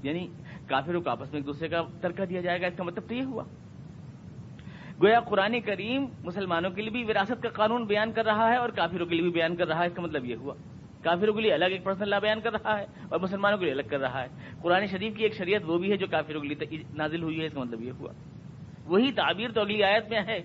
یعنی 0.03 0.27
کافروں 0.67 1.01
کو 1.01 1.09
آپس 1.09 1.31
میں 1.31 1.39
ایک 1.39 1.47
دوسرے 1.47 1.67
کا 1.67 1.83
ترکہ 2.01 2.25
دیا 2.25 2.41
جائے 2.41 2.61
گا، 2.61 2.67
اس 2.67 2.73
کا 2.77 2.83
مطلب 2.83 3.03
تو 3.07 3.13
یہ 3.13 3.23
ہوا۔ 3.23 3.43
گویا 5.03 5.19
قرآن 5.19 5.59
کریم 5.59 6.05
مسلمانوں 6.23 6.71
کے 6.71 6.81
لیے 6.81 6.91
بھی 6.91 7.03
وراثت 7.03 7.43
کا 7.43 7.49
قانون 7.49 7.85
بیان 7.85 8.11
کر 8.11 8.25
رہا 8.25 8.49
ہے 8.49 8.55
اور 8.55 8.69
کافروں 8.69 9.05
کے 9.05 9.15
لیے 9.15 9.21
بھی 9.21 9.31
بیان 9.31 9.55
کر 9.55 9.67
رہا 9.67 9.81
ہے، 9.81 9.87
اس 9.87 9.93
کا 9.95 10.01
مطلب 10.01 10.25
یہ 10.25 10.35
ہوا۔ 10.35 10.53
کافروں 11.03 11.33
کے 11.33 11.41
لیے 11.41 11.53
الگ 11.53 11.65
ایک 11.65 11.83
پرسن 11.83 12.01
اللہ 12.01 12.15
بیان 12.21 12.41
کر 12.41 12.53
رہا 12.53 12.79
ہے 12.79 12.85
اور 13.09 13.19
مسلمانوں 13.19 13.57
کے 13.57 13.65
لیے 13.65 13.73
الگ 13.73 13.81
کر 13.89 13.99
رہا 13.99 14.23
ہے۔ 14.23 14.27
قرآن 14.61 14.87
شریف 14.87 15.17
کی 15.17 15.23
ایک 15.23 15.35
شریعت 15.35 15.61
وہ 15.65 15.77
بھی 15.77 15.91
ہے 15.91 15.97
جو 15.97 16.07
کافروں 16.11 16.41
کے 16.41 16.47
لیے 16.47 16.83
نازل 16.93 17.23
ہوئی 17.23 17.41
ہے، 17.41 17.45
اس 17.45 17.53
کا 17.53 17.59
مطلب 17.59 17.81
یہ 17.83 17.91
ہوا۔ 17.91 18.11
وہی 18.87 19.11
تعبیر 19.11 19.51
تو 19.51 19.61
اگلی 19.61 19.83
آیت 19.83 20.09
میں 20.09 20.21
ہے. 20.27 20.39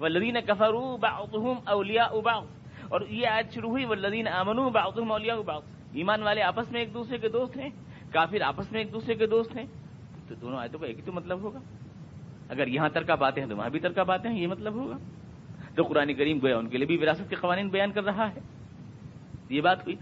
وہ 0.00 0.08
لدین 0.08 0.36
کفرو 0.46 0.96
باؤم 0.96 1.58
اولیا 1.64 2.04
اباؤ 2.04 2.44
اور 2.88 3.00
یہ 3.08 3.26
آیت 3.26 3.54
شروع 3.54 3.70
ہوئی 3.70 3.84
وہ 3.84 3.94
لدین 3.94 4.28
امن 4.28 4.56
باؤم 4.72 5.12
اولیا 5.12 5.34
اباؤ 5.34 5.60
ایمان 5.94 6.22
والے 6.22 6.42
آپس 6.42 6.70
میں 6.72 6.80
ایک 6.80 6.92
دوسرے 6.94 7.18
کے 7.18 7.28
دوست 7.28 7.56
ہیں، 7.56 7.70
کافر 8.12 8.42
آپس 8.42 8.72
میں 8.72 8.80
ایک 8.80 8.92
دوسرے 8.92 9.14
کے 9.14 9.26
دوست 9.26 9.56
ہیں. 9.56 9.64
تو 10.28 10.34
دونوں 10.34 10.58
آیتوں 10.58 10.80
کا 10.80 10.86
ایک 10.86 10.96
ہی 10.96 11.02
تو 11.02 11.12
مطلب 11.12 11.40
ہوگا. 11.40 11.58
اگر 12.48 12.66
یہاں 12.66 12.88
ترکا 12.88 13.14
باتیں 13.14 13.42
ہیں 13.42 13.48
تو 13.50 13.56
وہاں 13.56 13.70
بھی 13.70 13.80
ترکا 13.80 14.02
باتیں 14.02 14.30
ہیں، 14.30 14.38
یہ 14.38 14.46
مطلب 14.46 14.74
ہوگا. 14.74 14.96
تو 15.74 15.82
قرآن 15.82 16.14
کریم 16.14 16.38
گویا 16.42 16.56
ان 16.58 16.68
کے 16.68 16.78
لیے 16.78 16.86
بھی 16.86 16.96
وراثت 16.96 17.30
کے 17.30 17.36
قوانین 17.36 17.68
بیان 17.68 17.92
کر 17.92 18.04
رہا 18.04 18.28
ہے. 18.34 18.40
یہ 19.50 19.60
بات 19.60 19.84
ہوئی. 19.84 19.96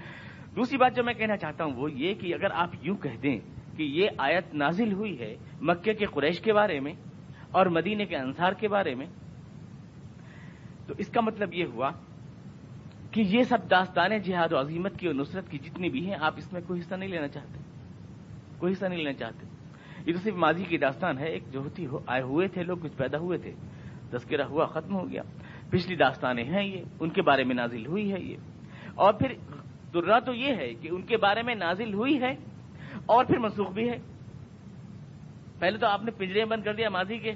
دوسری 0.56 0.78
بات 0.78 0.96
جو 0.96 1.04
میں 1.04 1.14
کہنا 1.14 1.36
چاہتا 1.36 1.64
ہوں 1.64 1.72
وہ 1.76 1.90
یہ 1.92 2.14
کہ 2.14 2.34
اگر 2.34 2.50
آپ 2.54 2.74
یوں 2.82 2.96
کہہ 2.96 3.16
دیں 3.22 3.38
کہ 3.76 3.82
یہ 3.82 4.08
آیت 4.18 4.54
نازل 4.54 4.92
ہوئی 4.92 5.18
ہے 5.20 5.34
مکے 5.60 5.94
کے 5.94 6.06
قریش 6.06 6.40
کے 6.40 6.52
بارے 6.52 6.80
میں 6.80 6.92
اور 7.54 7.66
مدینے 7.66 8.06
کے 8.06 8.16
انصار 8.16 8.52
کے 8.52 8.68
بارے 8.68 8.94
میں، 8.94 9.06
تو 10.86 10.94
اس 10.98 11.08
کا 11.08 11.20
مطلب 11.20 11.54
یہ 11.54 11.64
ہوا 11.64 11.90
کہ 13.10 13.20
یہ 13.20 13.42
سب 13.42 13.70
داستانیں 13.70 14.18
جہاد 14.18 14.52
و 14.52 14.60
عظیمت 14.60 14.98
کی 14.98 15.06
اور 15.06 15.14
نصرت 15.14 15.50
کی 15.50 15.58
جتنی 15.58 15.88
بھی 15.88 16.06
ہیں، 16.06 16.16
آپ 16.20 16.34
اس 16.36 16.52
میں 16.52 16.60
کوئی 16.66 16.80
حصہ 16.80 16.94
نہیں 16.94 17.08
لینا 17.08 17.28
چاہتے۔ 17.28 17.58
کوئی 18.58 18.72
حصہ 18.72 18.86
نہیں 18.86 18.98
لینا 18.98 19.12
چاہتے۔ 19.12 19.46
یہ 20.06 20.12
تو 20.12 20.18
صرف 20.18 20.34
ماضی 20.34 20.64
کی 20.64 20.78
داستان 20.78 21.18
ہے، 21.18 21.26
ایک 21.26 21.42
جو 21.52 21.60
ہوتی 21.60 21.86
ہو، 21.86 21.98
آئے 22.06 22.22
ہوئے 22.22 22.48
تھے 22.48 22.62
لوگ، 22.62 22.78
کچھ 22.82 22.96
پیدا 22.96 23.18
ہوئے 23.18 23.38
تھے۔ 23.38 23.52
تذکرہ 24.10 24.42
ہوا، 24.42 24.66
ختم 24.66 24.94
ہو 24.94 25.10
گیا۔ 25.10 25.22
پچھلی 25.70 25.96
داستانیں 25.96 26.44
ہیں 26.44 26.64
یہ، 26.64 26.84
ان 27.00 27.10
کے 27.10 27.22
بارے 27.22 27.44
میں 27.44 27.54
نازل 27.54 27.86
ہوئی 27.86 28.12
ہے 28.12 28.20
یہ۔ 28.20 28.36
اور 28.94 29.14
پھر 29.14 29.32
درا 29.94 30.18
تو 30.18 30.34
یہ 30.34 30.54
ہے 30.54 30.74
کہ 30.74 30.88
ان 30.92 31.02
کے 31.02 31.16
بارے 31.16 31.42
میں 31.42 31.54
نازل 31.54 31.94
ہوئی 31.94 32.20
ہے 32.20 32.30
اور 33.06 33.24
پھر 33.24 33.38
منسوخ 33.38 33.70
بھی 33.70 33.90
ہے۔ 33.90 34.13
پہلے 35.64 35.78
تو 35.78 35.86
آپ 35.86 36.04
نے 36.04 36.10
پنجرے 36.10 36.44
بند 36.44 36.62
کر 36.62 36.74
دیا 36.74 36.88
ماضی 36.88 37.18
کے۔ 37.18 37.32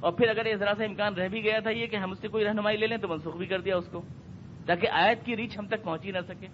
اور 0.00 0.12
پھر 0.12 0.28
اگر 0.28 0.56
ذرا 0.56 0.72
سا 0.78 0.84
امکان 0.84 1.14
رہ 1.14 1.28
بھی 1.28 1.44
گیا 1.44 1.58
تھا 1.58 1.70
یہ 1.70 1.86
کہ 1.86 1.96
ہم 1.96 2.10
اس 2.10 2.18
سے 2.20 2.28
کوئی 2.28 2.44
رہنمائی 2.44 2.76
لے 2.76 2.86
لیں 2.86 2.96
تو 2.96 3.08
منسوخ 3.08 3.36
بھی 3.36 3.46
کر 3.46 3.60
دیا 3.60 3.76
اس 3.76 3.84
کو۔ 3.90 4.02
تاکہ 4.66 4.88
آیت 4.90 5.26
کی 5.26 5.36
ریچ 5.36 5.58
ہم 5.58 5.66
تک 5.66 5.82
پہنچی 5.84 6.10
نہ 6.10 6.18
سکے۔ 6.28 6.46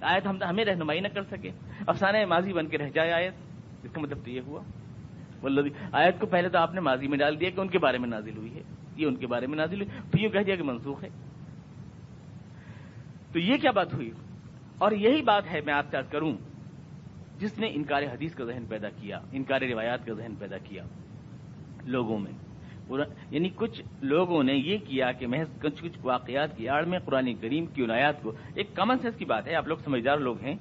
آیت 0.00 0.26
ہم 0.26 0.42
ہمیں 0.42 0.64
رہنمائی 0.64 1.00
نہ 1.00 1.08
کر 1.08 1.22
سکے۔ 1.22 1.50
افسانہ 1.86 2.24
ماضی 2.24 2.52
بن 2.52 2.66
کے 2.66 2.78
رہ 2.78 2.90
جائے 2.90 3.12
آیت۔ 3.12 3.34
اس 3.84 3.90
کا 3.92 4.00
مطلب 4.00 4.18
تو 4.24 4.30
یہ 4.30 4.40
ہوا۔ 4.46 4.62
آیت 5.92 6.20
کو 6.20 6.26
پہلے 6.26 6.48
تو 6.48 6.58
آپ 6.58 6.74
نے 6.74 6.80
ماضی 6.80 7.08
میں 7.08 7.18
ڈال 7.18 7.40
دیا 7.40 7.50
کہ 7.50 7.60
ان 7.60 7.68
کے 7.68 7.78
بارے 7.78 7.98
میں 7.98 8.08
نازل 8.08 8.36
ہوئی 8.36 8.54
ہے۔ 8.54 8.62
یہ 8.96 9.06
ان 9.06 9.16
کے 9.16 9.26
بارے 9.26 9.46
میں 9.46 9.56
نازل 9.56 9.82
ہوئی۔ 9.82 10.00
پھر 10.12 10.20
یوں 10.20 10.30
کہہ 10.30 10.40
دیا 10.40 10.56
کہ 10.56 10.62
منسوخ 10.62 11.04
ہے۔ 11.04 11.08
تو 13.32 13.38
یہ 13.38 13.56
کیا 13.56 13.70
بات 13.70 13.94
ہوئی؟ 13.94 14.10
اور 14.78 14.92
یہی 14.92 15.22
بات 15.22 15.42
ہے 15.50 15.60
میں 15.66 15.74
آپ 15.74 15.84
سے 15.90 15.96
کروں۔ 16.10 16.36
جس 17.38 17.58
نے 17.58 17.66
انکار 17.72 18.02
حدیث 18.02 18.34
کا 18.34 18.44
ذہن 18.44 18.64
پیدا 18.68 18.88
کیا، 18.90 19.20
انکار 19.32 19.60
روایات 19.60 20.06
کا 20.06 20.12
ذہن 20.12 20.34
پیدا 20.38 20.58
کیا 20.58 20.84
لوگوں 21.84 22.18
میں۔ 22.18 22.32
یعنی 23.30 23.48
کچھ 23.54 23.82
لوگوں 24.02 24.42
نے 24.42 24.54
یہ 24.54 24.78
کیا 24.86 25.12
کہ 25.12 25.26
محض 25.26 25.60
کچھ 25.62 25.82
کچھ 25.82 25.98
واقعات 26.02 26.56
کی 26.56 26.68
آڑ 26.68 26.84
میں 26.84 26.98
قرآن 26.98 27.34
کریم 27.34 27.66
کی 27.66 27.84
عنایات 27.84 28.22
کو، 28.22 28.32
ایک 28.54 28.76
کامن 28.76 28.98
سینس 28.98 29.16
کی 29.16 29.24
بات 29.24 29.48
ہے، 29.48 29.54
آپ 29.54 29.68
لوگ 29.68 29.76
سمجھدار 29.84 30.18
لوگ 30.18 30.40
ہیں۔ 30.40 30.54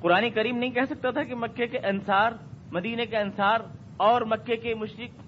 قرآن 0.00 0.30
کریم 0.30 0.56
نہیں 0.56 0.70
کہہ 0.70 0.84
سکتا 0.90 1.10
تھا 1.10 1.24
کہ 1.24 1.34
مکے 1.34 1.66
کے 1.66 1.78
انصار 1.78 2.32
مدینے 2.72 3.06
کے 3.06 3.16
انصار 3.16 3.58
اور 3.96 4.22
مکے 4.22 4.56
کے 4.56 4.74
مشرق 4.74 5.22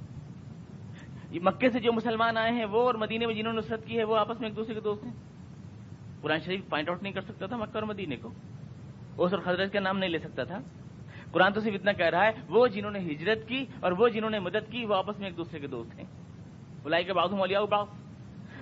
مکے 1.34 1.70
سے 1.70 1.80
جو 1.80 1.92
مسلمان 1.92 2.36
آئے 2.36 2.52
ہیں 2.52 2.64
وہ 2.64 2.82
اور 2.82 2.94
مدینے 2.94 3.26
میں 3.26 3.34
جنہوں 3.34 3.52
نے 3.52 3.58
نصرت 3.58 3.86
کی 3.86 3.98
ہے 3.98 4.04
وہ 4.04 4.16
آپس 4.16 4.40
میں 4.40 4.48
ایک 4.48 4.56
دوسرے 4.56 4.74
کے 4.74 4.80
دوست 4.80 5.04
ہیں۔ 5.04 5.12
قرآن 6.20 6.38
شریف 6.40 6.60
پوائنٹ 6.68 6.88
آؤٹ 6.88 7.02
نہیں 7.02 7.12
کر 7.12 7.20
سکتا 7.20 7.46
تھا 7.46 7.56
مکہ 7.56 7.74
اور 7.74 7.82
مدینے 7.82 8.16
کو۔ 8.16 8.28
اس 9.18 9.34
اور 9.34 9.42
خزرت 9.42 9.72
کا 9.72 9.80
نام 9.80 9.98
نہیں 9.98 10.10
لے 10.10 10.18
سکتا 10.18 10.44
تھا۔ 10.44 10.58
قرآن 11.34 11.52
تو 11.52 11.60
صرف 11.60 11.74
اتنا 11.74 11.92
کہہ 11.92 12.06
رہا 12.06 12.24
ہے، 12.26 12.32
وہ 12.48 12.66
جنہوں 12.66 12.90
نے 12.90 12.98
ہجرت 12.98 13.48
کی 13.48 13.64
اور 13.80 13.92
وہ 13.92 14.08
جنہوں 14.08 14.30
نے 14.30 14.38
مدد 14.38 14.70
کی، 14.70 14.84
وہ 14.84 14.94
آپس 14.94 15.18
میں 15.18 15.26
ایک 15.26 15.36
دوسرے 15.36 15.60
کے 15.60 15.66
دوست 15.66 15.98
ہیں۔ 15.98 16.06
بلائی 16.82 17.04
کے 17.04 17.12
باغ 17.12 17.36
مولیا 17.36 17.64
باغ 17.64 17.86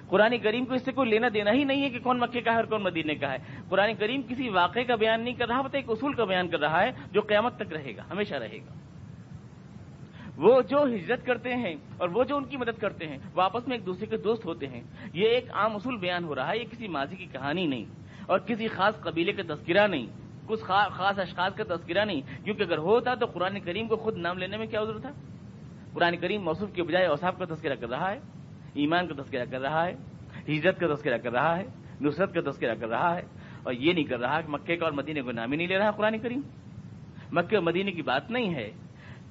قرآن 0.08 0.38
کریم 0.38 0.64
کو 0.64 0.74
اس 0.74 0.84
سے 0.84 0.92
کوئی 0.92 1.10
لینا 1.10 1.28
دینا 1.34 1.52
ہی 1.52 1.64
نہیں 1.64 1.82
ہے 1.82 1.90
کہ 1.90 1.98
کون 1.98 2.18
مکے 2.18 2.40
کا 2.40 2.50
ہے 2.50 2.56
اور 2.56 2.64
کون 2.64 2.82
مدینے 2.82 3.14
کا 3.14 3.32
ہے۔ 3.32 3.38
قرآن 3.68 3.94
کریم 3.94 4.22
کسی 4.28 4.48
واقعے 4.48 4.84
کا 4.84 4.94
بیان 4.94 5.20
نہیں 5.20 5.34
کر 5.34 5.48
رہا 5.48 5.60
بتا 5.62 5.78
ایک 5.78 5.90
اصول 5.90 6.12
کا 6.12 6.24
بیان 6.24 6.48
کر 6.48 6.60
رہا 6.60 6.82
ہے 6.82 6.90
جو 7.12 7.20
قیامت 7.20 7.56
تک 7.56 7.72
رہے 7.72 7.96
گا، 7.96 8.02
ہمیشہ 8.10 8.34
رہے 8.34 8.58
گا۔ 8.58 8.72
وہ 10.36 10.62
جو 10.62 10.84
ہجرت 10.84 11.26
کرتے 11.26 11.54
ہیں 11.54 11.76
اور 11.98 12.08
وہ 12.08 12.24
جو 12.24 12.36
ان 12.36 12.44
کی 12.44 12.56
مدد 12.56 12.80
کرتے 12.80 13.06
ہیں، 13.06 13.18
وہ 13.34 13.42
آپس 13.42 13.68
میں 13.68 13.76
ایک 13.76 13.86
دوسرے 13.86 14.06
کے 14.06 14.16
دوست 14.16 14.44
ہوتے 14.44 14.66
ہیں۔ 14.66 14.82
یہ 15.12 15.28
ایک 15.28 15.50
عام 15.52 15.76
اصول 15.76 15.96
بیان 15.96 16.24
ہو 16.24 16.34
رہا 16.34 16.48
ہے، 16.48 16.58
یہ 16.58 16.64
کسی 16.64 16.88
ماضی 16.88 17.16
کی 17.16 17.26
کہانی 17.26 17.66
نہیں 17.66 17.84
اور 18.26 18.38
کسی 18.38 18.68
خاص 18.68 19.00
قبیلے 19.00 19.32
کا 19.32 19.54
تذکرہ 19.54 19.86
نہیں۔ 19.86 20.06
کچھ 20.46 20.60
خاص 20.60 21.18
اشخاص 21.18 21.54
کا 21.56 21.64
تذکرہ 21.64 22.04
نہیں، 22.04 22.20
کیونکہ 22.44 22.62
اگر 22.62 22.78
ہوتا 22.78 23.14
تو 23.14 23.26
قرآن 23.26 23.60
کریم 23.60 23.88
کو 23.88 23.96
خود 23.96 24.16
نام 24.16 24.38
لینے 24.38 24.56
میں 24.56 24.66
کیا 24.66 24.84
ضرورت 24.84 25.02
تھا 25.02 25.12
قرآن 25.92 26.16
کریم 26.16 26.42
موصوف 26.42 26.72
کے 26.74 26.82
بجائے 26.82 27.06
اوساف 27.06 27.38
کا 27.38 27.44
تذکرہ 27.44 27.74
کر 27.74 27.88
رہا 27.88 28.10
ہے، 28.10 28.18
ایمان 28.74 29.06
کا 29.06 29.22
تذکرہ 29.22 29.44
کر 29.50 29.60
رہا 29.60 29.86
ہے، 29.86 29.94
ہجرت 30.48 30.80
کا 30.80 30.94
تذکرہ 30.94 31.18
کر 31.18 31.32
رہا 31.32 31.56
ہے، 31.58 31.64
نصرت 32.00 32.34
کا 32.34 32.50
تذکرہ 32.50 32.74
کر 32.74 32.88
رہا 32.88 33.14
ہے، 33.16 33.22
اور 33.62 33.72
یہ 33.72 33.92
نہیں 33.92 34.04
کر 34.04 34.20
رہا 34.20 34.40
کہ 34.40 34.50
مکے 34.50 34.76
کا 34.76 34.84
اور 34.84 34.92
مدینے 34.92 35.22
کو 35.22 35.32
نام 35.32 35.50
ہی 35.50 35.56
نہیں 35.56 35.66
لے 35.66 35.78
رہا 35.78 35.90
قرآن 35.90 36.18
کریم۔ 36.18 36.40
مکے 37.32 37.56
اور 37.56 37.64
مدینے 37.64 37.90
کی 37.90 38.02
بات 38.02 38.30
نہیں 38.30 38.54
ہے۔ 38.54 38.70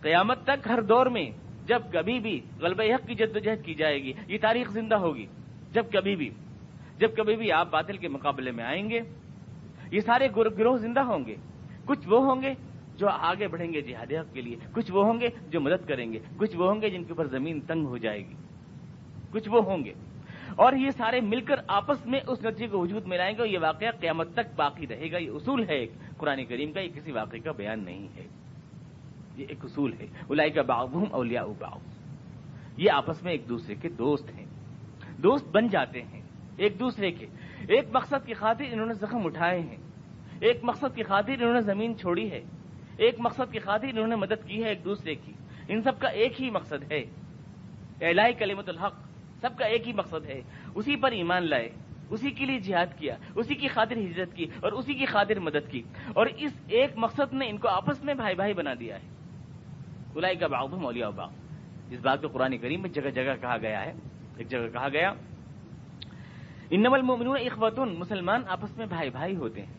قیامت 0.02 0.44
تک 0.44 0.68
ہر 0.68 0.82
دور 0.82 1.06
میں 1.06 1.30
جب 1.66 1.82
کبھی 1.94 2.20
بھی 2.20 2.40
غلب 2.60 2.82
حق 2.82 3.08
کی 3.08 3.16
جدوجہد 3.16 3.66
کی 3.66 3.74
جائے 3.74 4.04
گی، 4.04 4.14
یہ 4.28 4.38
تاریخ 4.42 4.70
زندہ 4.72 4.96
ہوگی۔ 4.96 5.26
جب 5.72 5.92
کبھی 5.92 6.16
بھی، 6.16 6.30
جب 6.98 7.16
کبھی 7.18 7.36
بھی 7.36 7.52
آپ 7.52 7.72
باطل 7.72 7.98
کے 7.98 8.08
مقابلے 8.08 8.52
میں 8.52 8.64
آئیں 8.64 8.90
گے 8.90 9.00
یہ 9.92 10.00
سارے 10.00 10.28
گروہ 10.36 10.78
زندہ 10.78 11.00
ہوں 11.00 11.26
گے۔ 11.26 11.36
کچھ 11.86 12.08
وہ 12.08 12.34
ہوں 12.34 12.42
گے 12.42 12.54
جو 12.98 13.10
آگے 13.10 13.48
بڑھیں 13.48 13.74
گے 13.74 13.82
جہاد 13.82 14.12
حق 14.12 14.34
کے 14.34 14.42
لیے۔ 14.42 14.56
کچھ 14.72 14.92
وہ 14.92 15.06
ہوں 15.06 15.22
گے 15.22 15.30
جو 15.50 15.62
مدد 15.62 15.88
کریں 15.88 16.14
گے۔ 16.14 16.20
کچھ 16.38 16.58
وہ 16.58 16.72
ہوں 16.72 16.82
گے 16.82 16.90
جن 16.90 17.04
کے 17.04 17.10
اوپر 17.10 17.28
زمین 17.28 17.60
تنگ 17.60 17.86
ہو 17.86 17.98
جائے 17.98 18.20
گی۔ 18.20 18.34
کچھ 19.32 19.50
وہ 19.50 19.64
ہوں 19.64 19.86
گے۔ 19.86 19.94
اور 20.56 20.74
یہ 20.74 20.90
سارے 20.90 21.22
مل 21.22 21.42
کر 21.42 21.56
آپس 21.68 22.06
میں 22.06 22.20
اس 22.28 22.42
نتیجے 22.42 22.68
کو 22.68 22.80
وجود 22.80 23.06
میں 23.06 23.18
لائیں 23.18 23.36
گے 23.36 23.40
اور 23.42 23.48
یہ 23.48 23.60
واقعہ 23.60 23.92
قیامت 24.00 24.34
تک 24.34 24.56
باقی 24.56 24.88
رہے 24.88 25.12
گا۔ 25.12 25.18
یہ 25.18 25.30
اصول 25.30 25.70
ہے 25.70 25.76
ایک۔ 25.76 25.92
قرآن 26.18 26.46
کریم 26.46 26.72
کا 26.72 26.80
یہ 26.80 26.90
کسی 26.96 27.12
واقعے 27.12 27.40
کا 27.40 27.52
بیان 27.52 27.84
نہیں 27.86 28.08
ہے۔ 28.16 28.28
یہ 29.38 29.46
ایک 29.50 29.66
اصول 29.66 29.94
ہے۔ 30.00 30.08
الائی 30.30 30.52
کا 30.52 30.62
باغ 30.62 30.88
اولیا 31.12 31.46
باغ 31.60 31.78
یہ 32.78 32.92
آپس 32.92 33.24
میں 33.24 33.32
ایک 33.32 33.50
دوسرے 33.50 33.76
کے 33.76 33.90
دوست 33.90 34.36
ہیں۔ 34.36 34.46
دوست 35.18 35.48
بن 35.52 35.68
جاتے 35.68 36.02
ہیں۔ 36.04 36.22
ایک 36.58 36.80
دوسرے 36.80 37.12
کے۔ 37.12 37.26
ایک 37.68 37.86
مقصد 37.94 38.26
کی 38.26 38.34
خاطر 38.34 38.64
انہوں 38.72 38.86
نے 38.86 38.94
زخم 38.94 39.26
اٹھائے 39.26 39.60
ہیں۔ 39.60 39.78
ایک 40.40 40.60
مقصد 40.64 40.96
کی 40.96 41.04
خاطر 41.04 41.32
انہوں 41.32 41.54
نے 41.54 41.62
زمین 41.62 41.98
چھوڑی 41.98 42.32
ہے۔ 42.32 42.42
ایک 42.98 43.16
مقصد 43.18 43.52
کی 43.52 43.60
خاطر 43.60 43.88
انہوں 43.88 44.08
نے 44.08 44.16
مدد 44.16 44.48
کی 44.48 44.64
ہے 44.64 44.70
ایک 44.70 44.84
دوسرے 44.84 45.16
کی۔ 45.16 45.32
ان 45.68 45.82
سب 45.82 46.00
کا 46.00 46.08
ایک 46.08 46.42
ہی 46.42 46.50
مقصد 46.50 46.92
ہے۔ 46.92 47.06
الہی 48.02 48.34
کلیمت 48.34 48.70
الحق 48.70 48.94
سب 49.42 49.58
کا 49.58 49.66
ایک 49.66 49.88
ہی 49.88 49.94
مقصد 49.94 50.26
ہے۔ 50.26 50.42
اسی 50.76 50.96
پر 50.96 51.12
ایمان 51.12 51.50
لائے، 51.50 51.70
اسی 52.10 52.32
کے 52.32 52.46
لیے 52.46 52.60
جہاد 52.60 52.86
کیا، 52.98 53.16
اسی 53.36 53.56
کی 53.56 53.68
خاطر 53.68 53.98
ہجرت 53.98 54.36
کی 54.36 54.48
اور 54.62 54.72
اسی 54.72 54.94
کی 54.94 55.06
خاطر 55.06 55.40
مدد 55.40 55.72
کی۔ 55.72 55.82
اور 56.14 56.26
اس 56.26 56.52
ایک 56.68 56.92
مقصد 56.96 57.34
نے 57.34 57.50
ان 57.50 57.58
کو 57.58 57.68
آپس 57.68 58.04
میں 58.04 58.14
بھائی 58.14 58.36
بھائی 58.36 58.54
بنا 58.54 58.74
دیا 58.80 58.96
ہے۔ 58.96 59.10
الائی 60.16 60.36
کا 60.36 60.48
باغ 60.48 60.80
مولیا 60.80 61.10
باغ 61.10 61.30
اس 61.90 62.00
بات 62.00 62.22
کو 62.22 62.28
قرآن 62.28 62.58
کریم 62.58 62.82
میں 62.82 62.90
جگہ 62.90 63.10
جگہ 63.10 63.36
کہا 63.42 63.58
گیا 63.58 63.86
ہے۔ 63.86 63.94
ایک 64.38 64.50
جگہ 64.50 64.68
کہا 64.74 64.88
گیا 64.94 65.14
ان 66.72 66.82
نمل 66.82 67.28
اخوتن 67.28 68.00
مسلمان، 68.00 68.42
آپس 68.48 68.78
میں 68.78 68.86
بھائی 68.86 69.10
بھائی 69.10 69.36
ہوتے 69.36 69.62
ہیں۔ 69.62 69.74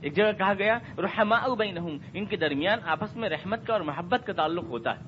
ایک 0.00 0.16
جگہ 0.16 0.32
کہا 0.38 0.52
گیا 0.58 0.78
رحما 0.98 1.54
بینہم، 1.54 1.96
ان 2.14 2.24
کے 2.24 2.36
درمیان 2.36 2.78
آپس 2.84 3.16
میں 3.16 3.28
رحمت 3.28 3.66
کا 3.66 3.72
اور 3.72 3.80
محبت 3.80 4.26
کا 4.26 4.32
تعلق 4.32 4.64
ہوتا 4.64 4.90
ہے۔ 4.90 5.04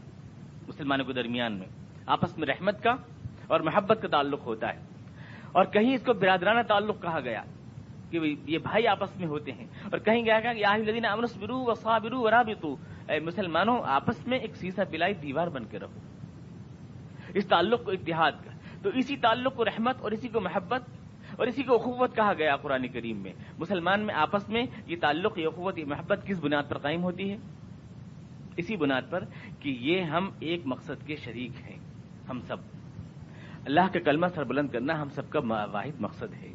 مسلمانوں 0.69 1.05
کے 1.05 1.13
درمیان 1.13 1.53
میں 1.53 1.67
آپس 2.07 2.39
میں 2.39 2.47
رحمت 2.47 2.83
کا 2.83 2.91
اور 3.47 3.61
محبت 3.61 3.99
کا 4.03 4.09
تعلق 4.09 4.47
ہوتا 4.47 4.69
ہے۔ 4.69 4.79
اور 5.53 5.65
کہیں 5.65 5.95
اس 5.95 6.03
کو 6.03 6.13
برادرانہ 6.13 6.63
تعلق 6.63 7.03
کہا 7.03 7.21
گیا 7.21 7.43
کہ 8.11 8.37
یہ 8.47 8.59
بھائی 8.59 8.87
آپس 8.87 9.17
میں 9.17 9.27
ہوتے 9.27 9.53
ہیں۔ 9.53 9.67
اور 9.85 9.99
کہیں 9.99 10.25
گیا 10.25 10.41
کہ 10.41 10.77
لدین 10.77 11.05
امرس 11.05 11.37
برو 11.37 11.59
و 11.59 11.75
صابرو 11.75 12.21
و 12.21 12.31
رابطو 12.31 12.77
اے 13.09 13.21
مسلمانوں، 13.21 13.79
آپس 13.85 14.27
میں 14.27 14.39
ایک 14.39 14.57
سیسا 14.57 14.85
پلائی 14.85 15.15
دیوار 15.15 15.47
بن 15.47 15.65
کے 15.65 15.79
رہو۔ 15.79 15.99
اس 17.35 17.47
تعلق 17.47 17.85
کو 17.85 17.91
اتحاد 17.91 18.33
کا 18.45 18.52
تو 18.83 18.91
اسی 18.91 19.17
تعلق 19.17 19.57
کو 19.57 19.65
رحمت 19.65 19.97
اور 20.01 20.11
اسی 20.11 20.29
کو 20.29 20.41
محبت 20.41 20.83
اور 21.37 21.47
اسی 21.47 21.63
کو 21.63 21.75
اخوت 21.75 22.17
کہا 22.17 22.33
گیا 22.39 22.57
قرآن 22.57 22.89
کریم 22.89 23.17
میں۔ 23.17 23.33
مسلمان 23.59 24.01
میں 24.01 24.15
آپس 24.15 24.49
میں 24.49 24.63
یہ 24.87 24.97
تعلق، 25.01 25.39
یہ 25.39 25.47
اخوت، 25.47 25.79
یہ 25.79 25.85
محبت 25.85 26.27
کس 26.27 26.41
بنیاد 26.41 26.63
پر 26.69 26.79
قائم 26.79 27.03
ہوتی 27.03 27.31
ہے؟ 27.31 27.37
اسی 28.57 28.77
بنیاد 28.77 29.03
پر 29.11 29.25
کہ 29.61 29.69
یہ 29.69 30.03
ہم 30.03 30.31
ایک 30.41 30.63
مقصد 30.65 31.07
کے 31.07 31.17
شریک 31.17 31.51
ہیں، 31.71 31.79
ہم 32.31 32.41
سب۔ 32.41 32.57
اللہ 33.67 33.81
کا 33.93 34.01
کلمہ 34.01 34.27
سر 34.27 34.45
بلند 34.45 34.69
کرنا 34.69 35.03
ہم 35.03 35.09
سب 35.09 35.31
کا 35.31 35.41
واحد 35.73 36.01
مقصد 36.01 36.35
ہے۔ 36.43 36.53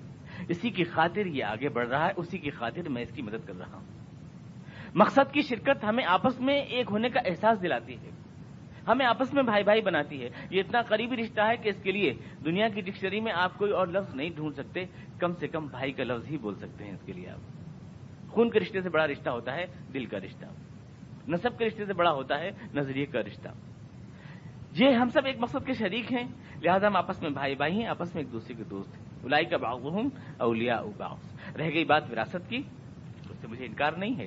اسی 0.49 0.69
کی 0.69 0.83
خاطر 0.83 1.25
یہ 1.25 1.43
آگے 1.43 1.69
بڑھ 1.69 1.87
رہا 1.87 2.07
ہے، 2.07 2.11
اسی 2.15 2.37
کی 2.37 2.49
خاطر 2.49 2.89
میں 2.89 3.01
اس 3.01 3.11
کی 3.11 3.21
مدد 3.21 3.47
کر 3.47 3.55
رہا 3.55 3.75
ہوں۔ 3.75 3.85
مقصد 4.95 5.33
کی 5.33 5.41
شرکت 5.41 5.83
ہمیں 5.83 6.05
آپس 6.05 6.39
میں 6.39 6.61
ایک 6.61 6.85
ہونے 6.91 7.09
کا 7.09 7.19
احساس 7.25 7.61
دلاتی 7.61 7.93
ہے۔ 7.93 8.09
ہمیں 8.87 9.05
آپس 9.05 9.33
میں 9.33 9.43
بھائی 9.43 9.63
بھائی 9.63 9.81
بناتی 9.81 10.23
ہے۔ 10.23 10.29
یہ 10.49 10.59
اتنا 10.59 10.81
قریبی 10.81 11.15
رشتہ 11.15 11.41
ہے 11.41 11.57
کہ 11.57 11.69
اس 11.69 11.83
کے 11.83 11.91
لیے 11.91 12.13
دنیا 12.45 12.69
کی 12.69 12.81
ڈکشنری 12.81 13.19
میں 13.19 13.31
آپ 13.35 13.57
کوئی 13.57 13.71
اور 13.71 13.87
لفظ 13.87 14.15
نہیں 14.15 14.29
ڈھونڈ 14.35 14.53
سکتے۔ 14.53 14.85
کم 15.19 15.33
سے 15.33 15.47
کم 15.47 15.67
بھائی 15.67 15.91
کا 15.91 16.03
لفظ 16.03 16.31
ہی 16.31 16.37
بول 16.37 16.55
سکتے 16.55 16.83
ہیں 16.83 16.91
اس 16.91 17.01
کے 17.05 17.13
لیے 17.13 17.29
آپ۔ 17.29 17.39
خون 18.29 18.49
کے 18.49 18.59
رشتے 18.59 18.81
سے 18.81 18.89
بڑا 18.89 19.07
رشتہ 19.07 19.29
ہوتا 19.29 19.55
ہے، 19.55 19.65
دل 19.93 20.05
کا 20.05 20.17
رشتہ۔ 20.17 20.45
نصب 21.27 21.57
کے 21.57 21.65
رشتے 21.65 21.85
سے 21.85 21.93
بڑا 21.93 22.11
ہوتا 22.11 22.39
ہے، 22.39 22.49
نظریے 22.73 23.05
کا 23.05 23.19
رشتہ۔ 23.19 23.49
یہ 24.75 24.91
ہم 24.91 25.09
سب 25.09 25.25
ایک 25.25 25.35
مقصد 25.39 25.65
کے 25.65 25.73
شریک 25.73 26.13
ہیں، 26.13 26.27
لہٰذا 26.63 26.87
ہم 26.87 26.95
آپس 26.95 27.21
میں 27.21 27.29
بھائی 27.29 27.55
بھائی 27.55 27.73
ہیں، 27.73 27.87
آپس 27.87 28.15
میں 28.15 28.23
ایک 28.23 28.31
دوسرے 28.31 28.53
کے 28.53 28.63
دوست 28.63 28.97
ہیں۔ 28.97 29.05
الائی 29.23 29.45
کا 29.45 29.57
باغ 29.57 29.81
ہوں 29.81 30.09
اولیا 30.37 30.81
باغ 30.97 31.15
رہ 31.57 31.69
گئی 31.73 31.85
بات 31.85 32.11
وراثت 32.11 32.49
کی، 32.49 32.61
اس 33.29 33.37
سے 33.37 33.47
مجھے 33.47 33.65
انکار 33.65 33.91
نہیں 33.91 34.19
ہے۔ 34.19 34.25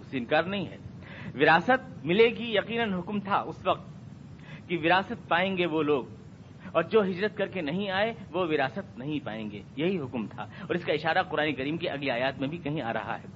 اس 0.00 0.06
سے 0.06 0.18
انکار 0.18 0.42
نہیں 0.42 0.66
ہے۔ 0.66 0.76
وراثت 1.34 2.06
ملے 2.06 2.24
گی، 2.24 2.56
یقیناً 2.56 2.92
حکم 2.92 3.20
تھا 3.20 3.36
اس 3.36 3.66
وقت 3.66 3.88
کہ 4.68 4.78
وراثت 4.84 5.28
پائیں 5.28 5.56
گے 5.56 5.66
وہ 5.66 5.82
لوگ۔ 5.82 6.04
اور 6.72 6.82
جو 6.82 7.02
ہجرت 7.02 7.36
کر 7.36 7.46
کے 7.46 7.60
نہیں 7.60 7.90
آئے، 7.90 8.14
وہ 8.32 8.46
وراثت 8.46 8.98
نہیں 8.98 9.24
پائیں 9.24 9.50
گے۔ 9.50 9.62
یہی 9.76 9.98
حکم 9.98 10.26
تھا۔ 10.26 10.42
اور 10.42 10.74
اس 10.74 10.84
کا 10.84 10.92
اشارہ 10.92 11.22
قرآن 11.22 11.54
کریم 11.54 11.76
کی 11.76 11.88
اگلی 11.88 12.10
آیات 12.10 12.40
میں 12.40 12.48
بھی 12.48 12.58
کہیں 12.58 12.82
آ 12.82 12.92
رہا 12.92 13.18
ہے۔ 13.18 13.26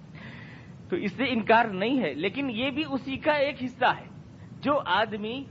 تو 0.88 0.96
اس 0.96 1.12
سے 1.12 1.24
انکار 1.28 1.64
نہیں 1.64 2.02
ہے، 2.02 2.14
لیکن 2.14 2.50
یہ 2.50 2.70
بھی 2.70 2.82
اسی 2.90 3.16
کا 3.16 3.32
ایک 3.32 3.64
حصہ 3.64 3.84
ہے۔ 3.84 4.08
جو 4.60 4.80
آدمی 4.86 5.44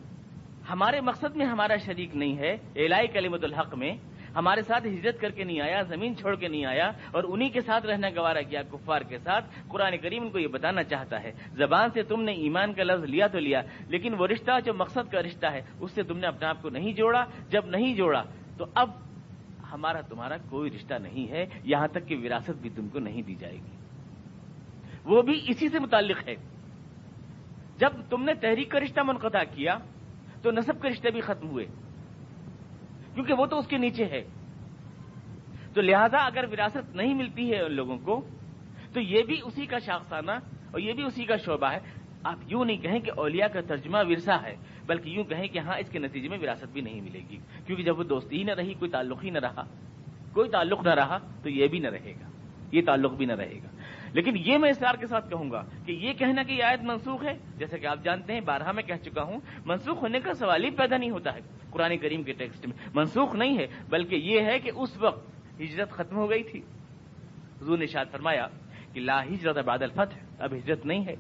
ہمارے 0.69 1.01
مقصد 1.01 1.35
میں 1.35 1.45
ہمارا 1.45 1.75
شریک 1.75 2.15
نہیں 2.15 2.37
ہے 2.37 2.51
الہی 2.75 3.07
کلیمت 3.07 3.43
الحق 3.43 3.75
میں 3.75 3.95
ہمارے 4.37 4.61
ساتھ 4.61 4.87
ہجرت 4.87 5.21
کر 5.21 5.31
کے 5.31 5.43
نہیں 5.43 5.61
آیا، 5.61 5.81
زمین 5.81 6.15
چھوڑ 6.15 6.35
کے 6.35 6.47
نہیں 6.47 6.65
آیا 6.65 6.91
اور 7.11 7.23
انہی 7.27 7.49
کے 7.49 7.61
ساتھ 7.61 7.85
رہنا 7.85 8.09
گوارا 8.09 8.41
کیا، 8.41 8.61
کفار 8.71 9.01
کے 9.01 9.17
ساتھ۔ 9.17 9.45
قرآن 9.67 9.97
کریم 9.97 10.23
ان 10.23 10.29
کو 10.29 10.39
یہ 10.39 10.47
بتانا 10.47 10.83
چاہتا 10.83 11.23
ہے، 11.23 11.31
زبان 11.51 11.89
سے 11.93 12.03
تم 12.03 12.21
نے 12.21 12.31
ایمان 12.31 12.73
کا 12.73 12.83
لفظ 12.83 13.03
لیا 13.03 13.27
تو 13.27 13.39
لیا، 13.39 13.61
لیکن 13.87 14.13
وہ 14.13 14.27
رشتہ، 14.27 14.51
جو 14.65 14.73
مقصد 14.73 15.11
کا 15.11 15.21
رشتہ 15.21 15.45
ہے، 15.45 15.61
اس 15.79 15.91
سے 15.91 16.03
تم 16.03 16.17
نے 16.17 16.27
اپنے 16.27 16.47
آپ 16.47 16.61
کو 16.61 16.69
نہیں 16.69 16.93
جوڑا۔ 16.93 17.25
جب 17.49 17.65
نہیں 17.65 17.95
جوڑا 17.95 18.23
تو 18.57 18.65
اب 18.73 18.89
ہمارا 19.71 20.01
تمہارا 20.01 20.37
کوئی 20.49 20.71
رشتہ 20.71 20.93
نہیں 20.93 21.31
ہے، 21.31 21.45
یہاں 21.63 21.87
تک 21.87 22.07
کہ 22.07 22.17
وراثت 22.17 22.61
بھی 22.61 22.69
تم 22.69 22.87
کو 22.87 22.99
نہیں 22.99 23.21
دی 23.21 23.35
جائے 23.35 23.55
گی۔ 23.55 23.77
وہ 25.05 25.21
بھی 25.21 25.41
اسی 25.47 25.69
سے 25.69 25.79
متعلق 25.79 26.27
ہے۔ 26.27 26.35
جب 27.77 27.89
تم 28.09 28.23
نے 28.23 28.33
تحریک 28.33 28.71
کا 28.71 28.79
رشتہ 28.79 29.01
منقطع 29.01 29.43
کیا 29.55 29.77
تو 30.41 30.51
نصب 30.51 30.81
کے 30.81 30.89
رشتے 30.89 31.11
بھی 31.11 31.21
ختم 31.21 31.49
ہوئے۔ 31.49 31.65
کیونکہ 33.17 33.33
وہ 33.33 33.45
تو 33.45 33.59
اس 33.59 33.67
کے 33.67 33.77
نیچے 33.77 34.05
ہے۔ 34.05 34.23
تو 35.73 35.81
لہذا 35.81 36.17
اگر 36.17 36.45
وراثت 36.51 36.95
نہیں 36.95 37.13
ملتی 37.13 37.51
ہے 37.51 37.61
ان 37.61 37.73
لوگوں 37.73 37.97
کو، 37.97 38.27
تو 38.93 38.99
یہ 38.99 39.23
بھی 39.23 39.41
اسی 39.45 39.65
کا 39.65 39.79
شاخسانہ 39.79 40.31
اور 40.71 40.79
یہ 40.79 40.93
بھی 40.93 41.03
اسی 41.03 41.25
کا 41.25 41.37
شعبہ 41.37 41.71
ہے۔ 41.71 41.79
آپ 42.23 42.37
یوں 42.47 42.65
نہیں 42.65 42.77
کہیں 42.77 42.99
کہ 42.99 43.11
اولیاء 43.17 43.47
کا 43.47 43.61
ترجمہ 43.61 43.97
ورثہ 44.09 44.31
ہے، 44.43 44.55
بلکہ 44.85 45.09
یوں 45.09 45.23
کہیں 45.23 45.47
کہ 45.47 45.59
ہاں 45.59 45.77
اس 45.77 45.89
کے 45.89 45.99
نتیجے 45.99 46.29
میں 46.29 46.37
وراثت 46.37 46.67
بھی 46.73 46.81
نہیں 46.81 47.01
ملے 47.01 47.19
گی۔ 47.29 47.37
کیونکہ 47.65 47.83
جب 47.83 47.99
وہ 47.99 48.03
دوستی 48.03 48.37
ہی 48.37 48.43
نہ 48.43 48.51
رہی، 48.51 48.73
کوئی 48.73 48.91
تعلق 48.91 49.23
ہی 49.23 49.29
نہ 49.29 49.39
رہا۔ 49.39 49.63
کوئی 50.33 50.49
تعلق 50.49 50.87
نہ 50.87 50.93
رہا، 50.93 51.17
تو 51.43 51.49
یہ 51.49 51.67
بھی 51.67 51.79
نہ 51.79 51.87
رہے 51.87 52.13
گا۔ 52.21 52.29
یہ 52.71 52.81
تعلق 52.85 53.13
بھی 53.13 53.25
نہ 53.25 53.33
رہے 53.33 53.59
گا۔ 53.63 53.76
لیکن 54.13 54.37
یہ 54.37 54.57
میں 54.57 54.69
اسرار 54.69 54.95
کے 54.95 55.07
ساتھ 55.07 55.29
کہوں 55.29 55.51
گا 55.51 55.63
کہ 55.85 55.91
یہ 55.91 56.13
کہنا 56.13 56.43
کہ 56.43 56.51
یہ 56.51 56.63
آیت 56.63 56.79
منسوخ 56.83 57.23
ہے، 57.23 57.37
جیسے 57.57 57.79
کہ 57.79 57.85
آپ 57.85 58.03
جانتے 58.03 58.33
ہیں 58.33 58.41
بارہ 58.41 58.71
میں 58.71 58.83
کہہ 58.83 59.03
چکا 59.05 59.21
ہوں، 59.21 59.39
منسوخ 59.65 60.01
ہونے 60.01 60.19
کا 60.19 60.33
سوال 60.33 60.63
ہی 60.63 60.69
پیدا 60.69 60.97
نہیں 60.97 61.09
ہوتا 61.09 61.33
ہے 61.33 61.39
قرآن 61.69 61.97
کریم 61.97 62.23
کے 62.23 62.33
ٹیکسٹ 62.33 62.67
میں۔ 62.67 62.89
منسوخ 62.95 63.35
نہیں 63.35 63.57
ہے، 63.57 63.67
بلکہ 63.89 64.15
یہ 64.15 64.41
ہے 64.41 64.59
کہ 64.59 64.71
اس 64.75 64.97
وقت 64.97 65.29
ہجرت 65.61 65.91
ختم 65.91 66.15
ہو 66.15 66.29
گئی 66.29 66.43
تھی۔ 66.43 66.59
حضور 67.61 67.77
نے 67.77 67.85
شاید 67.85 68.07
فرمایا 68.11 68.47
کہ 68.93 68.99
لا 68.99 69.23
ہجرت 69.23 69.57
بعد 69.57 69.81
الفتح، 69.81 70.17
اب 70.39 70.53
ہجرت 70.53 70.85
نہیں 70.85 71.05
ہے۔ 71.05 71.15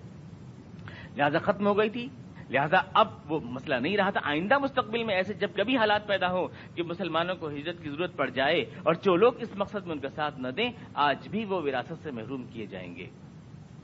لہذا 1.17 1.39
ختم 1.39 1.67
ہو 1.67 1.77
گئی 1.77 1.89
تھی۔ 1.89 2.07
لہذا 2.49 2.77
اب 2.93 3.07
وہ 3.31 3.39
مسئلہ 3.43 3.75
نہیں 3.75 3.97
رہا 3.97 4.09
تھا۔ 4.09 4.19
آئندہ 4.23 4.57
مستقبل 4.57 5.03
میں 5.03 5.15
ایسے 5.15 5.33
جب 5.33 5.49
کبھی 5.55 5.77
حالات 5.77 6.07
پیدا 6.07 6.31
ہو 6.31 6.47
کہ 6.75 6.83
مسلمانوں 6.83 7.35
کو 7.35 7.49
ہجرت 7.49 7.83
کی 7.83 7.89
ضرورت 7.89 8.15
پڑ 8.15 8.29
جائے 8.29 8.61
اور 8.61 8.93
جو 8.93 9.15
لوگ 9.15 9.33
اس 9.39 9.55
مقصد 9.55 9.85
میں 9.85 9.91
ان 9.91 9.99
کا 9.99 10.09
ساتھ 10.09 10.39
نہ 10.39 10.47
دیں، 10.47 10.71
آج 10.93 11.27
بھی 11.27 11.45
وہ 11.45 11.61
وراثت 11.61 12.03
سے 12.03 12.11
محروم 12.11 12.43
کیے 12.53 12.65
جائیں 12.65 12.95
گے۔ 12.95 13.07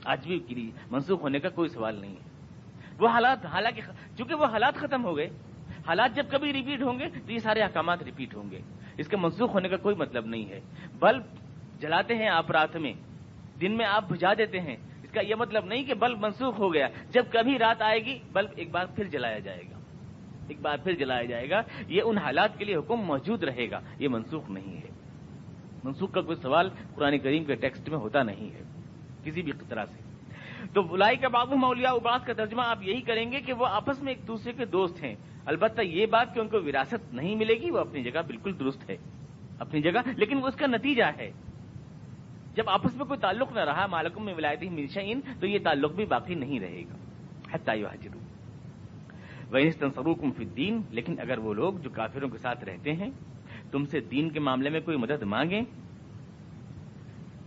آج 0.04 0.28
بھی 0.28 0.70
منسوخ 0.90 1.22
ہونے 1.22 1.38
کا 1.38 1.48
کوئی 1.48 1.68
سوال 1.68 1.94
نہیں 1.94 2.12
ہے۔ 2.12 2.34
وہ 2.98 3.08
حالات، 3.08 3.46
حالانکہ 3.46 3.82
چونکہ 4.18 4.34
وہ 4.34 4.44
حالات 4.44 4.74
ختم 4.74 5.04
ہو 5.04 5.16
گئے، 5.16 5.28
حالات 5.86 6.16
جب 6.16 6.26
کبھی 6.30 6.52
ریپیٹ 6.52 6.82
ہوں 6.82 6.98
گے 6.98 7.08
تو 7.26 7.32
یہ 7.32 7.38
سارے 7.38 7.60
احکامات 7.60 8.02
ریپیٹ 8.02 8.34
ہوں 8.34 8.50
گے۔ 8.50 8.60
اس 8.98 9.08
کے 9.08 9.16
منسوخ 9.16 9.54
ہونے 9.54 9.68
کا 9.68 9.76
کوئی 9.76 9.96
مطلب 9.96 10.26
نہیں 10.26 10.48
ہے۔ 10.48 10.60
بلب 10.98 11.22
جلاتے 11.80 12.14
ہیں 12.14 12.28
آپ 12.28 12.50
رات 12.50 12.76
میں، 12.76 12.92
دن 13.60 13.76
میں 13.76 13.86
آپ 13.86 14.04
بجھا 14.08 14.34
دیتے 14.38 14.60
ہیں۔ 14.60 14.76
کا 15.14 15.20
یہ 15.20 15.34
مطلب 15.34 15.64
نہیں 15.64 15.84
کہ 15.84 15.94
بلب 15.94 16.18
منسوخ 16.18 16.58
ہو 16.58 16.74
گیا۔ 16.74 16.88
جب 17.10 17.24
کبھی 17.30 17.58
رات 17.58 17.82
آئے 17.82 18.04
گی، 18.04 18.18
بلب 18.32 18.50
ایک 18.56 18.70
بار 18.70 18.86
پھر 18.86 19.04
جلایا 19.04 19.38
جائے 19.38 19.62
گا۔ 19.70 19.78
ایک 20.48 20.60
بار 20.60 20.78
پھر 20.84 20.92
جلایا 20.92 21.22
جائے 21.22 21.50
گا۔ 21.50 21.62
یہ 21.88 22.02
ان 22.04 22.18
حالات 22.18 22.58
کے 22.58 22.64
لیے 22.64 22.76
حکم 22.76 22.96
موجود 22.96 23.44
رہے 23.44 23.70
گا۔ 23.70 23.80
یہ 23.98 24.08
منسوخ 24.08 24.50
نہیں 24.50 24.76
ہے۔ 24.76 24.88
منسوخ 25.84 26.12
کا 26.12 26.20
کوئی 26.20 26.36
سوال 26.36 26.70
قرآن 26.94 27.18
کریم 27.18 27.44
کے 27.44 27.54
ٹیکسٹ 27.54 27.88
میں 27.88 27.98
ہوتا 27.98 28.22
نہیں 28.22 28.54
ہے، 28.54 28.62
کسی 29.24 29.42
بھی 29.42 29.52
طرح 29.68 29.84
سے۔ 29.84 30.04
تو 30.74 30.82
بلائی 30.82 31.16
کا 31.16 31.28
بابو 31.28 31.56
مولیا 31.56 31.90
اباس 31.90 32.26
کا 32.26 32.32
ترجمہ 32.32 32.62
آپ 32.62 32.82
یہی 32.82 33.00
کریں 33.00 33.32
گے 33.32 33.40
کہ 33.40 33.52
وہ 33.52 33.66
آپس 33.66 34.02
میں 34.02 34.14
ایک 34.14 34.28
دوسرے 34.28 34.52
کے 34.52 34.64
دوست 34.64 35.02
ہیں۔ 35.02 35.14
البتہ 35.46 35.80
یہ 35.80 36.06
بات 36.06 36.34
کہ 36.34 36.40
ان 36.40 36.48
کو 36.48 36.56
وراثت 36.62 37.14
نہیں 37.14 37.34
ملے 37.34 37.54
گی، 37.54 37.70
وہ 37.70 37.78
اپنی 37.78 38.02
جگہ 38.02 38.20
بالکل 38.26 38.58
درست 38.58 38.90
ہے۔ 38.90 38.96
اپنی 39.58 39.82
جگہ، 39.82 40.00
لیکن 40.16 40.36
وہ 40.36 40.48
اس 40.48 40.54
کا 40.54 40.66
نتیجہ 40.66 41.04
ہے۔ 41.18 41.32
جب 42.54 42.70
آپس 42.70 42.96
میں 42.96 43.04
کوئی 43.04 43.20
تعلق 43.20 43.52
نہ 43.52 43.60
رہا 43.60 43.86
مالکم 43.86 44.24
میں 44.24 44.34
ولایتی 44.34 44.68
ملشین 44.68 45.20
تو 45.40 45.46
یہ 45.46 45.58
تعلق 45.64 45.92
بھی 45.92 46.04
باقی 46.04 46.34
نہیں 46.34 46.60
رہے 46.60 46.82
گا۔ 46.82 46.94
حجرو 47.52 48.18
وہ 49.96 50.14
فی 50.36 50.44
دین 50.44 50.82
لیکن 50.90 51.14
اگر 51.20 51.38
وہ 51.38 51.54
لوگ 51.54 51.74
جو 51.74 51.90
کافروں 51.90 52.28
کے 52.28 52.38
ساتھ 52.38 52.64
رہتے 52.64 52.92
ہیں، 52.92 53.10
تم 53.70 53.84
سے 53.84 54.00
دین 54.00 54.30
کے 54.30 54.40
معاملے 54.40 54.70
میں 54.70 54.80
کوئی 54.80 54.96
مدد 54.96 55.22
مانگیں، 55.22 55.62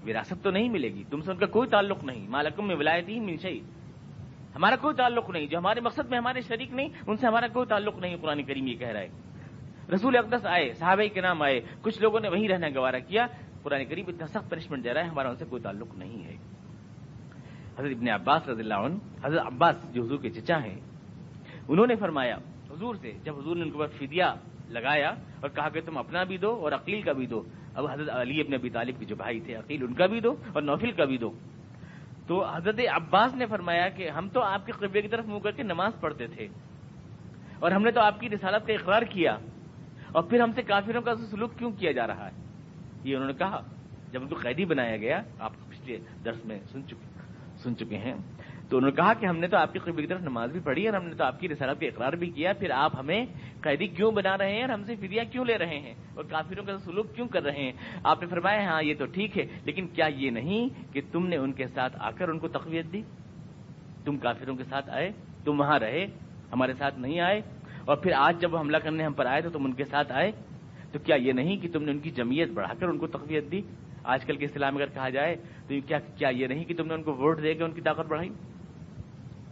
وراثت 0.08 0.44
تو 0.44 0.52
نہیں 0.52 0.70
ملے 0.70 0.88
گی۔ 0.88 1.04
تم 1.10 1.22
سے 1.22 1.32
ان 1.32 1.38
کا 1.38 1.46
کوئی 1.46 1.70
تعلق 1.70 2.04
نہیں۔ 2.04 2.28
مالکم 2.28 2.68
میں 2.68 2.76
ولایتی 2.76 3.20
منشئی 3.20 3.60
ہمارا 4.56 4.76
کوئی 4.76 4.96
تعلق 4.96 5.30
نہیں۔ 5.30 5.46
جو 5.46 5.58
ہمارے 5.58 5.80
مقصد 5.80 6.10
میں 6.10 6.18
ہمارے 6.18 6.42
شریک 6.42 6.72
نہیں، 6.72 6.90
ان 7.08 7.18
سے 7.18 7.28
ہمارا 7.28 7.48
کوئی 7.48 7.66
تعلق 7.66 8.00
نہیں، 8.00 8.18
قرآن 8.22 8.44
کریم 8.44 8.68
یہ 8.68 8.76
کہہ 8.76 8.88
رہا 8.88 9.00
ہے۔ 9.00 9.08
رسول 9.94 10.18
اقدس 10.18 10.46
آئے، 10.46 10.74
صحابہ 10.74 11.14
کے 11.14 11.22
نام 11.22 11.42
آئے، 11.42 11.62
کچھ 11.82 12.02
لوگوں 12.02 12.20
نے 12.20 12.30
وہیں 12.30 12.48
رہنا 12.48 12.68
گوارا 12.76 13.00
کیا۔ 13.00 13.28
قرآن 13.68 13.86
کریم 13.86 14.06
اتنا 14.08 14.28
سخت 14.28 14.50
پنشمنٹ 14.50 14.84
دے 14.84 14.94
رہا 14.94 15.02
ہے، 15.04 15.10
ہمارا 15.10 15.30
ان 15.30 15.36
سے 15.36 15.46
کوئی 15.50 15.62
تعلق 15.62 15.90
نہیں 15.98 16.24
ہے۔ 16.24 16.36
حضرت 17.78 17.92
ابن 17.92 18.08
عباس 18.10 18.48
رضی 18.48 18.64
اللہ 18.64 18.80
عنہ، 18.88 18.98
حضرت 19.24 19.42
عباس 19.46 19.76
جو 19.94 20.04
حضور 20.04 20.20
کے 20.24 20.30
چچا 20.30 20.58
ہیں، 20.64 20.80
انہوں 21.68 21.88
نے 21.88 21.96
فرمایا، 21.96 22.38
حضور 22.72 22.96
سے 23.02 23.12
جب 23.24 23.34
حضور 23.40 23.56
نے 23.56 23.62
ان 23.62 23.72
کے 23.72 23.78
بعد 23.78 23.92
فدیہ 24.00 24.30
لگایا 24.70 25.10
اور 25.42 25.50
کہا 25.50 25.70
کہ 25.70 25.82
تم 25.86 25.98
اپنا 25.98 26.24
بھی 26.24 26.38
دو 26.38 26.52
اور 26.64 26.72
عقیل 26.72 27.02
کا 27.02 27.12
بھی 27.12 27.26
دو، 27.26 27.44
اب 27.76 27.84
حضرت 27.92 28.10
علی 28.10 28.42
ابن 28.42 28.54
ابی 28.54 28.70
طالب 28.70 28.96
کے 29.00 29.06
جو 29.06 29.16
بھائی 29.16 29.40
تھے، 29.40 29.56
عقیل 29.56 29.84
ان 29.84 29.94
کا 29.94 30.06
بھی 30.06 30.20
دو 30.20 30.36
اور 30.54 30.62
نوفل 30.62 30.92
کا 30.92 31.06
بھی 31.06 31.18
دو۔ 31.18 31.32
تو 32.28 32.34
حضرت 32.46 32.80
عباس 32.92 33.36
نے 33.36 33.46
فرمایا 33.46 33.88
کہ 33.90 34.10
ہم 34.10 34.28
تو 34.34 34.40
آپ 34.42 34.66
کے 34.66 34.72
قبلے 34.72 35.02
کی 35.02 35.08
طرف 35.08 35.26
منہ 35.26 35.40
کر 35.40 35.52
کے 35.52 35.64
نماز 35.64 35.92
پڑھتے 36.00 36.28
تھے 36.28 36.48
اور 37.60 37.72
ہم 37.72 37.84
نے 37.84 37.92
تو 37.92 38.00
آپ 38.00 38.20
کی 38.20 38.30
رسالت 38.30 38.68
کا 38.68 38.74
اقرار 38.74 39.02
کیا 39.02 39.38
اور 40.12 40.24
پھر 40.24 40.40
ہم 40.40 40.52
سے 40.56 40.62
کافروں 40.62 41.02
کا 41.02 41.16
سلوک 41.32 41.58
کیوں 41.60 41.72
کیا 41.72 41.92
جا 41.92 42.08
رہا 42.08 42.28
ہے؟ 42.28 42.47
یہ 43.04 43.16
انہوں 43.16 43.28
نے 43.28 43.34
کہا، 43.34 43.62
جب 44.12 44.22
ان 44.22 44.28
کو 44.28 44.36
قیدی 44.36 44.66
بنایا 44.66 44.98
گیا، 44.98 45.22
آپ 45.40 45.52
پچھلے 45.70 45.98
درس 46.26 46.46
میں 46.46 46.60
سن 46.72 46.82
چکے 46.88 47.06
سن 47.64 47.78
چکے 47.78 47.98
ہیں۔ 47.98 48.14
تو 48.70 48.78
انہوں 48.78 48.90
نے 48.90 48.96
کہا 48.96 49.14
کہ 49.14 49.26
ہم 49.26 49.38
نے 49.38 49.48
تو 49.48 49.58
آپ 49.58 49.74
کی 49.74 49.80
قبل 49.80 50.02
کی 50.02 50.08
طرف 50.08 50.22
نماز 50.22 50.52
بھی 50.52 50.60
پڑھی 50.60 50.86
اور 50.88 50.94
ہم 50.94 51.06
نے 51.08 51.16
تو 51.16 51.24
آپ 51.24 51.40
کی 51.40 51.50
رسالت 51.50 51.80
کا 51.80 51.88
اقرار 51.88 52.14
بھی 52.14 52.30
کیا، 52.30 52.54
پھر 52.54 52.72
آپ 52.72 53.00
ہمیں 53.00 53.26
قیدی 53.62 53.88
کیوں 53.88 54.12
بنا 54.12 54.38
رہے 54.38 54.54
ہیں 54.54 54.62
اور 54.62 54.70
ہم 54.70 54.84
سے 54.84 54.96
فدیہ 54.96 55.22
کیوں 55.32 55.46
لے 55.46 55.58
رہے 55.58 55.80
ہیں 55.80 55.94
اور 56.14 56.24
کافروں 56.24 56.66
کا 56.66 56.78
سلوک 56.78 57.16
کیوں 57.16 57.28
کر 57.28 57.44
رہے 57.44 57.64
ہیں؟ 57.64 57.72
آپ 58.04 58.22
نے 58.22 58.28
فرمایا 58.28 58.66
ہاں 58.66 58.84
یہ 58.84 58.94
تو 59.00 59.06
ٹھیک 59.06 59.38
ہے، 59.38 59.46
لیکن 59.66 59.88
کیا 59.88 60.06
یہ 60.06 60.30
نہیں 60.30 60.94
کہ 60.94 61.02
تم 61.12 61.28
نے 61.28 61.38
ان 61.38 61.52
کے 61.52 61.68
ساتھ 61.68 61.98
آ 62.00 62.12
کر 62.12 62.30
ان 62.30 62.40
کو 62.40 62.48
تقویت 62.48 62.94
دی؟ 62.94 63.02
تم 64.06 64.18
کافروں 64.18 64.56
کے 64.56 64.64
ساتھ 64.64 64.90
آئے، 64.90 65.12
تم 65.44 65.60
وہاں 65.60 65.80
رہے، 65.80 66.06
ہمارے 66.52 66.74
ساتھ 66.74 67.00
نہیں 67.00 67.20
آئے، 67.20 67.42
اور 67.86 67.98
پھر 67.98 68.12
آج 68.16 68.42
جب 68.42 68.54
وہ 68.54 68.60
حملہ 68.60 68.78
کرنے 68.78 69.04
ہم 69.04 69.14
پر 69.14 69.26
آئے 69.26 69.42
تو 69.42 69.50
تم 69.50 69.66
ان 69.66 69.74
کے 69.74 69.86
ساتھ 69.86 70.12
آئے۔ 70.12 70.32
تو 70.92 71.00
کیا 71.00 71.16
یہ 71.16 71.32
نہیں 71.32 71.58
کہ 71.58 71.68
تم 71.74 71.84
نے 71.84 71.92
ان 71.92 72.00
کی 72.00 72.12
جمعیت 72.12 72.50
بڑھا 72.50 72.74
کر 72.74 72.88
ان 72.88 72.98
کو 72.98 73.08
تقویت 73.08 73.52
دی؟ 73.52 73.62
آج 74.04 74.26
کل 74.26 74.36
کے 74.36 74.46
اسلام 74.46 74.76
اگر 74.76 74.86
کہا 74.86 75.10
جائے 75.10 75.36
تو 75.68 75.76
کیا 75.88 76.00
کیا 76.00 76.30
یہ 76.30 76.48
نہیں 76.48 76.64
کہ 76.64 76.76
تم 76.76 76.88
نے 76.88 76.94
ان 76.94 77.04
کو 77.04 77.14
ووٹ 77.14 77.44
دے 77.44 77.54
کے 77.54 77.64
ان 77.64 77.72
کی 77.72 77.82
طاقت 77.82 78.08
بڑھائی؟ 78.08 78.30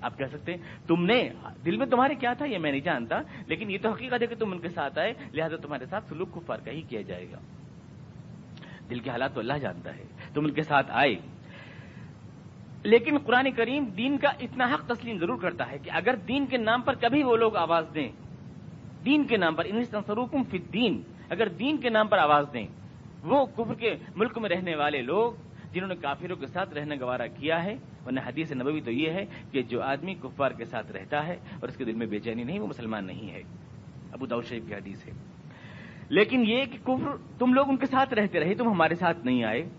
آپ 0.02 0.18
کہہ 0.18 0.26
سکتے 0.26 0.54
ہیں، 0.54 0.88
تم 0.88 1.06
نے 1.06 1.30
دل 1.66 1.78
میں 1.78 1.86
تمہارے 1.86 2.16
کیا 2.16 2.34
تھا 2.34 2.46
یہ 2.46 2.58
میں 2.58 2.72
نہیں 2.72 2.82
جانتا، 2.82 3.16
لیکن 3.48 3.72
یہ 3.72 3.78
تو 3.82 3.90
حقیقت 3.90 4.22
ہے 4.22 4.28
کہ 4.28 4.36
تم 4.36 4.52
ان 4.52 4.60
کے 4.60 4.70
ساتھ 4.70 5.00
آئے، 5.00 5.14
لہٰذا 5.34 5.56
تمہارے 5.56 5.86
ساتھ 5.86 6.10
سلوک 6.10 6.32
کو 6.32 6.40
فرق 6.40 6.68
ہی 6.68 6.82
کیا 6.82 7.02
جائے 7.02 7.32
گا۔ 7.32 7.38
دل 8.90 9.00
کے 9.00 9.10
حالات 9.10 9.34
تو 9.34 9.40
اللہ 9.40 9.54
جانتا 9.54 9.96
ہے، 9.96 10.04
تم 10.34 10.46
ان 10.46 10.52
کے 10.52 10.62
ساتھ 10.62 10.88
آئے۔ 10.90 11.16
لیکن 12.84 13.18
قرآن 13.18 13.52
کریم 13.52 13.86
دین 13.86 14.18
کا 14.18 14.30
اتنا 14.30 14.66
حق 14.74 14.86
تسلیم 14.88 15.18
ضرور 15.18 15.38
کرتا 15.38 15.72
ہے 15.72 15.78
کہ 15.78 15.92
اگر 15.94 16.16
دین 16.16 16.46
کے 16.46 16.58
نام 16.58 16.82
پر 16.82 16.94
کبھی 16.94 17.24
وہ 17.24 17.38
لوگ 17.38 17.56
آواز 17.56 17.86
دیں۔ 17.96 18.10
دین 19.06 19.24
کے 19.24 19.38
نام 19.38 19.56
پر 19.56 19.64
سروکم 20.08 20.44
فی 20.44 20.58
دین 20.58 21.02
اگر 21.30 21.48
دین 21.48 21.78
کے 21.78 21.90
نام 21.90 22.08
پر 22.08 22.18
آواز 22.18 22.46
دیں، 22.54 22.68
وہ 23.24 23.46
کفر 23.46 23.74
کے 23.74 23.96
ملک 24.16 24.38
میں 24.38 24.50
رہنے 24.50 24.76
والے 24.76 25.02
لوگ 25.02 25.34
جنہوں 25.74 25.90
نے 25.90 25.96
کافروں 25.96 26.36
کے 26.36 26.48
ساتھ 26.48 26.74
رہنا 26.74 26.96
گوارا 27.02 27.28
کیا 27.28 27.64
ہے، 27.64 27.76
ورنہ 28.06 28.20
حدیث 28.20 28.52
نبوی 28.52 28.82
تو 28.82 28.92
یہ 28.92 29.10
ہے 29.10 29.26
کہ 29.52 29.62
جو 29.62 29.82
آدمی 29.82 30.14
کفار 30.14 30.52
کے 30.52 30.66
ساتھ 30.66 30.92
رہتا 30.92 31.28
ہے 31.28 31.34
اور 31.34 31.70
اس 31.70 31.78
کے 31.78 31.86
دل 31.86 31.94
میں 31.94 32.08
بے 32.08 32.20
چینی 32.20 32.44
نہیں، 32.44 32.60
وہ 32.60 32.68
مسلمان 32.68 33.06
نہیں 33.06 33.32
ہے۔ 33.32 33.42
ابو 34.12 34.26
داؤ 34.26 34.42
شریف 34.42 34.64
کی 34.68 34.74
حدیث 34.74 35.06
ہے۔ 35.06 35.12
لیکن 36.10 36.44
یہ 36.48 36.66
کہ 36.66 36.78
کفر 36.84 37.40
تم 37.40 37.54
لوگ 37.54 37.70
ان 37.70 37.78
کے 37.78 37.86
ساتھ 37.86 38.14
رہتے 38.14 38.40
رہے، 38.40 38.54
تم 38.54 38.70
ہمارے 38.70 38.96
ساتھ 38.96 39.26
نہیں 39.26 39.44
آئے۔ 39.44 39.70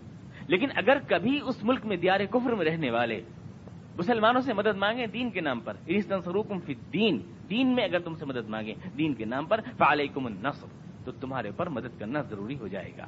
لیکن 0.49 0.69
اگر 0.77 0.99
کبھی 1.09 1.41
اس 1.45 1.65
ملک 1.65 1.87
میں 1.87 1.97
دیار 1.97 2.21
کفر 2.31 2.51
میں 2.51 2.67
رہنے 2.67 2.91
والے 2.91 3.21
مسلمانوں 3.99 4.41
سے 4.41 4.53
مدد 4.53 4.77
مانگے 4.77 5.07
دین 5.07 5.31
کے 5.31 5.41
نام 5.41 5.61
پر 5.61 5.73
فی 6.67 6.75
دین 6.93 7.21
دین 7.51 7.75
میں 7.75 7.85
اگر 7.85 7.99
تم 7.99 8.15
سے 8.15 8.25
مدد 8.25 8.49
مانگے 8.49 8.75
دین 8.99 9.15
کے 9.15 9.25
نام 9.25 9.45
پر، 9.45 9.61
فعلیکم 9.79 10.27
النصر۔ 10.27 10.86
تو 11.07 11.13
تمہارے 11.13 11.49
اوپر 11.49 11.69
مدد 11.69 12.01
کرنا 12.01 12.21
ضروری 12.21 12.59
ہو 12.59 12.67
جائے 12.67 12.93
گا۔ 12.99 13.07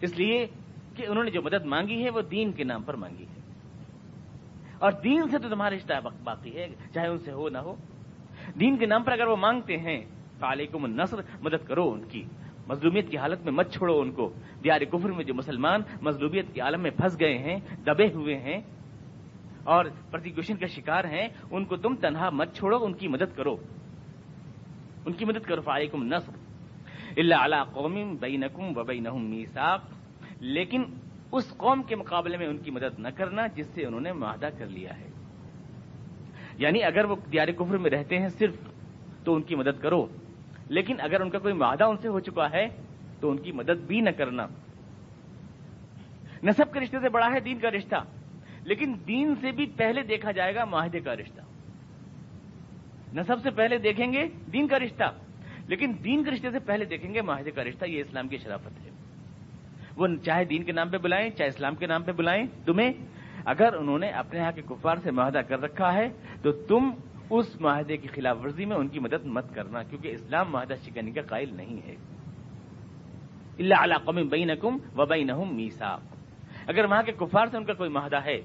اس 0.00 0.18
لیے 0.18 0.46
کہ 0.94 1.06
انہوں 1.08 1.24
نے 1.24 1.30
جو 1.30 1.42
مدد 1.42 1.64
مانگی 1.64 2.04
ہے 2.04 2.10
وہ 2.10 2.20
دین 2.20 2.52
کے 2.52 2.64
نام 2.64 2.82
پر 2.82 2.94
مانگی 2.94 3.24
ہے۔ 3.24 3.40
اور 4.78 4.92
دین 4.92 5.28
سے 5.28 5.38
تو 5.38 5.48
تمہارا 5.48 5.76
رشتہ 5.76 5.92
باقی 6.24 6.56
ہے، 6.56 6.66
چاہے 6.94 7.06
ان 7.06 7.18
سے 7.18 7.32
ہو، 7.32 7.48
نہ 7.48 7.58
ہو۔ 7.58 7.74
دین 8.60 8.76
کے 8.76 8.86
نام 8.86 9.02
پر 9.02 9.12
اگر 9.12 9.26
وہ 9.26 9.36
مانگتے 9.36 9.76
ہیں، 9.76 10.00
فعلیکم 10.38 10.84
النصر، 10.84 11.16
مدد 11.42 11.66
کرو 11.66 11.92
ان 11.92 12.04
کی۔ 12.08 12.24
مظلومیت 12.68 13.10
کی 13.10 13.18
حالت 13.18 13.44
میں 13.44 13.52
مت 13.52 13.72
چھوڑو 13.72 14.00
ان 14.00 14.12
کو۔ 14.12 14.32
دیار 14.64 14.80
کفر 14.80 15.12
میں 15.12 15.24
جو 15.24 15.34
مسلمان 15.34 15.80
مظلومیت 16.02 16.54
کے 16.54 16.60
عالم 16.60 16.80
میں 16.80 16.90
پھنس 16.90 17.20
گئے 17.20 17.38
ہیں، 17.38 17.58
دبے 17.86 18.12
ہوئے 18.14 18.38
ہیں، 18.38 18.60
اور 19.64 19.84
پرتیکوشن 20.10 20.56
کا 20.56 20.66
شکار 20.66 21.04
ہیں، 21.04 21.28
ان 21.50 21.64
کو 21.64 21.76
تم 21.76 21.94
تنہا 21.94 22.30
مت 22.30 22.54
چھوڑو، 22.54 22.84
ان 22.84 22.92
کی 22.92 23.08
مدد 23.08 23.36
کرو۔ 23.36 23.56
ان 25.06 25.12
کی 25.12 25.24
مدد 25.24 25.46
کرو 25.46 25.60
فائقم 25.60 26.02
نصر 26.02 26.47
اللہ 27.18 27.34
علی 27.34 27.56
قوم 27.72 28.16
بینکم 28.20 28.78
و 28.78 28.84
بینہم 28.84 29.24
میثاق، 29.24 29.80
لیکن 30.40 30.82
اس 31.32 31.54
قوم 31.56 31.82
کے 31.82 31.96
مقابلے 31.96 32.36
میں 32.36 32.46
ان 32.46 32.58
کی 32.58 32.70
مدد 32.70 32.98
نہ 32.98 33.08
کرنا 33.08 33.46
جس 33.46 33.66
سے 33.66 33.86
انہوں 33.86 34.00
نے 34.00 34.12
معاہدہ 34.12 34.48
کر 34.58 34.66
لیا 34.66 35.00
ہے۔ 35.00 35.08
یعنی 36.58 36.82
اگر 36.82 37.04
وہ 37.04 37.16
دیار 37.32 37.48
کفر 37.48 37.76
میں 37.76 37.90
رہتے 37.90 38.18
ہیں 38.18 38.28
صرف 38.28 38.54
تو 39.24 39.34
ان 39.34 39.42
کی 39.42 39.54
مدد 39.54 39.82
کرو، 39.82 40.06
لیکن 40.68 40.96
اگر 41.00 41.20
ان 41.20 41.30
کا 41.30 41.38
کوئی 41.38 41.54
معاہدہ 41.54 41.84
ان 41.84 41.96
سے 41.96 42.08
ہو 42.08 42.20
چکا 42.20 42.50
ہے 42.50 42.68
تو 43.20 43.30
ان 43.30 43.36
کی 43.36 43.52
مدد 43.52 43.86
بھی 43.86 44.00
نہ 44.00 44.10
کرنا۔ 44.10 44.46
نصب 46.42 46.72
کے 46.72 46.80
رشتے 46.80 46.96
سے 47.00 47.08
بڑا 47.08 47.32
ہے 47.32 47.40
دین 47.40 47.58
کا 47.58 47.70
رشتہ، 47.70 47.96
لیکن 48.62 48.94
دین 49.08 49.34
سے 49.40 49.50
بھی 49.50 49.66
پہلے 49.66 50.02
دیکھا 50.02 50.30
جائے 50.30 50.54
گا 50.54 50.64
معاہدے 50.64 51.00
کا 51.00 51.16
رشتہ۔ 51.16 51.40
نہ 53.12 53.20
سب 53.26 53.36
سے 53.42 53.50
پہلے 53.50 53.78
دیکھیں 53.78 54.12
گے 54.12 54.28
دین 54.52 54.68
کا 54.68 54.78
رشتہ۔ 54.78 55.27
لیکن 55.68 55.92
دین 56.04 56.24
کے 56.24 56.30
رشتے 56.30 56.50
سے 56.50 56.58
پہلے 56.58 56.84
دیکھیں 56.84 57.14
گے 57.14 57.22
معاہدے 57.22 57.50
کا 57.50 57.64
رشتہ 57.64 57.84
یہ 57.84 58.00
اسلام 58.00 58.28
کی 58.28 58.36
شرافت 58.36 58.84
ہے۔ 58.84 58.90
وہ 59.96 60.08
چاہے 60.24 60.44
دین 60.44 60.64
کے 60.64 60.72
نام 60.72 60.88
پہ 60.88 60.98
بلائیں، 60.98 61.30
چاہے 61.30 61.48
اسلام 61.48 61.74
کے 61.74 61.86
نام 61.86 62.02
پہ 62.02 62.12
بلائیں، 62.12 62.44
تمہیں 62.64 62.92
اگر 63.44 63.74
انہوں 63.74 63.98
نے 63.98 64.08
اپنے 64.08 64.38
یہاں 64.38 64.52
کے 64.52 64.62
کفار 64.62 64.96
سے 65.02 65.10
معاہدہ 65.10 65.38
کر 65.38 65.60
رکھا 65.60 65.94
ہے، 65.94 66.08
تو 66.42 66.52
تم 66.52 66.90
اس 67.30 67.60
معاہدے 67.60 67.96
کی 67.96 68.08
خلاف 68.08 68.36
ورزی 68.42 68.64
میں 68.64 68.76
ان 68.76 68.88
کی 68.88 68.98
مدد 68.98 69.24
مت 69.24 69.54
کرنا، 69.54 69.82
کیونکہ 69.82 70.08
اسلام 70.08 70.52
معاہدہ 70.52 70.74
شکنی 70.84 71.10
کا 71.10 71.22
قائل 71.22 71.56
نہیں 71.56 71.86
ہے۔ 71.86 71.94
اللہ 73.58 73.74
علا 73.78 73.96
قوم 74.04 74.28
بینکم 74.28 74.76
و 74.96 75.06
بینہم 75.06 75.56
میثاق۔ 75.56 76.00
اگر 76.66 76.84
وہاں 76.84 77.02
کے 77.02 77.12
کفار 77.12 77.46
سے 77.50 77.56
ان 77.56 77.64
کا 77.64 77.72
کوئی 77.72 77.90
معاہدہ 77.90 78.24
ہے، 78.24 78.40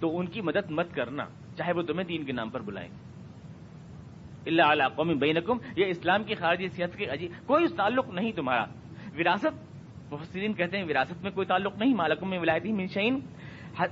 تو 0.00 0.18
ان 0.18 0.26
کی 0.26 0.40
مدد 0.40 0.70
مت 0.70 0.94
کرنا، 0.94 1.24
چاہے 1.56 1.72
وہ 1.72 1.82
تمہیں 1.82 2.06
دین 2.06 2.24
کے 2.24 2.32
نام 2.32 2.50
پر 2.50 2.60
بلائیں۔ 2.60 2.88
اللہ 4.46 4.62
علیہ 4.62 4.88
قوم 4.96 5.18
بینکم، 5.18 5.56
یہ 5.76 5.86
اسلام 5.86 6.24
کی 6.24 6.34
خارجی 6.34 6.68
صحت 6.68 6.96
کے 6.96 7.06
عجیب 7.06 7.30
کوئی 7.46 7.66
تعلق 7.76 8.08
نہیں 8.08 8.32
تمہارا۔ 8.32 8.64
وراثت، 9.18 9.74
مفسرین 10.12 10.52
کہتے 10.52 10.78
ہیں 10.78 10.84
وراثت 10.84 11.22
میں 11.22 11.30
کوئی 11.30 11.46
تعلق 11.46 11.78
نہیں 11.78 11.94
مالکم 11.94 12.30
میں 12.30 12.38
ولایتی 12.38 12.72
منشین 12.72 13.20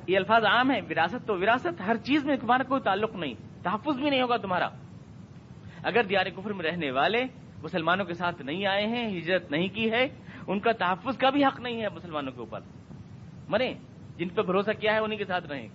یہ 0.07 0.17
الفاظ 0.17 0.45
عام 0.45 0.71
ہے 0.71 0.81
وراثت 0.91 1.27
تو 1.27 1.35
وراثت، 1.35 1.81
ہر 1.81 1.97
چیز 1.97 2.25
میں 2.25 2.37
تمہارا 2.37 2.63
کوئی 2.63 2.81
تعلق 2.81 3.17
نہیں، 3.17 3.35
تحفظ 3.63 3.97
بھی 3.97 4.11
نہیں 4.11 4.23
ہوگا 4.23 4.37
تمہارا۔ 4.37 4.69
اگر 5.83 6.03
دیار 6.03 6.27
کفر 6.27 6.53
میں 6.53 6.65
رہنے 6.65 6.91
والے 6.91 7.25
مسلمانوں 7.63 8.05
کے 8.05 8.15
ساتھ 8.15 8.43
نہیں 8.43 8.67
آئے 8.67 8.87
ہیں، 8.87 9.19
ہجرت 9.19 9.51
نہیں 9.51 9.69
کی 9.69 9.91
ہے، 9.91 10.09
ان 10.47 10.61
کا 10.61 10.73
تحفظ 10.73 11.19
کا 11.19 11.31
بھی 11.31 11.45
حق 11.45 11.61
نہیں 11.61 11.83
ہے 11.83 11.89
مسلمانوں 11.89 12.33
کے 12.33 12.39
اوپر۔ 12.39 12.61
مرے 13.49 13.75
جن 14.19 14.29
پہ 14.29 14.43
بھروسہ 14.43 14.71
کیا 14.81 14.93
ہے 14.93 14.99
انہیں 14.99 15.19
کے 15.19 15.25
ساتھ 15.25 15.47
رہیں۔ 15.47 15.69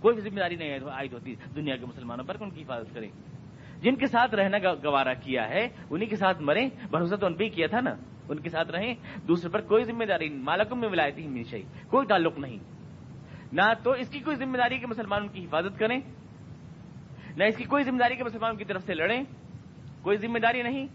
کوئی 0.00 0.20
بھی 0.20 0.30
ذمہ 0.30 0.38
داری 0.38 0.56
نہیں 0.56 0.78
عائد 0.88 1.12
ہوتی 1.12 1.34
دنیا 1.56 1.76
کے 1.76 1.86
مسلمانوں 1.86 2.24
پر 2.24 2.36
ان 2.40 2.50
کی 2.50 2.62
حفاظت 2.62 2.94
کریں۔ 2.94 3.08
جن 3.84 3.96
کے 3.96 4.06
ساتھ 4.06 4.34
رہنا 4.34 4.58
گوارا 4.84 5.12
کیا 5.14 5.48
ہے 5.48 5.64
انہیں 5.90 6.08
کے 6.08 6.16
ساتھ 6.16 6.40
مریں، 6.42 6.68
بھروسہ 6.90 7.16
تو 7.16 7.26
ان 7.26 7.34
پہ 7.34 7.48
کیا 7.48 7.66
تھا 7.66 7.80
نا، 7.80 7.94
ان 8.28 8.38
کے 8.40 8.48
ساتھ 8.48 8.70
رہیں، 8.70 8.94
دوسرے 9.28 9.50
پر 9.50 9.60
کوئی 9.60 9.84
ذمہ 9.84 10.04
داری 10.04 10.28
مالکم 10.28 10.80
میں 10.80 10.88
ولایتی 10.88 11.26
ہمیشہ 11.26 11.56
کوئی 11.90 12.06
تعلق 12.06 12.38
نہیں۔ 12.38 12.58
نہ 13.52 13.62
تو 13.82 13.90
اس 13.92 14.08
کی 14.08 14.20
کوئی 14.20 14.36
ذمہ 14.36 14.56
داری 14.56 14.78
کہ 14.78 14.86
مسلمانوں 14.86 15.28
کی 15.28 15.44
حفاظت 15.44 15.78
کریں، 15.78 15.98
نہ 17.36 17.44
اس 17.44 17.56
کی 17.56 17.64
کوئی 17.64 17.84
ذمہ 17.84 17.98
داری 17.98 18.16
کہ 18.16 18.24
مسلمانوں 18.24 18.56
کی 18.56 18.64
طرف 18.64 18.82
سے 18.82 18.94
لڑیں، 18.94 19.22
کوئی 20.02 20.16
ذمہ 20.16 20.38
داری 20.38 20.62
نہیں۔ 20.62 20.86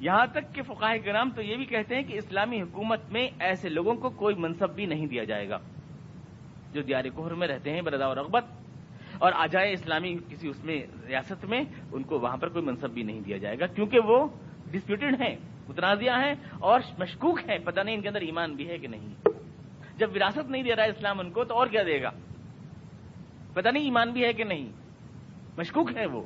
یہاں 0.00 0.26
تک 0.26 0.54
کہ 0.54 0.62
فقاہ 0.62 0.96
کرام 1.04 1.30
تو 1.30 1.42
یہ 1.42 1.56
بھی 1.56 1.64
کہتے 1.64 1.94
ہیں 1.94 2.02
کہ 2.02 2.16
اسلامی 2.18 2.60
حکومت 2.62 3.10
میں 3.12 3.26
ایسے 3.40 3.68
لوگوں 3.68 3.94
کو 3.94 4.10
کوئی 4.10 4.34
منصب 4.38 4.74
بھی 4.74 4.86
نہیں 4.86 5.06
دیا 5.06 5.24
جائے 5.24 5.48
گا، 5.48 5.58
جو 6.72 6.82
دیار 6.82 7.04
کوہر 7.14 7.34
میں 7.34 7.48
رہتے 7.48 7.70
ہیں 7.70 7.82
بردا 7.82 8.06
اور 8.06 8.16
رغبت 8.16 8.44
اور 9.18 9.32
آ 9.34 9.46
جائے 9.46 9.72
اسلامی 9.72 10.16
کسی 10.28 10.48
اس 10.48 10.64
میں 10.64 10.82
ریاست 11.08 11.44
میں، 11.44 11.64
ان 11.92 12.02
کو 12.02 12.18
وہاں 12.18 12.36
پر 12.36 12.48
کوئی 12.48 12.64
منصب 12.64 12.90
بھی 12.90 13.02
نہیں 13.02 13.20
دیا 13.20 13.36
جائے 13.36 13.58
گا، 13.58 13.66
کیونکہ 13.66 13.98
وہ 14.00 14.28
ڈسپیوٹڈ 14.70 15.20
ہیں، 15.20 15.36
متنازعہ 15.68 16.24
ہیں 16.24 16.34
اور 16.58 16.80
مشکوک 16.98 17.40
ہیں، 17.50 17.58
پتہ 17.64 17.80
نہیں 17.80 17.94
ان 17.94 18.00
کے 18.00 18.08
اندر 18.08 18.20
ایمان 18.20 18.54
بھی 18.54 18.68
ہے 18.68 18.78
کہ 18.78 18.88
نہیں۔ 18.88 19.28
جب 19.96 20.10
وراثت 20.14 20.50
نہیں 20.50 20.62
دے 20.62 20.76
رہا 20.76 20.84
ہے 20.84 20.88
اسلام 20.88 21.20
ان 21.20 21.30
کو 21.30 21.44
تو 21.44 21.54
اور 21.54 21.66
کیا 21.66 21.82
دے 21.82 22.02
گا؟ 22.02 22.10
پتہ 23.54 23.68
نہیں 23.68 23.84
ایمان 23.84 24.10
بھی 24.10 24.24
ہے 24.24 24.32
کہ 24.32 24.44
نہیں۔ 24.44 24.72
مشکوک 25.58 25.96
ہے 25.96 26.06
وہ۔ 26.06 26.22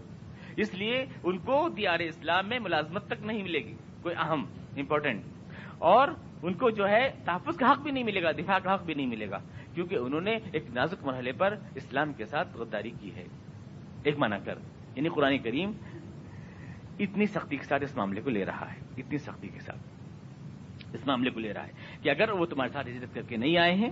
اس 0.56 0.74
لیے 0.74 1.06
ان 1.24 1.38
کو 1.38 1.68
دیار 1.68 1.98
اسلام 1.98 2.48
میں 2.48 2.58
ملازمت 2.58 3.06
تک 3.06 3.22
نہیں 3.22 3.42
ملے 3.42 3.58
گی، 3.58 3.76
کوئی 4.02 4.14
اہم 4.18 4.44
امپورٹنٹ 4.76 5.22
اور 5.78 6.08
ان 6.42 6.54
کو 6.54 6.70
جو 6.70 6.88
ہے 6.88 7.10
تحفظ 7.24 7.56
کا 7.56 7.72
حق 7.72 7.78
بھی 7.78 7.90
نہیں 7.90 8.04
ملے 8.04 8.22
گا، 8.22 8.30
دفاع 8.32 8.58
کا 8.58 8.74
حق 8.74 8.84
بھی 8.84 8.94
نہیں 8.94 9.06
ملے 9.06 9.30
گا۔ 9.30 9.38
کیونکہ 9.80 9.96
انہوں 9.96 10.20
نے 10.20 10.38
ایک 10.52 10.64
نازک 10.74 11.04
مرحلے 11.04 11.32
پر 11.32 11.54
اسلام 11.74 12.12
کے 12.12 12.24
ساتھ 12.24 12.56
غداری 12.56 12.90
کی 13.00 13.14
ہے۔ 13.14 13.24
ایک 14.02 14.18
مانا 14.18 14.38
کر 14.38 14.58
یعنی 14.94 15.08
قرآن 15.08 15.38
کریم 15.38 15.72
اتنی 16.98 17.26
سختی 17.26 17.56
کے 17.56 17.64
ساتھ 17.64 17.82
اس 17.82 17.96
معاملے 17.96 18.20
کو 18.20 18.30
لے 18.30 18.44
رہا 18.44 18.72
ہے، 18.72 18.80
اتنی 18.96 19.18
سختی 19.18 19.48
کے 19.48 19.60
ساتھ۔ 19.60 20.94
اس 20.94 21.06
معاملے 21.06 21.30
کو 21.30 21.40
لے 21.40 21.52
رہا 21.52 21.66
ہے 21.66 21.72
کہ 22.02 22.08
اگر 22.10 22.30
وہ 22.30 22.46
تمہارے 22.46 22.70
ساتھ 22.72 22.88
ہجرت 22.88 23.14
کر 23.14 23.22
کے 23.22 23.36
نہیں 23.36 23.56
آئے 23.56 23.74
ہیں 23.74 23.90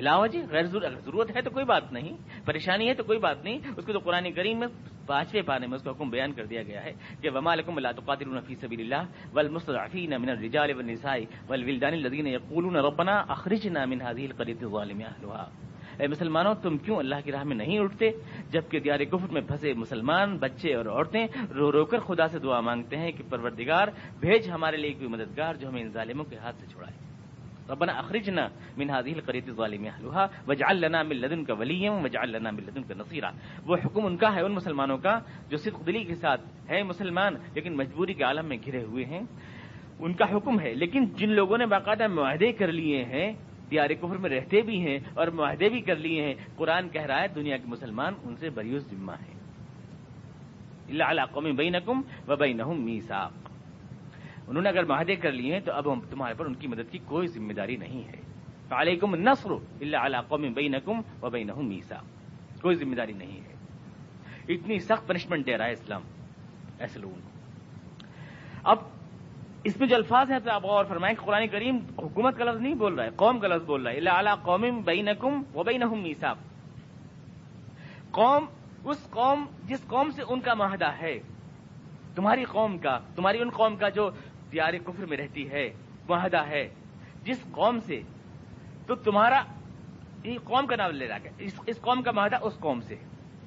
بلا 0.00 0.16
وجہ 0.16 0.32
جی، 0.32 0.40
غیر 0.50 0.66
ضرورت 0.72 1.36
ہے 1.36 1.40
تو 1.44 1.50
کوئی 1.52 1.64
بات 1.68 1.92
نہیں، 1.92 2.16
پریشانی 2.44 2.88
ہے 2.88 2.94
تو 2.96 3.04
کوئی 3.04 3.18
بات 3.20 3.44
نہیں، 3.44 3.58
اس 3.76 3.84
کو 3.84 3.92
تو 3.92 3.98
قرآن 4.00 4.32
کریم 4.32 4.58
میں 4.58 4.68
پانچویں 5.06 5.42
پانے 5.46 5.66
میں 5.66 5.76
اس 5.76 5.82
کا 5.84 5.90
حکم 5.90 6.10
بیان 6.10 6.32
کر 6.32 6.44
دیا 6.46 6.62
گیا 6.62 6.84
ہے 6.84 6.92
کہ 7.20 7.28
وما 7.30 7.54
لكم 7.54 7.78
لا 7.78 7.92
تقاتلون 7.92 8.40
في 8.40 8.54
سبيل 8.54 8.80
الله 8.80 9.04
والمستضعفين 9.34 10.12
من 10.16 10.28
الرجال 10.28 10.70
والنساء 10.76 11.20
والولدان 11.48 11.94
الذين 11.94 12.26
يقولون 12.26 12.76
ربنا 12.76 13.14
اخرجنا 13.28 13.86
من 13.86 13.98
هذه 14.02 14.24
القريه 14.30 14.60
الظالم 14.62 15.00
اهلها 15.02 15.44
اے 16.00 16.06
مسلمانوں، 16.06 16.54
تم 16.62 16.78
کیوں 16.84 16.96
اللہ 16.96 17.20
کی 17.24 17.32
راہ 17.32 17.44
میں 17.44 17.56
نہیں 17.56 17.78
اٹھتے؟ 17.78 18.10
جبکہ 18.50 18.80
دیار 18.80 19.04
کفر 19.10 19.28
میں 19.32 19.40
پھنسے 19.48 19.74
مسلمان، 19.84 20.36
بچے 20.38 20.74
اور 20.74 20.86
عورتیں 20.86 21.26
رو 21.52 21.72
رو 21.72 21.84
کر 21.84 21.98
خدا 22.08 22.28
سے 22.32 22.38
دعا 22.38 22.60
مانگتے 22.60 22.96
ہیں 22.96 23.10
کہ 23.12 23.22
پروردگار، 23.28 23.88
بھیج 24.20 24.50
ہمارے 24.50 24.76
لیے 24.76 24.92
کوئی 24.96 25.08
مددگار 25.12 25.54
جو 25.60 25.68
ہمیں 25.68 25.82
ان 25.82 25.90
ظالموں 25.92 26.24
کے 26.30 26.36
ہاتھ 26.40 26.56
سے 26.60 26.66
چھڑائے۔ 26.72 27.09
ربنا 27.70 27.92
اخرجنا 27.92 28.44
من 28.76 28.90
هذه 28.90 29.12
القريه 29.14 29.46
الظالم 29.48 29.84
اهلها 29.86 30.24
واجعل 30.46 30.76
لنا 30.80 31.02
من 31.02 31.16
لدنك 31.16 31.50
وليا، 31.58 31.90
واجعل 31.90 32.30
لنا 32.32 32.50
من 32.50 32.62
لدنك 32.66 32.90
نصيرا. 32.96 33.30
وہ 33.66 33.76
حکم 33.84 34.06
ان 34.06 34.16
کا 34.16 34.34
ہے 34.34 34.40
ان 34.40 34.52
مسلمانوں 34.52 34.98
کا 34.98 35.18
جو 35.48 35.56
صدق 35.56 35.86
دلی 35.86 36.04
کے 36.04 36.14
ساتھ 36.14 36.40
ہے 36.70 36.82
مسلمان، 36.82 37.34
لیکن 37.54 37.76
مجبوری 37.76 38.14
کے 38.14 38.24
عالم 38.24 38.46
میں 38.46 38.56
گھرے 38.66 38.82
ہوئے 38.82 39.04
ہیں۔ 39.04 39.22
ان 39.98 40.12
کا 40.12 40.36
حکم 40.36 40.60
ہے، 40.60 40.74
لیکن 40.74 41.04
جن 41.04 41.28
لوگوں 41.28 41.58
نے 41.58 41.66
باقاعدہ 41.66 42.06
معاہدے 42.08 42.52
کر 42.52 42.72
لیے 42.72 43.04
ہیں، 43.04 43.32
دیار 43.70 43.90
کفر 44.00 44.16
میں 44.16 44.30
رہتے 44.30 44.62
بھی 44.62 44.80
ہیں 44.80 44.98
اور 45.14 45.26
معاہدے 45.28 45.68
بھی 45.68 45.80
کر 45.80 45.96
لیے 45.96 46.22
ہیں، 46.22 46.34
قرآن 46.56 46.88
کہہ 46.88 47.02
رہا 47.02 47.20
ہے 47.22 47.28
دنیا 47.28 47.56
کے 47.56 47.66
مسلمان 47.66 48.14
ان 48.24 48.36
سے 48.36 48.50
بریوس 48.50 48.82
ذمہ 48.90 49.12
ہیں۔ 49.12 49.38
اللہ 50.88 51.04
علی 51.04 51.22
قوم 51.30 51.54
بینکم 51.56 52.00
و 52.28 52.36
بینہم 52.36 52.84
میثاق۔ 52.84 53.39
انہوں 54.50 54.62
نے 54.62 54.68
اگر 54.68 54.84
معاہدے 54.84 55.16
کر 55.16 55.32
لیے 55.32 55.52
ہیں 55.52 55.60
تو 55.60 55.72
اب 55.72 55.86
تمہارے 56.10 56.34
پر 56.34 56.46
ان 56.46 56.54
کی 56.54 56.66
مدد 56.66 56.92
کی 56.92 56.98
کوئی 56.98 57.26
ذمہ 57.26 57.52
داری 57.52 57.76
نہیں 57.76 58.08
ہے۔ 58.08 58.20
علیکم 58.70 59.14
نصر 59.14 59.50
اللہ 59.50 59.96
علی 59.96 60.16
قوم 60.28 60.52
بینکم 60.52 61.00
و 61.22 61.30
بینہم 61.30 61.68
میثاق۔ 61.68 62.04
کوئی 62.62 62.76
ذمہ 62.76 62.94
داری 62.94 63.12
نہیں 63.12 63.40
ہے۔ 63.40 63.54
اتنی 64.54 64.78
سخت 64.78 65.06
پنشمنٹ 65.06 65.46
دے 65.46 65.58
رہا 65.58 65.66
ہے 65.66 65.72
اسلام۔ 65.72 66.02
ایسے 66.78 66.98
لوگوں 66.98 67.14
کو۔ 67.14 67.30
اب 68.64 68.76
اس 69.64 69.80
میں 69.80 69.88
جو 69.88 69.96
الفاظ 69.96 70.30
ہیں 70.30 70.38
تو 70.38 70.50
آپ 70.52 70.64
غور 70.64 70.84
فرمائیں 70.84 71.16
کہ 71.16 71.26
قرآن 71.26 71.48
کریم 71.48 71.76
حکومت 71.98 72.38
کا 72.38 72.44
لفظ 72.44 72.60
نہیں 72.60 72.74
بول 72.74 72.94
رہا 72.94 73.04
ہے، 73.04 73.10
قوم 73.16 73.38
کا 73.38 73.48
لفظ 73.48 73.64
بول 73.64 73.82
رہا 73.82 73.92
ہے۔ 73.92 73.96
اللہ 73.96 74.10
اعلیٰ 74.10 74.34
قوم 74.42 74.80
بینکم 74.84 75.42
و 75.54 75.62
بینہم 75.62 76.02
میثاق۔ 76.02 76.36
قوم، 78.10 78.44
اس 78.84 79.10
قوم 79.10 79.44
جس 79.64 79.86
قوم 79.86 80.10
سے 80.10 80.22
ان 80.28 80.40
کا 80.40 80.54
معاہدہ 80.54 80.92
ہے، 81.02 81.20
تمہاری 82.14 82.44
قوم 82.44 82.78
کا، 82.78 82.98
تمہاری 83.14 83.38
ان 83.38 83.50
قوم 83.50 83.76
کا 83.76 83.88
جو 83.88 84.10
دیار 84.52 84.72
کفر 84.84 85.06
میں 85.06 85.16
رہتی 85.16 85.50
ہے 85.50 85.70
معاہدہ 86.08 86.46
ہے۔ 86.48 86.68
جس 87.24 87.42
قوم 87.50 87.78
سے، 87.78 88.00
تو 88.86 88.94
تمہارا 88.94 89.42
یہ 90.24 90.38
قوم 90.44 90.66
کا 90.66 90.76
نام 90.76 90.90
لے 90.90 91.08
رہا 91.08 91.16
ہے۔ 91.16 91.44
اس 91.66 91.80
قوم 91.80 92.02
کا 92.02 92.10
معاہدہ 92.10 92.36
اس 92.42 92.58
قوم 92.58 92.80
سے، 92.80 92.94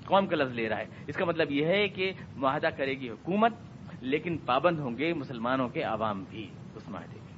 قوم 0.05 0.27
کا 0.27 0.35
لفظ 0.35 0.53
لے 0.53 0.69
رہا 0.69 0.77
ہے۔ 0.77 0.85
اس 1.07 1.15
کا 1.15 1.25
مطلب 1.25 1.51
یہ 1.51 1.65
ہے 1.65 1.87
کہ 1.87 2.11
معاہدہ 2.35 2.67
کرے 2.77 2.93
گی 2.93 3.09
حکومت، 3.09 3.53
لیکن 4.01 4.37
پابند 4.37 4.79
ہوں 4.79 4.97
گے 4.97 5.13
مسلمانوں 5.13 5.67
کے 5.67 5.81
عوام 5.81 6.23
بھی 6.29 6.47
اس 6.75 6.89
معاہدے 6.89 7.19
کی 7.27 7.35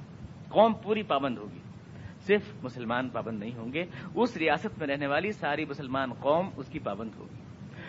قوم 0.48 0.74
پوری 0.74 1.02
پابند 1.02 1.38
ہوگی۔ 1.38 1.58
صرف 2.20 2.42
مسلمان 2.62 3.08
پابند 3.08 3.38
نہیں 3.38 3.54
ہوں 3.56 3.72
گے، 3.72 3.84
اس 4.14 4.36
ریاست 4.36 4.78
میں 4.78 4.86
رہنے 4.86 5.06
والی 5.06 5.32
ساری 5.32 5.64
مسلمان 5.64 6.12
قوم 6.12 6.50
اس 6.56 6.68
کی 6.68 6.78
پابند 6.78 7.10
ہوگی۔ 7.18 7.45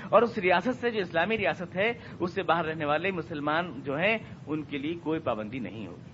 اور 0.09 0.21
اس 0.21 0.37
ریاست 0.37 0.75
سے 0.81 0.91
جو 0.91 0.99
اسلامی 0.99 1.37
ریاست 1.37 1.75
ہے، 1.75 1.91
اس 2.19 2.33
سے 2.33 2.43
باہر 2.43 2.65
رہنے 2.65 2.85
والے 2.85 3.11
مسلمان 3.11 3.81
جو 3.83 3.97
ہیں، 3.97 4.17
ان 4.47 4.63
کے 4.63 4.77
لیے 4.77 4.93
کوئی 4.93 5.19
پابندی 5.19 5.59
نہیں 5.59 5.87
ہوگی۔ 5.87 6.11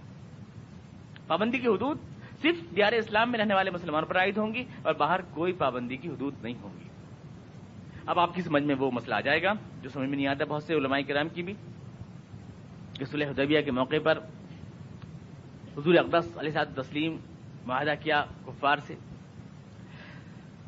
پابندی 1.27 1.57
کی 1.57 1.67
حدود 1.67 1.97
صرف 2.41 2.75
دیار 2.75 2.91
اسلام 2.91 3.31
میں 3.31 3.39
رہنے 3.39 3.55
والے 3.55 3.71
مسلمانوں 3.71 4.09
پر 4.09 4.17
عائد 4.17 4.37
ہوں 4.37 4.53
گی 4.53 4.63
اور 4.83 4.93
باہر 4.93 5.21
کوئی 5.21 5.53
پابندی 5.53 5.97
کی 5.97 6.09
حدود 6.09 6.33
نہیں 6.43 6.61
ہوں 6.61 6.73
گی۔ 6.83 6.89
اب 8.07 8.19
آپ 8.19 8.35
کی 8.35 8.41
سمجھ 8.41 8.63
میں 8.63 8.75
وہ 8.79 8.91
مسئلہ 8.91 9.15
آ 9.15 9.19
جائے 9.19 9.43
گا 9.43 9.51
جو 9.81 9.89
سمجھ 9.89 10.09
میں 10.09 10.17
نہیں 10.17 10.27
آتا، 10.27 10.45
بہت 10.45 10.63
سے 10.63 10.73
علماء 10.73 10.99
کرام 11.07 11.29
کی 11.29 11.43
بھی۔ 11.43 11.53
کہ 12.99 13.05
صلح 13.05 13.25
حدیبیہ 13.25 13.61
کے 13.61 13.71
موقع 13.71 13.95
پر 14.03 14.17
حضور 15.77 15.95
اقدس 15.95 16.37
علیہ 16.37 16.51
صاحب 16.51 16.81
تسلیم 16.81 17.17
معاہدہ 17.65 17.93
کیا 18.03 18.25
کفار 18.45 18.77
سے۔ 18.77 18.95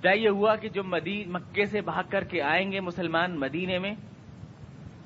طے 0.06 0.20
یہ 0.20 0.30
ہوا 0.30 0.56
کہ 0.56 0.70
جو 0.70 0.84
مدین 0.84 1.32
مکے 1.32 1.66
سے 1.66 1.82
بھاگ 1.82 2.04
کر 2.10 2.24
کے 2.24 2.42
آئیں 2.42 2.72
گے 2.72 2.80
مسلمان 2.80 3.40
مدینے 3.40 3.80
میں، 3.80 3.96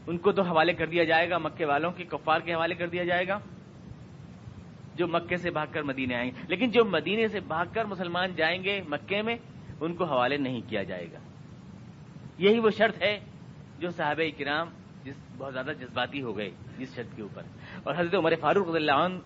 ان 0.08 0.18
کو 0.18 0.32
تو 0.32 0.42
حوالے 0.42 0.74
کر 0.74 0.86
دیا 0.86 1.04
جائے 1.04 1.30
گا، 1.30 1.38
مکے 1.38 1.66
والوں 1.66 1.92
کے 1.92 2.04
کفار 2.04 2.40
کے 2.40 2.54
حوالے 2.54 2.76
کر 2.76 2.88
دیا 2.88 3.04
جائے 3.04 3.28
گا، 3.28 3.40
جو 4.96 5.08
مکے 5.08 5.38
سے 5.38 5.52
بھاگ 5.52 5.68
کر 5.72 5.82
مدینے 5.82 6.16
آئیں۔ 6.16 6.32
گے 6.32 6.42
لیکن 6.48 6.72
جو 6.72 6.86
مدینے 6.86 7.28
سے 7.28 7.40
بھاگ 7.40 7.66
کر 7.74 7.86
مسلمان 7.86 8.36
جائیں 8.36 8.64
گے 8.64 8.82
مکے 8.90 9.22
میں، 9.22 9.36
ان 9.82 9.96
کو 9.96 10.04
حوالے 10.04 10.38
نہیں 10.38 10.62
کیا 10.70 10.84
جائے 10.84 11.12
گا۔ 11.12 11.20
یہی 12.38 12.60
وہ 12.60 12.70
شرط 12.70 13.02
ہے 13.02 13.20
جو 13.80 13.90
صحابہ 13.90 14.40
کرام 14.40 14.68
جس 15.04 15.16
بہت 15.38 15.54
زیادہ 15.54 15.72
جذباتی 15.80 16.22
ہو 16.22 16.38
گئے 16.38 16.52
جس 16.78 16.96
شرط 16.96 17.16
کے 17.16 17.22
اوپر۔ 17.22 17.42
اور 17.84 17.96
حضرت 17.98 18.16
عمر 18.16 18.34
فاروق 18.42 18.68
رضی 18.68 18.78
اللہ 18.78 18.92
عنہ 18.92 19.20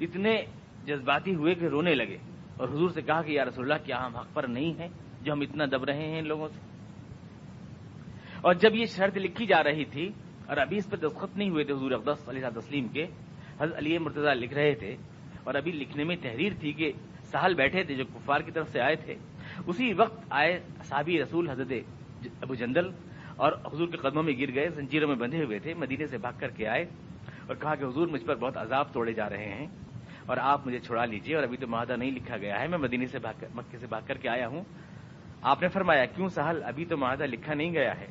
اتنے 0.00 0.42
جذباتی 0.86 1.34
ہوئے 1.34 1.54
کہ 1.54 1.64
رونے 1.64 1.94
لگے۔ 1.94 2.18
اور 2.56 2.68
حضور 2.68 2.90
سے 2.90 3.02
کہا 3.02 3.22
کہ 3.22 3.32
یا 3.32 3.44
رسول 3.44 3.64
اللہ، 3.64 3.84
کیا 3.84 4.04
ہم 4.06 4.16
حق 4.16 4.34
پر 4.34 4.44
نہیں 4.48 4.72
ہیں 4.78 4.88
جو 5.22 5.32
ہم 5.32 5.40
اتنا 5.40 5.64
دب 5.72 5.84
رہے 5.84 6.06
ہیں 6.06 6.18
ان 6.18 6.26
لوگوں 6.28 6.48
سے؟ 6.48 6.60
اور 8.42 8.54
جب 8.54 8.74
یہ 8.74 8.86
شرط 8.86 9.16
لکھی 9.16 9.46
جا 9.46 9.62
رہی 9.64 9.84
تھی، 9.84 10.08
اور 10.48 10.56
ابھی 10.56 10.76
اس 10.76 10.90
پہ 10.90 10.96
دستخط 10.96 11.36
نہیں 11.36 11.50
ہوئے 11.50 11.64
تھے 11.64 11.72
حضور 11.72 11.90
اقدس 11.90 12.28
علیہ 12.28 12.48
تسلیم 12.54 12.88
کے، 12.88 13.04
حضرت 13.60 13.76
علی 13.76 13.98
مرتضی 13.98 14.34
لکھ 14.34 14.54
رہے 14.54 14.74
تھے، 14.74 14.94
اور 15.44 15.54
ابھی 15.54 15.72
لکھنے 15.72 16.04
میں 16.04 16.16
تحریر 16.22 16.52
تھی 16.60 16.72
کہ 16.72 16.92
سہل 17.32 17.54
بیٹھے 17.54 17.82
تھے 17.84 17.94
جو 17.94 18.04
کفار 18.14 18.40
کی 18.40 18.50
طرف 18.50 18.68
سے 18.72 18.80
آئے 18.80 18.96
تھے۔ 18.96 19.14
اسی 19.66 19.92
وقت 19.92 20.24
آئے 20.30 20.58
صحابی 20.82 21.20
رسول 21.22 21.48
حضرت 21.50 21.72
ابو 22.42 22.54
جندل، 22.54 22.90
اور 23.36 23.52
حضور 23.72 23.88
کے 23.88 23.96
قدموں 23.96 24.22
میں 24.22 24.34
گر 24.38 24.54
گئے، 24.54 24.68
زنجیروں 24.68 25.08
میں 25.08 25.16
بندھے 25.16 25.44
ہوئے 25.44 25.58
تھے، 25.58 25.74
مدینے 25.74 26.06
سے 26.06 26.18
بھاگ 26.18 26.38
کر 26.40 26.50
کے 26.56 26.66
آئے، 26.68 26.84
اور 27.46 27.56
کہا 27.56 27.74
کہ 27.74 27.84
حضور 27.84 28.08
مجھ 28.08 28.24
پر 28.24 28.36
بہت 28.36 28.56
عذاب 28.56 28.92
توڑے 28.92 29.12
جا 29.12 29.28
رہے 29.28 29.48
ہیں۔ 29.54 29.66
اور 30.26 30.36
آپ 30.36 30.66
مجھے 30.66 30.78
چھڑا 30.78 31.04
لیجیے 31.04 31.36
اور 31.36 31.42
ابھی 31.42 31.56
تو 31.56 31.66
معاہدہ 31.66 31.92
نہیں 31.92 32.10
لکھا 32.10 32.36
گیا 32.36 32.60
ہے۔ 32.60 32.68
میں 32.68 32.78
مدینی 32.78 33.06
سے 33.06 33.18
مکے 33.54 33.78
سے 33.78 33.86
بھاگ 33.86 34.00
کر 34.06 34.14
کے 34.14 34.28
آیا 34.28 34.48
ہوں۔ 34.48 34.64
آپ 35.42 35.62
نے 35.62 35.68
فرمایا، 35.68 36.04
کیوں 36.04 36.28
سہل، 36.28 36.62
ابھی 36.64 36.84
تو 36.84 36.96
معاہدہ 36.96 37.22
لکھا 37.22 37.54
نہیں 37.54 37.72
گیا 37.72 38.00
ہے۔ 38.00 38.06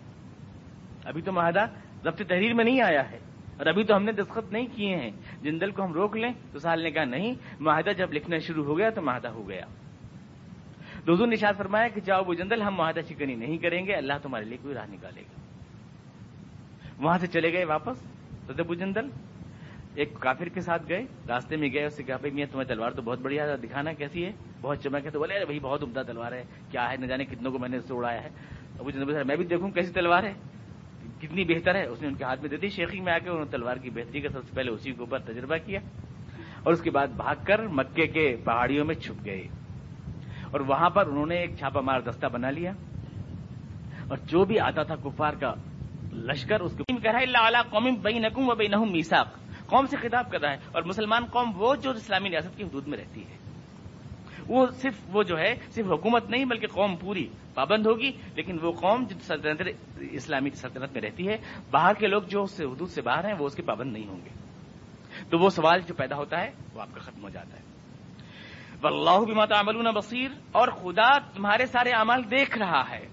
ابھی 1.05 1.21
تو 1.21 1.31
معاہدہ 1.31 1.65
ضبط 2.03 2.21
تحریر 2.29 2.53
میں 2.53 2.65
نہیں 2.65 2.81
آیا 2.81 3.11
ہے۔ 3.11 3.17
اور 3.57 3.65
ابھی 3.65 3.83
تو 3.83 3.95
ہم 3.95 4.03
نے 4.03 4.11
دستخط 4.11 4.53
نہیں 4.53 4.67
کیے 4.75 4.95
ہیں۔ 4.95 5.11
جندل 5.41 5.71
کو 5.71 5.83
ہم 5.83 5.93
روک 5.93 6.17
لیں 6.17 6.33
تو 6.51 6.59
سہل 6.59 6.83
نے 6.83 6.91
کہا، 6.91 7.05
نہیں، 7.05 7.33
معاہدہ 7.59 7.89
جب 7.89 8.13
لکھنا 8.13 8.37
شروع 8.37 8.65
ہو 8.65 8.77
گیا 8.77 8.89
تو 8.89 9.01
معاہدہ 9.01 9.27
ہو 9.27 9.49
گیا۔ 9.49 9.65
دوزو 11.07 11.25
نشاد 11.25 11.53
فرمایا 11.57 11.87
کہ 11.87 12.01
جاؤ 12.01 12.23
وہ 12.27 12.33
جندل، 12.33 12.61
ہم 12.61 12.75
معاہدہ 12.75 12.99
شکنی 13.09 13.35
نہیں 13.35 13.57
کریں 13.57 13.85
گے۔ 13.85 13.93
اللہ 13.93 14.13
تمہارے 14.21 14.45
لیے 14.45 14.57
کوئی 14.61 14.73
راہ 14.73 14.85
نکالے 14.89 15.21
گا۔ 15.21 15.41
وہاں 16.99 17.17
سے 17.17 17.27
چلے 17.27 17.53
گئے 17.53 17.65
واپس 17.65 17.97
تو 18.47 18.53
ابو 18.59 18.73
جندل 18.73 19.07
ایک 19.95 20.13
کافر 20.19 20.49
کے 20.49 20.61
ساتھ 20.61 20.83
گئے، 20.89 21.05
راستے 21.27 21.55
میں 21.55 21.69
گئے، 21.73 21.85
اس 21.85 21.93
سے 21.93 22.03
کہا، 22.03 22.15
بھائی، 22.17 22.33
میاں 22.33 22.47
تمہیں 22.51 22.67
تلوار 22.67 22.91
تو 22.91 23.01
بہت 23.01 23.19
بڑھیا 23.21 23.55
دکھانا 23.63 23.93
کیسی 23.93 24.25
ہے؟ 24.25 24.31
بہت 24.61 24.83
چمک 24.83 25.05
ہے. 25.05 25.11
تو 25.11 25.19
بولے 25.19 25.45
بھائی، 25.45 25.59
بہت 25.59 25.83
عمدہ 25.83 26.01
تلوار 26.07 26.31
ہے، 26.31 26.43
کیا 26.71 26.89
ہے؟ 26.91 26.97
نہ 26.97 27.05
جانے 27.05 27.25
کتنوں 27.25 27.51
کو 27.51 27.59
میں 27.59 27.69
نے 27.69 27.77
اس 27.77 27.85
سے 27.87 27.93
اڑایا 27.93 28.23
ہے. 28.23 28.29
ابو 28.79 28.91
جندل 28.91 29.23
میں 29.23 29.35
بھی 29.35 29.45
دیکھوں 29.45 29.69
کیسی 29.71 29.91
تلوار 29.93 30.23
ہے، 30.23 30.33
کتنی 31.21 31.43
بہتر 31.45 31.75
ہے. 31.75 31.85
اس 31.85 32.01
نے 32.01 32.07
ان 32.07 32.15
کے 32.15 32.23
ہاتھ 32.23 32.41
میں 32.41 32.49
دے 32.49 32.57
دی، 32.57 32.69
شیخی 32.69 32.99
میں 33.01 33.13
آ 33.13 33.17
کے 33.17 33.29
انہوں 33.29 33.43
نے 33.45 33.51
تلوار 33.51 33.77
کی 33.77 33.89
بہتری 33.89 34.21
کا 34.21 34.29
سب 34.29 34.43
سے 34.47 34.55
پہلے 34.55 34.71
اسی 34.71 34.91
کے 34.91 34.99
اوپر 34.99 35.19
تجربہ 35.25 35.57
کیا، 35.65 35.79
اور 36.63 36.73
اس 36.73 36.81
کے 36.81 36.91
بعد 36.91 37.07
بھاگ 37.17 37.43
کر 37.45 37.67
مکے 37.71 38.07
کے 38.07 38.25
پہاڑیوں 38.43 38.85
میں 38.85 38.95
چھپ 38.95 39.25
گئے، 39.25 39.47
اور 40.51 40.59
وہاں 40.61 40.89
پر 40.89 41.07
انہوں 41.07 41.25
نے 41.25 41.37
ایک 41.41 41.57
چھاپا 41.59 41.81
مار 41.81 41.99
دستہ 42.01 42.27
بنا 42.33 42.49
لیا، 42.51 42.71
اور 44.07 44.17
جو 44.27 44.43
بھی 44.45 44.59
آتا 44.59 44.83
تھا 44.83 44.95
کفار 45.03 45.33
کا 45.39 45.53
لشکر، 46.13 46.59
اس 46.59 46.73
کو 46.77 46.83
کہہ 46.93 47.11
رہا 47.11 47.19
ہے 47.19 47.61
قوم 47.69 47.93
بئی 48.01 48.19
نقم 48.19 48.49
و 48.49 48.55
بئی 48.55 48.67
نہ 48.67 48.83
میساک 48.91 49.41
قوم 49.67 49.85
سے 49.85 49.97
خطاب 49.97 50.31
کر 50.31 50.41
رہا 50.41 50.51
ہے 50.51 50.57
اور 50.71 50.83
مسلمان 50.83 51.25
قوم 51.25 51.51
وہ 51.55 51.75
جو 51.75 51.91
اسلامی 51.91 52.29
ریاست 52.29 52.57
کی 52.57 52.63
حدود 52.63 52.87
میں 52.87 52.97
رہتی 52.97 53.21
ہے۔ 53.21 53.37
وہ 54.47 54.65
صرف 54.71 54.93
وہ 55.11 55.23
جو 55.23 55.37
ہے، 55.37 55.55
صرف 55.69 55.85
حکومت 55.85 56.29
نہیں، 56.29 56.45
بلکہ 56.45 56.67
قوم 56.67 56.95
پوری 56.95 57.29
پابند 57.53 57.85
ہوگی۔ 57.85 58.11
لیکن 58.35 58.57
وہ 58.61 58.71
قوم 58.71 59.03
جو 59.03 59.19
سلطنت 59.19 59.61
اسلامی 59.97 60.49
سلطنت 60.49 60.93
میں 60.93 61.01
رہتی 61.01 61.27
ہے، 61.27 61.37
باہر 61.71 61.93
کے 61.93 62.07
لوگ 62.07 62.21
جو 62.21 62.43
اس 62.43 62.51
سے 62.51 62.65
حدود 62.65 62.89
سے 62.89 63.01
باہر 63.01 63.25
ہیں، 63.25 63.33
وہ 63.39 63.45
اس 63.45 63.55
کے 63.55 63.61
پابند 63.61 63.93
نہیں 63.93 64.07
ہوں 64.07 64.19
گے۔ 64.25 64.29
تو 65.29 65.39
وہ 65.39 65.49
سوال 65.49 65.81
جو 65.81 65.93
پیدا 65.93 66.15
ہوتا 66.15 66.41
ہے، 66.41 66.51
وہ 66.73 66.81
آپ 66.81 66.87
کا 66.93 66.99
ختم 66.99 67.23
ہو 67.23 67.29
جاتا 67.29 67.57
ہے۔ 67.57 67.63
واللہ 68.81 69.25
بما 69.25 69.45
تعملون 69.45 69.85
بصیر، 69.85 70.31
اور 70.51 70.67
خدا 70.67 71.17
تمہارے 71.17 71.65
سارے 71.65 71.89
اعمال 71.89 72.31
دیکھ 72.31 72.57
رہا 72.57 72.89
ہے۔ 72.89 73.07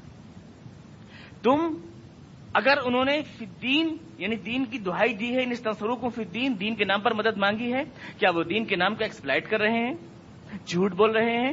تم 1.43 1.59
اگر 2.55 2.75
انہوں 2.85 3.05
نے 3.05 3.23
فدین 3.23 3.97
یعنی 4.19 4.37
دین 4.37 4.65
کی 4.65 4.79
دہائی 4.79 5.15
دی 5.15 5.37
ہے 5.37 5.43
ان 5.43 5.51
استنصروں 5.51 5.97
کو 5.97 6.09
فدین 6.09 6.55
دین 6.61 6.75
کے 6.75 6.85
نام 6.85 7.01
پر 7.01 7.15
مدد 7.15 7.37
مانگی 7.37 7.73
ہے، 7.73 7.83
کیا 8.19 8.31
وہ 8.31 8.43
دین 8.43 8.65
کے 8.65 8.77
نام 8.77 8.95
کا 8.95 9.05
ایکسپلائٹ 9.05 9.51
کر 9.51 9.61
رہے 9.61 9.87
ہیں؟ 9.87 9.95
جھوٹ 10.67 10.93
بول 10.93 11.11
رہے 11.11 11.39
ہیں؟ 11.39 11.53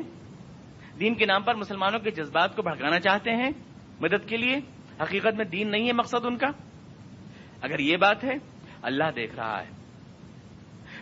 دین 0.99 1.15
کے 1.15 1.25
نام 1.25 1.43
پر 1.43 1.55
مسلمانوں 1.55 1.99
کے 1.99 2.11
جذبات 2.11 2.55
کو 2.55 2.61
بھڑکانا 2.61 2.99
چاہتے 2.99 3.31
ہیں؟ 3.31 3.49
مدد 4.01 4.29
کے 4.29 4.37
لیے؟ 4.37 4.55
حقیقت 5.03 5.35
میں 5.35 5.45
دین 5.45 5.71
نہیں 5.71 5.87
ہے 5.87 5.93
مقصد 5.93 6.25
ان 6.25 6.37
کا؟ 6.37 6.47
اگر 7.61 7.79
یہ 7.79 7.97
بات 7.97 8.23
ہے، 8.23 8.33
اللہ 8.81 9.03
دیکھ 9.15 9.35
رہا 9.35 9.61
ہے۔ 9.61 9.71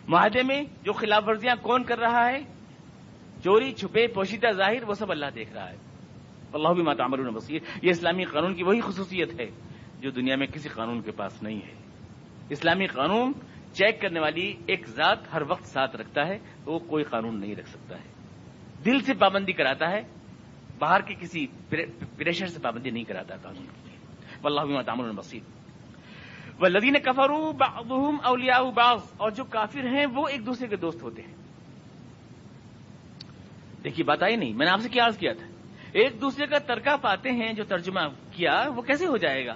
معاہدے 0.07 0.43
میں 0.43 0.63
جو 0.83 0.91
خلاف 0.91 1.23
ورزیاں 1.27 1.55
کون 1.61 1.83
کر 1.83 1.99
رہا 1.99 2.29
ہے؟ 2.29 2.39
چوری، 3.43 3.71
چھپے، 3.71 4.07
پوشیدہ، 4.07 4.51
ظاہر، 4.51 4.83
وہ 4.87 4.93
سب 4.93 5.11
اللہ 5.11 5.25
دیکھ 5.35 5.53
رہا 5.53 5.69
ہے۔ 5.69 5.77
اللہ 6.53 6.69
بھی 6.69 6.83
ماتامر 6.83 7.17
بصیر۔ 7.17 7.59
یہ 7.81 7.89
اسلامی 7.89 8.23
قانون 8.23 8.53
کی 8.53 8.63
وہی 8.63 8.81
خصوصیت 8.81 9.39
ہے۔ 9.39 9.74
جو 10.01 10.11
دنیا 10.11 10.35
میں 10.35 10.47
کسی 10.47 10.69
قانون 10.69 11.01
کے 11.01 11.11
پاس 11.11 11.43
نہیں 11.43 11.61
ہے۔ 11.61 11.73
اسلامی 12.49 12.87
قانون 12.87 13.33
چیک 13.73 14.01
کرنے 14.01 14.19
والی 14.19 14.53
ایک 14.67 14.87
ذات 14.87 15.33
ہر 15.33 15.41
وقت 15.47 15.65
ساتھ 15.65 15.95
رکھتا 15.95 16.27
ہے 16.27 16.37
تو 16.65 16.71
وہ 16.71 16.79
کوئی 16.79 17.03
قانون 17.03 17.39
نہیں 17.39 17.55
رکھ 17.55 17.69
سکتا 17.69 17.95
ہے۔ 17.95 18.09
دل 18.85 18.99
سے 18.99 19.13
پابندی 19.13 19.53
کراتا 19.53 19.91
ہے، 19.91 20.01
باہر 20.79 21.01
کے 21.01 21.13
کسی 21.13 21.47
پریشر 22.17 22.47
سے 22.47 22.59
پابندی 22.59 22.89
نہیں 22.89 23.03
کراتا 23.03 23.35
قانون 23.35 23.67
واللہ 24.41 24.81
تعمل 24.81 25.11
بصیر۔ 25.11 25.41
وہ 26.59 26.67
لدین 26.67 26.93
کفرو 26.93 27.51
بعضهم 27.51 28.17
اولیاء 28.23 28.71
بعض، 28.71 28.99
اور 29.17 29.31
جو 29.31 29.43
کافر 29.43 29.87
ہیں 29.87 30.05
وہ 30.05 30.27
ایک 30.27 30.45
دوسرے 30.45 30.67
کے 30.67 30.75
دوست 30.75 31.03
ہوتے 31.03 31.21
ہیں۔ 31.21 31.33
دیکھیے، 33.83 34.03
بات 34.03 34.23
آئی 34.23 34.35
نہیں، 34.35 34.53
میں 34.53 34.65
نے 34.65 34.71
آپ 34.71 34.79
سے 34.79 34.89
کیا 34.89 35.05
عرض 35.05 35.17
کیا 35.17 35.33
تھا۔ 35.33 35.47
ایک 35.91 36.21
دوسرے 36.21 36.47
کا 36.47 36.57
ترکہ 36.57 36.97
پاتے 37.01 37.31
ہیں، 37.31 37.53
جو 37.53 37.63
ترجمہ 37.63 37.99
کیا، 38.31 38.67
وہ 38.75 38.81
کیسے 38.81 39.05
ہو 39.05 39.17
جائے 39.17 39.45
گا؟ 39.45 39.55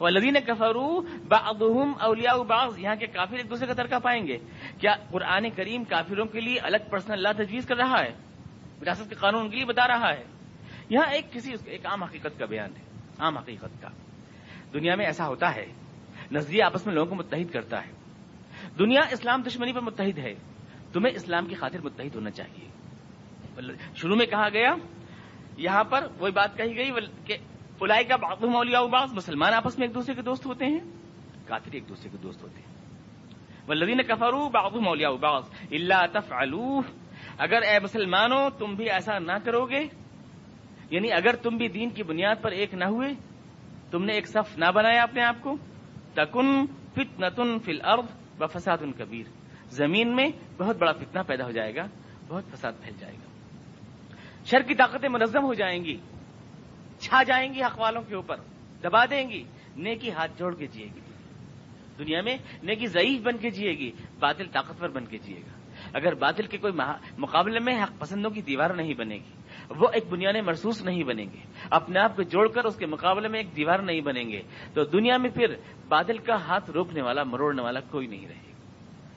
وہ 0.00 0.08
لدین 0.08 0.36
کفرو 0.46 1.00
بعضهم 1.28 1.92
اولیاء 2.00 2.42
بعض، 2.42 2.78
یہاں 2.78 2.96
کے 2.96 3.06
کافر 3.06 3.36
ایک 3.36 3.50
دوسرے 3.50 3.66
کا 3.66 3.72
ترکہ 3.72 3.98
پائیں 3.98 4.26
گے۔ 4.26 4.38
کیا 4.80 4.94
قرآن 5.10 5.50
کریم 5.50 5.84
کافروں 5.84 6.26
کے 6.26 6.40
لیے 6.40 6.58
الگ 6.58 6.76
پرسنل 6.90 7.12
اللہ 7.12 7.42
تجویز 7.42 7.66
کر 7.66 7.76
رہا 7.76 8.02
ہے؟ 8.02 8.12
وراثت 8.80 9.08
کے 9.08 9.14
قانون 9.14 9.50
کے 9.50 9.56
لیے 9.56 9.64
بتا 9.64 9.88
رہا 9.88 10.12
ہے۔ 10.12 10.24
یہاں 10.88 11.12
ایک 11.12 11.32
کسی 11.32 11.52
ایک 11.64 11.86
عام 11.86 12.02
حقیقت 12.02 12.38
کا 12.38 12.44
بیان 12.44 12.70
ہے، 12.76 12.82
عام 13.18 13.38
حقیقت 13.38 13.82
کا۔ 13.82 13.88
دنیا 14.74 14.94
میں 14.94 15.06
ایسا 15.06 15.26
ہوتا 15.26 15.54
ہے، 15.54 15.66
نظریہ 16.32 16.64
آپس 16.64 16.86
میں 16.86 16.94
لوگوں 16.94 17.10
کو 17.10 17.14
متحد 17.14 17.52
کرتا 17.52 17.86
ہے۔ 17.86 17.92
دنیا 18.78 19.00
اسلام 19.00 19.42
دشمنی 19.42 19.72
پر 19.72 19.80
متحد 19.80 20.18
ہے، 20.18 20.34
تمہیں 20.92 21.14
اسلام 21.14 21.46
کی 21.46 21.54
خاطر 21.54 21.78
متحد 21.80 22.14
ہونا 22.14 22.30
چاہیے۔ 22.30 22.68
شروع 23.94 24.16
میں 24.16 24.26
کہا 24.26 24.48
گیا، 24.48 24.74
یہاں 25.56 25.84
پر 25.84 26.06
وہی 26.18 26.32
بات 26.32 26.56
کہی 26.56 26.76
گئی، 26.76 26.90
کہ 27.24 27.36
الائی 27.80 28.04
کا 28.04 28.16
باغ 28.16 28.46
مولیا 28.46 28.82
باغ 28.82 29.06
مسلمان 29.14 29.54
آپس 29.54 29.78
میں 29.78 29.86
ایک 29.86 29.94
دوسرے 29.94 30.14
کے 30.14 30.22
دوست 30.22 30.46
ہوتے 30.46 30.64
ہیں، 30.64 30.78
کافر 31.46 31.70
ایک 31.72 31.88
دوسرے 31.88 32.08
کے 32.10 32.18
دوست 32.22 32.42
ہوتے 32.42 32.60
ہیں۔ 32.60 32.74
ولدین 33.68 34.02
کفرو 34.02 34.48
باغ 34.48 34.78
مولیا 34.80 35.10
باغ 35.10 35.42
اللہ 35.70 36.06
تف 36.12 36.32
اگر 37.38 37.62
اے 37.62 37.78
مسلمانوں 37.82 38.50
تم 38.58 38.74
بھی 38.74 38.90
ایسا 38.90 39.18
نہ 39.18 39.32
کرو 39.44 39.64
گے 39.66 39.86
یعنی 40.90 41.12
اگر 41.12 41.36
تم 41.36 41.56
بھی 41.56 41.68
دین 41.68 41.90
کی 41.90 42.02
بنیاد 42.02 42.34
پر 42.42 42.50
ایک 42.50 42.74
نہ 42.74 42.84
ہوئے، 42.84 43.08
تم 43.90 44.04
نے 44.04 44.12
ایک 44.12 44.28
صف 44.28 44.58
نہ 44.58 44.70
بنایا 44.74 45.02
اپنے 45.02 45.22
آپ 45.22 45.36
کو، 45.40 45.56
تکن 46.14 46.66
فت 46.94 47.20
نتن 47.20 47.58
فل 47.58 47.80
و 48.40 48.46
فساد 48.46 48.78
کبیر۔ 48.98 49.24
زمین 49.68 50.16
میں 50.16 50.28
بہت 50.58 50.76
بڑا 50.76 50.92
فتنہ 50.92 51.20
پیدا 51.22 51.44
ہو 51.44 51.50
جائے 51.50 51.74
گا، 51.74 51.86
بہت 52.28 52.44
فساد 52.52 52.72
پھیل 52.82 52.94
جائے 52.98 53.14
گا۔ 53.14 53.28
شر 54.44 54.62
کی 54.62 54.74
طاقتیں 54.74 55.08
منظم 55.08 55.42
ہو 55.44 55.54
جائیں 55.54 55.84
گی۔ 55.84 55.96
چھا 57.04 57.22
جائیں 57.22 57.54
گی 57.54 57.62
حق 57.62 57.78
والوں 57.78 58.02
کے 58.02 58.14
اوپر، 58.14 58.36
دبا 58.82 59.04
دیں 59.04 59.28
گی، 59.30 59.44
نیکی 59.76 60.10
ہاتھ 60.10 60.32
جوڑ 60.38 60.54
کے 60.54 60.66
جیے 60.66 60.88
گی۔ 60.94 61.00
دنیا 61.98 62.22
میں 62.22 62.36
نیکی 62.62 62.86
ضعیف 62.86 63.20
بن 63.20 63.36
کے 63.36 63.50
جیے 63.50 63.70
گی، 63.70 63.92
باطل 64.20 64.46
طاقتور 64.52 64.88
بن 64.88 65.06
کے 65.06 65.18
جیے 65.18 65.36
گا۔ 65.36 65.58
اگر 65.92 66.14
باطل 66.14 66.46
کے 66.46 66.58
کوئی 66.58 66.72
مقابلے 67.18 67.60
میں 67.60 67.82
حق 67.82 67.98
پسندوں 67.98 68.30
کی 68.30 68.42
دیوار 68.42 68.70
نہیں 68.70 68.94
بنے 68.94 69.14
گی، 69.14 69.32
وہ 69.70 69.88
ایک 69.92 70.04
بنیاد 70.10 70.34
محسوس 70.44 70.82
نہیں 70.82 71.02
بنیں 71.02 71.24
گے۔ 71.24 71.38
اپنے 71.70 72.00
آپ 72.00 72.16
کو 72.16 72.22
جوڑ 72.22 72.48
کر 72.48 72.64
اس 72.64 72.76
کے 72.76 72.86
مقابلے 72.86 73.28
میں 73.28 73.40
ایک 73.40 73.56
دیوار 73.56 73.78
نہیں 73.78 74.00
بنیں 74.00 74.28
گے۔ 74.28 74.42
تو 74.74 74.84
دنیا 74.84 75.16
میں 75.16 75.30
پھر 75.30 75.54
بادل 75.88 76.18
کا 76.18 76.34
ہاتھ 76.34 76.70
روکنے 76.70 77.02
والا، 77.02 77.22
مروڑنے 77.22 77.62
والا 77.62 77.80
کوئی 77.80 78.06
نہیں 78.06 78.26
رہے 78.26 78.34
گا۔ 78.34 78.52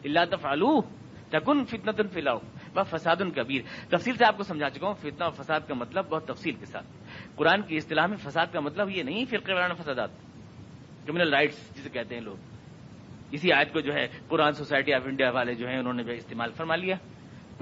اللہ 0.04 0.36
تفعلو 0.36 0.82
تکن 1.30 1.65
فتنت 1.65 2.13
فلاؤ 2.13 2.38
وہ 2.75 2.84
فساد 2.84 3.15
کبیر۔ 3.36 3.62
تفصیل 3.89 4.15
سے 4.15 4.25
آپ 4.25 4.38
کو 4.38 4.43
سمجھا 4.43 4.69
چکا 4.69 4.88
ہوں، 4.88 4.93
فتنہ 4.93 5.23
اور 5.23 5.32
فساد 5.32 5.60
کا 5.67 5.73
مطلب 5.73 6.06
بہت 6.10 6.27
تفصیل 6.27 6.56
کے 6.56 6.65
ساتھ۔ 6.65 6.86
قرآن 7.36 7.62
کی 7.62 7.77
اصطلاح 7.77 8.06
میں 8.06 8.17
فساد 8.17 8.47
کا 8.53 8.60
مطلب 8.60 8.89
یہ 8.89 9.03
نہیں، 9.03 9.25
فرقے 9.30 9.53
وارانہ 9.53 9.73
فسادات 9.73 10.10
کرمنل 11.06 11.34
رائٹس 11.34 11.75
جسے 11.75 11.89
کہتے 11.89 12.15
ہیں 12.15 12.21
لوگ۔ 12.21 12.36
اسی 13.32 13.53
آیت 13.53 13.73
کو 13.73 13.80
جو 13.80 13.93
ہے، 13.93 14.08
قرآن 14.27 14.53
سوسائٹی 14.53 14.93
آف 14.93 15.01
انڈیا 15.06 15.30
والے 15.30 15.56
جو 15.56 15.67
ہیں، 15.67 15.77
انہوں 15.77 15.93
نے 15.93 16.03
جو 16.03 16.12
استعمال 16.12 16.51
فرما 16.51 16.75
لیا۔ 16.75 16.95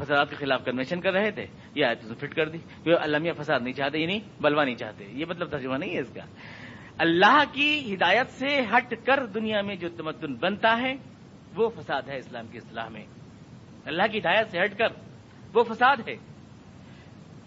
فسادات 0.03 0.29
کے 0.29 0.35
خلاف 0.35 0.65
کنوینشن 0.65 1.01
کر 1.01 1.13
رہے 1.13 1.31
تھے۔ 1.31 1.47
یہ 1.75 1.85
آیت 1.85 2.01
تو 2.01 2.13
فٹ 2.13 2.35
کر 2.35 2.49
دی۔ 2.49 2.57
المیہ 3.01 3.31
فساد 3.33 3.59
نہیں 3.59 3.73
چاہتے 3.73 3.99
یہ 3.99 4.05
نہیں 4.05 4.19
بلوا 4.41 4.63
نہیں 4.63 4.75
چاہتے۔ 4.75 5.05
یہ 5.11 5.25
مطلب 5.29 5.49
ترجمہ 5.49 5.77
نہیں 5.77 5.95
ہے 5.95 5.99
اس 5.99 6.13
کا۔ 6.13 6.21
اللہ 6.97 7.43
کی 7.53 7.93
ہدایت 7.93 8.29
سے 8.29 8.61
ہٹ 8.61 8.93
کر 9.05 9.25
دنیا 9.25 9.61
میں 9.61 9.75
جو 9.75 9.89
تمدن 9.89 10.33
بنتا 10.33 10.77
ہے، 10.81 10.93
وہ 11.55 11.69
فساد 11.69 12.01
ہے 12.07 12.17
اسلام 12.17 12.47
کی 12.47 12.57
اصطلاح 12.57 12.89
میں۔ 12.89 13.05
اللہ 13.85 14.03
کی 14.11 14.19
ہدایت 14.19 14.51
سے 14.51 14.59
ہٹ 14.63 14.77
کر 14.77 14.87
وہ 15.53 15.63
فساد 15.63 15.97
ہے۔ 16.07 16.15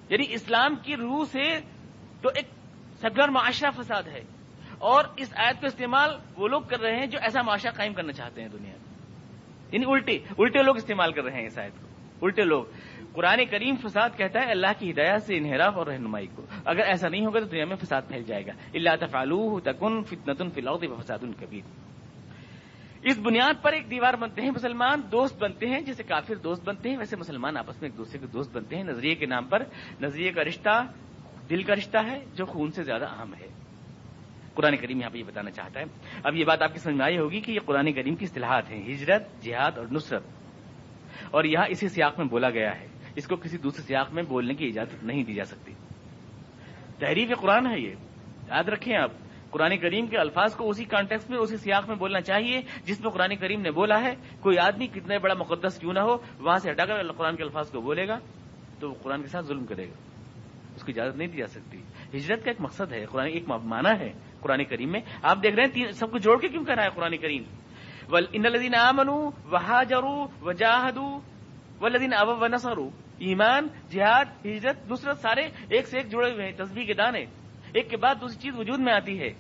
یعنی 0.09 0.24
اسلام 0.28 0.74
کی 0.82 0.97
روح 0.97 1.24
سے 1.24 1.61
تو 2.22 2.28
ایک 2.34 2.45
سگڑ 3.01 3.30
معاشرہ 3.30 3.70
فساد 3.70 4.03
ہے۔ 4.03 4.24
اور 4.78 5.05
اس 5.16 5.32
آیت 5.36 5.61
کا 5.61 5.66
استعمال 5.66 6.11
وہ 6.36 6.49
لوگ 6.49 6.62
کر 6.62 6.80
رہے 6.80 6.97
ہیں 6.97 7.07
جو 7.07 7.18
ایسا 7.22 7.43
معاشرہ 7.43 7.70
قائم 7.70 7.93
کرنا 7.93 8.12
چاہتے 8.12 8.41
ہیں 8.41 8.49
دنیا 8.49 8.70
میں۔ 8.70 8.99
یعنی 9.72 9.84
الٹے 9.89 10.12
الٹے 10.39 10.62
لوگ 10.62 10.76
استعمال 10.76 11.12
کر 11.12 11.22
رہے 11.22 11.41
ہیں 11.41 11.47
اس 11.47 11.59
آیت 11.59 11.72
کو۔ 11.80 11.89
الٹے 12.26 12.43
لوگ۔ 12.43 12.64
قرآن 13.12 13.45
کریم 13.51 13.74
فساد 13.76 14.11
کہتا 14.16 14.41
ہے 14.41 14.51
اللہ 14.51 14.66
کی 14.78 14.91
ہدایت 14.91 15.22
سے 15.22 15.36
انحراف 15.36 15.76
اور 15.78 15.86
رہنمائی 15.86 16.26
کو۔ 16.34 16.43
اگر 16.64 16.80
ایسا 16.80 17.09
نہیں 17.09 17.26
ہوگا 17.26 17.41
تو 17.41 17.47
دنیا 17.47 17.64
میں 17.64 17.76
فساد 17.76 18.03
پھیل 18.09 18.22
جائے 18.22 18.47
گا۔ 18.47 18.53
اللہ 18.74 18.91
تفالو 19.01 19.61
تکن 19.61 20.03
فتنتن 20.03 20.51
فلاؤ 20.51 20.78
فساد 21.01 21.18
کبیر 21.18 21.88
اس 23.03 23.18
بنیاد 23.18 23.62
پر 23.62 23.72
ایک 23.72 23.90
دیوار 23.90 24.14
بنتے 24.14 24.42
ہیں، 24.42 24.51
مسلمان 24.51 25.01
دوست 25.12 25.42
بنتے 25.42 25.66
ہیں 25.66 25.80
جیسے 25.80 26.03
کافر 26.03 26.34
دوست 26.34 26.64
بنتے 26.64 26.90
ہیں۔ 26.90 26.96
ویسے 26.96 27.16
مسلمان 27.16 27.57
آپس 27.57 27.82
میں 27.82 27.90
ایک 27.90 27.99
دوسرے 27.99 28.18
کے 28.18 28.26
دوست 28.26 28.57
بنتے 28.57 28.76
ہیں۔ 28.76 28.84
نظریے 28.84 29.14
کے 29.14 29.26
نام 29.26 29.49
پر 29.49 29.62
نظریے 30.01 30.32
کا 30.32 30.44
رشتہ، 30.44 30.86
دل 31.51 31.62
کا 31.62 31.74
رشتہ 31.74 31.99
ہے، 32.07 32.24
جو 32.34 32.44
خون 32.44 32.70
سے 32.70 32.82
زیادہ 32.82 33.05
اہم 33.05 33.34
ہے۔ 33.34 33.46
قرآن 34.55 34.76
کریم 34.76 35.01
یہاں 35.01 35.11
پہ 35.11 35.18
یہ 35.18 35.22
بتانا 35.22 35.51
چاہتا 35.51 35.80
ہے۔ 35.80 35.84
اب 36.24 36.36
یہ 36.36 36.44
بات 36.44 36.62
آپ 36.62 36.72
کی 36.72 36.78
سمجھ 36.78 36.96
میں 36.96 37.05
آئی 37.05 37.18
ہوگی 37.18 37.40
کہ 37.40 37.53
یہ 37.53 37.59
قرآن 37.64 37.92
کریم 37.92 38.14
کی 38.14 38.24
اصطلاحات 38.24 38.70
ہیں، 38.70 38.82
ہجرت، 38.82 39.42
جہاد 39.42 39.78
اور 39.78 39.86
نصرت۔ 39.92 40.22
اور 41.30 41.44
یہاں 41.44 41.66
اسی 41.68 41.88
سیاق 41.88 42.18
میں 42.18 42.26
بولا 42.26 42.51
گیا 42.51 42.80
ہے۔ 42.80 42.86
اس 43.16 43.26
کو 43.26 43.36
کسی 43.36 43.59
دوسرے 43.59 43.82
سیاق 43.82 44.12
میں 44.12 44.22
بولنے 44.22 44.55
کی 44.55 44.68
اجازت 44.68 45.05
نہیں 45.05 45.24
دی 45.24 45.34
جا 45.34 45.44
سکتی۔ 45.44 45.72
تحریف 46.99 47.30
قرآن 47.40 47.66
ہے 47.66 47.80
یہ۔ 47.80 47.94
یاد 48.49 48.64
رکھیں 48.64 48.96
آپ 48.96 49.11
قرآن 49.51 49.76
کریم 49.76 50.07
کے 50.07 50.18
الفاظ 50.18 50.57
کو 50.57 50.68
اسی 50.68 50.84
کانٹیکس 50.84 51.30
میں، 51.30 51.38
اسی 51.38 51.57
سیاق 51.57 51.88
میں 51.88 51.96
بولنا 51.96 52.20
چاہیے، 52.20 52.62
جس 52.84 53.01
میں 53.01 53.11
قرآن 53.11 53.36
کریم 53.36 53.61
نے 53.61 53.70
بولا 53.70 54.01
ہے، 54.01 54.14
کوئی 54.40 54.59
آدمی 54.59 54.86
کتنے 54.86 55.18
بڑا 55.18 55.34
مقدس 55.34 55.78
کیوں 55.78 55.92
نہ 55.92 56.01
ہو، 56.01 56.16
وہاں 56.38 56.59
سے 56.59 56.70
ہٹا 56.70 56.84
کر 56.84 57.12
قرآن 57.12 57.36
کے 57.36 57.42
الفاظ 57.42 57.70
کو 57.70 57.80
بولے 57.80 58.09
گا، 58.09 58.18
تو 58.80 58.88
وہ 58.88 58.94
قرآن 59.03 59.22
کے 59.22 59.28
ساتھ 59.28 59.46
ظلم 59.46 59.66
کرے 59.66 59.84
گا۔ 59.84 59.92
اس 60.76 60.84
کی 60.84 60.92
اجازت 60.92 61.16
نہیں 61.16 61.28
دی 61.28 61.38
جا 61.38 61.46
سکتی۔ 61.46 61.78
ہجرت 62.14 62.44
کا 62.44 62.51
ایک 62.51 62.61
مقصد 62.61 62.92
ہے، 62.92 63.07
قرآن 63.07 63.26
ایک 63.26 63.49
معنی 63.49 64.01
ہے 64.01 64.12
قرآن 64.40 64.64
کریم 64.64 64.92
میں۔ 64.92 65.01
آپ 65.22 65.38
دیکھ 65.42 65.55
رہے 65.55 65.64
ہیں 65.64 65.92
سب 65.92 66.11
کو 66.11 66.18
جوڑ 66.18 66.40
کے 66.40 66.49
کیوں 66.49 66.64
کہہ 66.64 66.74
رہا 66.74 66.84
ہے 66.84 66.88
قرآن 66.94 67.16
کریم؟ 67.16 67.42
ان 68.32 68.42
لدین 68.42 68.74
امن 68.74 69.09
وہا 69.44 69.82
جرو 69.82 70.26
وجاہدو 70.42 71.20
و 71.80 71.86
اب 72.12 72.42
و 72.42 72.46
نسرو 72.46 72.88
ایمان، 73.18 73.66
جہاد، 73.90 74.24
ہجرت، 74.46 74.92
نصرت، 74.92 75.18
سارے 75.18 75.40
ایک 75.70 75.88
سے 75.88 75.99
ایک 75.99 76.11
جڑے 76.11 76.32
ہوئے 76.32 76.44
ہیں 76.44 76.53
تصویر 76.53 76.84
کے 76.84 76.94
دانے۔ 76.94 77.24
ایک 77.75 77.91
کے 77.91 77.97
بعد 77.97 78.14
دوسری 78.21 78.41
چیز 78.41 78.59
وجود 78.59 78.81
میں 78.81 78.93
آتی 78.93 79.21
ہے۔ 79.21 79.31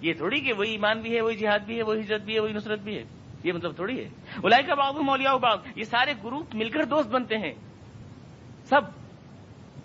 یہ 0.00 0.12
تھوڑی 0.12 0.40
کہ 0.40 0.52
وہی 0.52 0.70
ایمان 0.70 1.00
بھی 1.00 1.16
ہے، 1.16 1.20
وہی 1.20 1.36
جہاد 1.36 1.58
بھی 1.58 1.76
ہے، 1.76 1.82
وہی 1.82 2.00
ہجرت 2.00 2.22
بھی 2.22 2.34
ہے، 2.34 2.40
وہی 2.40 2.52
نصرت 2.52 2.78
بھی 2.78 2.98
ہے۔ 2.98 3.02
یہ 3.44 3.52
مطلب 3.52 3.76
تھوڑی 3.76 4.04
ہے۔ 4.04 4.08
الائی 4.44 4.66
کا 4.66 4.74
بابو 4.74 5.02
مولیا 5.02 5.36
باغ 5.36 5.56
یہ 5.76 5.84
سارے 5.84 6.12
گروپ 6.24 6.54
مل 6.54 6.68
کر 6.68 6.84
دوست 6.84 7.08
بنتے 7.08 7.36
ہیں۔ 7.36 7.52
سب۔ 8.64 8.80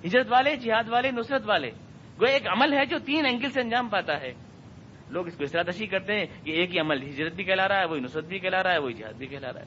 ہجرت 0.06 0.28
والے، 0.30 0.56
جہاد 0.56 0.90
والے، 0.90 1.12
نصرت 1.12 1.42
والے۔ 1.46 1.72
وہ 2.20 2.26
ایک 2.26 2.48
عمل 2.48 2.74
ہے 2.74 2.86
جو 2.86 2.98
تین 3.00 3.26
اینگل 3.26 3.50
سے 3.50 3.62
انجام 3.62 3.90
پاتا 3.90 4.22
ہے۔ 4.22 4.34
لوگ 5.10 5.28
اس 5.28 5.38
کو 5.38 5.44
اس 5.44 5.52
طرح 5.52 5.64
تشریح 5.64 5.88
کرتے 5.88 6.14
ہیں 6.14 6.26
کہ 6.44 6.52
ایک 6.52 6.74
ہی 6.74 6.80
عمل 6.80 7.10
ہجرت 7.10 7.34
بھی 7.34 7.44
کہلا 7.44 7.68
رہا 7.68 7.80
ہے، 7.80 7.86
وہی 7.86 8.00
نصرت 8.00 8.26
بھی 8.26 8.40
کہلا 8.40 8.64
رہا 8.64 8.74
ہے، 8.74 8.78
وہی 8.78 8.94
جہاد 8.94 9.14
بھی 9.14 9.28
کہلا 9.28 9.54
رہا 9.54 9.62
ہے۔ 9.62 9.66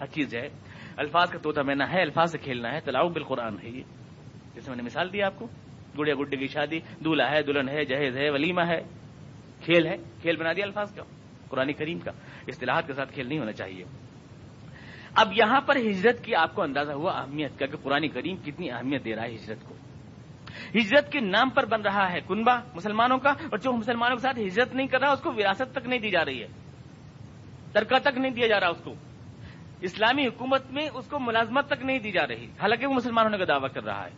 ہر 0.00 0.06
چیز 0.06 0.34
ہے۔ 0.34 0.48
الفاظ 0.96 1.30
کا 1.30 1.38
توتا 1.38 1.62
مینا 1.62 1.92
ہے، 1.92 2.02
الفاظ 2.02 2.32
سے 2.32 2.38
کھیلنا 2.38 2.72
ہے 2.72 2.80
تلاؤ 2.80 3.08
بالقرآن 3.08 3.54
ہے 3.62 3.68
یہ۔ 3.68 3.82
جیسے 4.54 4.70
میں 4.70 4.76
نے 4.76 4.82
مثال 4.82 5.12
دی 5.12 5.22
آپ 5.22 5.38
کو۔ 5.38 5.48
گڑیا 5.98 6.14
گڈے 6.14 6.36
کی 6.36 6.46
شادی، 6.46 6.80
دولہا 7.04 7.30
ہے، 7.30 7.42
دلہن 7.42 7.68
ہے، 7.68 7.84
جہیز 7.84 8.16
ہے، 8.16 8.30
ولیمہ 8.30 8.60
ہے۔ 8.60 8.82
کھیل 9.64 9.86
ہے۔ 9.86 9.96
کھیل 10.22 10.36
بنا 10.36 10.52
دیا 10.52 10.64
الفاظ 10.64 10.94
کا، 10.94 11.02
قرآن 11.48 11.72
کریم 11.72 11.98
کا۔ 11.98 12.10
اصطلاحات 12.48 12.86
کے 12.86 12.92
ساتھ 12.92 13.12
کھیل 13.12 13.28
نہیں 13.28 13.38
ہونا 13.38 13.52
چاہیے۔ 13.52 13.84
اب 15.14 15.28
یہاں 15.36 15.60
پر 15.60 15.76
ہجرت 15.76 16.24
کی 16.24 16.34
آپ 16.34 16.54
کو 16.54 16.62
اندازہ 16.62 16.92
ہوا 16.92 17.12
اہمیت 17.12 17.58
کا 17.58 17.66
کہ 17.66 17.76
قرآن 17.76 18.08
کریم 18.08 18.36
کتنی 18.36 18.70
اہمیت 18.70 19.04
دے 19.04 19.16
رہا 19.16 19.22
ہے 19.22 19.34
ہجرت 19.34 19.68
کو۔ 19.68 19.74
ہجرت 20.74 21.12
کے 21.12 21.20
نام 21.20 21.50
پر 21.50 21.66
بن 21.66 21.82
رہا 21.82 22.12
ہے 22.12 22.20
کنبا 22.28 22.60
مسلمانوں 22.74 23.18
کا، 23.18 23.30
اور 23.30 23.58
جو 23.58 23.72
مسلمانوں 23.72 24.16
کے 24.16 24.22
ساتھ 24.22 24.38
ہجرت 24.40 24.74
نہیں 24.74 24.86
کر 24.86 25.00
رہا، 25.00 25.12
اس 25.12 25.20
کو 25.20 25.32
وراثت 25.32 25.72
تک 25.72 25.88
نہیں 25.88 25.98
دی 25.98 26.10
جا 26.10 26.24
رہی 26.24 26.42
ہے۔ 26.42 26.48
ترکہ 27.72 27.98
تک 27.98 28.18
نہیں 28.18 28.30
دیا 28.30 28.46
جا 28.46 28.60
رہا 28.60 28.68
اس 28.68 28.80
کو۔ 28.84 28.94
اسلامی 29.80 30.26
حکومت 30.26 30.70
میں 30.70 30.88
اس 30.94 31.06
کو 31.06 31.18
ملازمت 31.18 31.66
تک 31.66 31.84
نہیں 31.84 31.98
دی 31.98 32.12
جا 32.12 32.26
رہی، 32.26 32.44
حالانکہ 32.44 32.86
وہ 32.86 32.94
مسلمان 32.94 33.26
ہونے 33.26 33.38
کا 33.38 33.44
دعویٰ 33.48 33.68
کر 33.74 33.84
رہا 33.84 34.04
ہے۔ 34.04 34.10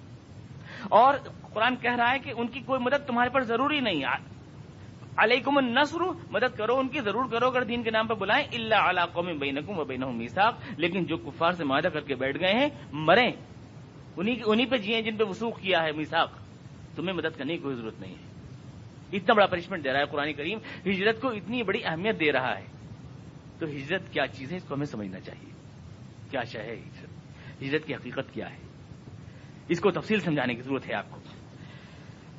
اور 0.90 1.14
قرآن 1.54 1.76
کہہ 1.76 1.96
رہا 1.96 2.12
ہے 2.12 2.18
کہ 2.18 2.32
ان 2.36 2.46
کی 2.46 2.60
کوئی 2.60 2.80
مدد 2.80 3.06
تمہارے 3.06 3.30
پر 3.30 3.42
ضروری 3.42 3.80
نہیں 3.80 4.04
علیکم 5.16 5.58
النصر، 5.58 6.00
مدد 6.30 6.56
کرو 6.56 6.78
ان 6.78 6.88
کی، 6.88 7.00
ضرور 7.00 7.24
کرو 7.30 7.46
اگر 7.46 7.64
دین 7.64 7.82
کے 7.82 7.90
نام 7.90 8.06
پر 8.06 8.14
بلائیں۔ 8.14 8.46
اللہ 8.52 8.74
علا 8.74 9.06
قوم 9.06 9.38
بینکم 9.38 9.78
و 9.78 9.84
بینہم 9.84 10.18
میساق 10.18 10.54
لیکن 10.76 11.04
جو 11.04 11.16
کفار 11.16 11.52
سے 11.52 11.64
معاہدہ 11.64 11.88
کر 11.88 12.00
کے 12.00 12.14
بیٹھ 12.14 12.40
گئے 12.40 12.52
ہیں، 12.52 12.68
مریں۔ 12.92 13.32
انہی 14.16 14.66
پہ 14.66 14.76
جیے 14.76 15.02
جن 15.02 15.16
پہ 15.16 15.24
وسوخ 15.24 15.60
کیا 15.60 15.82
ہے 15.82 15.92
میساق 15.92 16.30
تمہیں 16.96 17.16
مدد 17.16 17.38
کرنے 17.38 17.56
کی 17.56 17.62
کوئی 17.62 17.76
ضرورت 17.76 18.00
نہیں 18.00 18.14
ہے۔ 18.14 18.32
اتنا 19.16 19.34
بڑا 19.34 19.46
پنشمنٹ 19.46 19.84
دے 19.84 19.92
رہا 19.92 20.00
ہے 20.00 20.04
قرآن 20.04 20.32
کریم۔ 20.32 20.58
ہجرت 20.86 21.20
کو 21.20 21.28
اتنی 21.28 21.62
بڑی 21.62 21.84
اہمیت 21.84 22.20
دے 22.20 22.32
رہا 22.32 22.58
ہے۔ 22.58 22.64
تو 23.58 23.66
ہجرت 23.66 24.12
کیا 24.12 24.26
چیز 24.26 24.52
ہے؟ 24.52 24.56
اس 24.56 24.64
کو 24.64 24.74
ہمیں 24.74 24.86
سمجھنا 24.86 25.20
چاہیے۔ 25.20 25.50
کیا 26.30 26.42
شہ 26.42 26.58
ہے 26.58 26.72
ہجرت؟ 26.72 27.08
ہجرت 27.62 27.86
کی 27.86 27.94
حقیقت 27.94 28.34
کیا 28.34 28.50
ہے؟ 28.50 28.58
اس 29.68 29.80
کو 29.80 29.90
تفصیل 29.90 30.20
سمجھانے 30.20 30.54
کی 30.54 30.62
ضرورت 30.62 30.88
ہے 30.88 30.94
آپ 30.94 31.10
کو۔ 31.10 31.21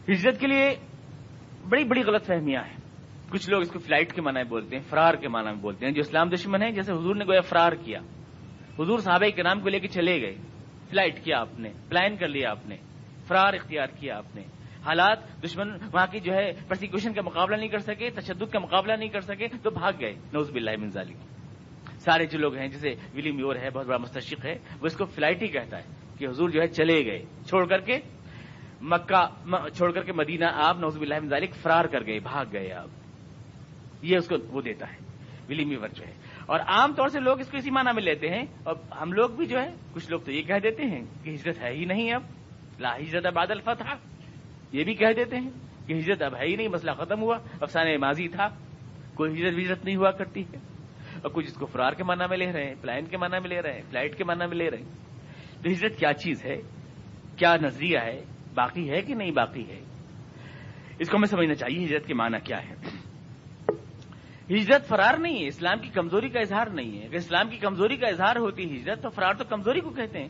ہجرت 0.09 0.39
کے 0.39 0.47
لیے 0.47 0.75
بڑی 1.69 1.83
بڑی 1.83 2.01
غلط 2.01 2.25
فہمیاں 2.25 2.63
ہیں۔ 2.63 2.77
کچھ 3.29 3.49
لوگ 3.49 3.61
اس 3.61 3.71
کو 3.71 3.79
فلائٹ 3.79 4.13
کے 4.13 4.21
معنی 4.21 4.43
بولتے 4.43 4.75
ہیں، 4.75 4.83
فرار 4.83 5.13
کے 5.13 5.27
معنی 5.27 5.45
میں 5.45 5.61
بولتے 5.61 5.85
ہیں، 5.85 5.93
جو 5.93 5.99
اسلام 5.99 6.29
دشمن 6.29 6.63
ہے 6.63 6.71
جیسے 6.71 6.91
حضور 6.91 7.15
نے 7.15 7.25
گویا 7.25 7.41
فرار 7.41 7.71
کیا۔ 7.71 7.99
حضور 8.79 8.99
صحابہ 8.99 9.29
کے 9.29 9.43
نام 9.43 9.59
کو 9.59 9.69
لے 9.69 9.79
کے 9.79 9.87
چلے 9.87 10.21
گئے، 10.21 10.35
فلائٹ 10.89 11.23
کیا 11.23 11.39
آپ 11.39 11.59
نے، 11.59 11.69
پلان 11.89 12.15
کر 12.15 12.27
لیا 12.27 12.51
آپ 12.51 12.67
نے، 12.67 12.75
فرار 13.27 13.53
اختیار 13.53 13.87
کیا 13.87 14.17
آپ 14.17 14.35
نے۔ 14.35 14.41
حالات 14.85 15.43
دشمن 15.43 15.69
وہاں 15.93 16.07
کی 16.11 16.19
جو 16.19 16.33
ہے 16.33 16.51
پرسیکیوشن 16.67 17.13
کا 17.13 17.21
مقابلہ 17.21 17.55
نہیں 17.55 17.69
کر 17.69 17.79
سکے، 17.79 18.09
تشدد 18.09 18.51
کا 18.51 18.59
مقابلہ 18.59 18.93
نہیں 18.93 19.09
کر 19.09 19.21
سکے، 19.21 19.47
تو 19.63 19.69
بھاگ 19.69 19.93
گئے۔ 19.99 20.13
نوز 20.33 20.51
بلّہ 20.51 20.71
منظالی 20.79 21.13
سارے 21.97 22.25
جو 22.25 22.39
لوگ 22.39 22.55
ہیں 22.55 22.67
جیسے 22.67 22.89
ولیم 23.15 23.39
یور 23.39 23.55
ہے، 23.55 23.69
بہت 23.69 23.85
بڑا 23.85 23.97
مستشق 23.97 24.45
ہے، 24.45 24.53
وہ 24.79 24.85
اس 24.85 24.97
کو 24.97 25.05
فلائٹ 25.05 25.41
ہی 25.41 25.47
کہتا 25.47 25.77
ہے 25.77 25.83
کہ 26.17 26.27
حضور 26.27 26.49
جو 26.49 26.61
ہے 26.61 26.67
چلے 26.67 27.05
گئے، 27.05 27.19
چھوڑ 27.19 27.65
کر 27.67 27.79
کے 27.79 27.97
مکہ 28.83 29.49
چھوڑ 29.69 29.91
کر 29.91 30.03
کے 30.03 30.13
مدینہ 30.13 30.45
آپ 30.53 30.77
نوز 30.79 30.97
اللہ 31.01 31.15
ذالک 31.29 31.55
فرار 31.55 31.85
کر 31.85 32.05
گئے، 32.05 32.19
بھاگ 32.19 32.45
گئے 32.53 32.71
آپ۔ 32.71 32.87
یہ 34.01 34.17
اس 34.17 34.27
کو 34.27 34.35
وہ 34.47 34.61
دیتا 34.61 34.91
ہے 34.91 34.97
ولیمی 35.49 35.75
ورک 35.75 35.91
جو 35.91 36.05
ہے۔ 36.05 36.13
اور 36.45 36.59
عام 36.59 36.93
طور 36.93 37.07
سے 37.07 37.19
لوگ 37.19 37.39
اس 37.39 37.51
کو 37.51 37.57
اسی 37.57 37.71
معنی 37.71 37.95
میں 37.95 38.03
لیتے 38.03 38.29
ہیں۔ 38.29 38.43
اور 38.63 38.75
ہم 39.01 39.11
لوگ 39.11 39.29
بھی 39.29 39.45
جو 39.45 39.61
ہے، 39.61 39.75
کچھ 39.93 40.11
لوگ 40.11 40.19
تو 40.19 40.31
یہ 40.31 40.41
کہہ 40.41 40.59
دیتے 40.63 40.83
ہیں 40.83 41.05
کہ 41.23 41.29
ہجرت 41.29 41.59
ہے 41.61 41.71
ہی 41.71 41.85
نہیں 41.85 42.13
اب۔ 42.13 42.23
لا 42.79 42.95
ہجرت 42.97 43.25
اب 43.25 43.33
بادل 43.33 43.61
فتح 43.61 43.95
یہ 44.71 44.83
بھی 44.83 44.93
کہہ 44.93 45.13
دیتے 45.15 45.35
ہیں 45.35 45.49
کہ 45.87 45.93
ہجرت 45.93 46.21
اب 46.21 46.35
ہے 46.35 46.45
ہی 46.45 46.55
نہیں، 46.55 46.67
مسئلہ 46.67 46.91
ختم 46.91 47.21
ہوا 47.21 47.37
افسانہ 47.61 47.97
ماضی 47.97 48.27
تھا۔ 48.27 48.47
کوئی 49.15 49.33
ہجرت 49.33 49.53
وجرت 49.57 49.85
نہیں 49.85 49.95
ہوا 49.95 50.11
کرتی 50.11 50.41
ہے۔ 50.41 50.57
اور 51.21 51.29
کچھ 51.29 51.47
اس 51.47 51.53
کو 51.53 51.65
فرار 51.65 51.91
کے 51.91 52.03
معنی 52.03 52.23
میں 52.29 52.37
لے 52.37 52.51
رہے 52.51 52.65
ہیں 52.65 52.75
پلائن 52.81 53.05
کے 53.05 53.17
معنی 53.17 53.39
میں 53.39 53.49
لے 53.49 53.61
رہے 53.61 53.73
ہیں، 53.73 53.81
فلائٹ 53.89 54.17
کے 54.17 54.23
معنی 54.23 54.47
میں 54.47 54.57
لے 54.57 54.69
رہے 54.69 54.77
ہیں۔ 54.77 54.91
تو 55.63 55.69
ہجرت 55.69 55.97
کیا 55.97 56.13
چیز 56.13 56.45
ہے؟ 56.45 56.61
کیا 57.35 57.55
نظریہ 57.61 57.97
ہے؟ 57.97 58.32
باقی 58.55 58.89
ہے 58.89 59.01
کہ 59.01 59.15
نہیں 59.15 59.31
باقی 59.31 59.69
ہے؟ 59.69 59.83
اس 60.99 61.09
کو 61.09 61.17
ہمیں 61.17 61.27
سمجھنا 61.27 61.53
چاہیے، 61.53 61.85
ہجرت 61.85 62.07
کے 62.07 62.13
معنی 62.13 62.37
کیا 62.43 62.57
ہے؟ 62.69 62.75
ہجرت 64.49 64.87
فرار 64.87 65.17
نہیں 65.17 65.41
ہے، 65.41 65.47
اسلام 65.47 65.79
کی 65.79 65.89
کمزوری 65.89 66.29
کا 66.29 66.39
اظہار 66.39 66.67
نہیں 66.67 66.99
ہے۔ 66.99 67.05
اگر 67.05 67.15
اسلام 67.15 67.49
کی 67.49 67.57
کمزوری 67.57 67.97
کا 67.97 68.07
اظہار 68.07 68.35
ہوتی 68.35 68.77
ہجرت، 68.77 69.01
تو 69.01 69.09
فرار 69.09 69.33
تو 69.33 69.43
کمزوری 69.43 69.79
کو 69.79 69.89
کہتے 69.89 70.19
ہیں۔ 70.19 70.27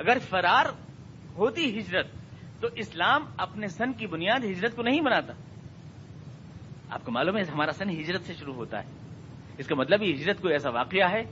اگر 0.00 0.18
فرار 0.28 0.64
ہوتی 1.34 1.78
ہجرت، 1.78 2.06
تو 2.60 2.68
اسلام 2.74 3.24
اپنے 3.36 3.68
سن 3.68 3.92
کی 3.92 4.06
بنیاد 4.06 4.44
ہجرت 4.44 4.76
کو 4.76 4.82
نہیں 4.82 5.00
بناتا۔ 5.00 5.32
آپ 6.90 7.04
کو 7.04 7.12
معلوم 7.12 7.36
ہے، 7.36 7.42
ہمارا 7.42 7.72
سن 7.72 7.90
ہجرت 7.90 8.20
سے 8.20 8.34
شروع 8.34 8.54
ہوتا 8.54 8.82
ہے۔ 8.82 8.88
اس 9.58 9.66
کا 9.66 9.74
مطلب 9.74 10.02
یہ 10.02 10.14
ہجرت 10.14 10.40
کوئی 10.40 10.52
ایسا 10.52 10.70
واقعہ 10.70 11.10
ہے، 11.10 11.22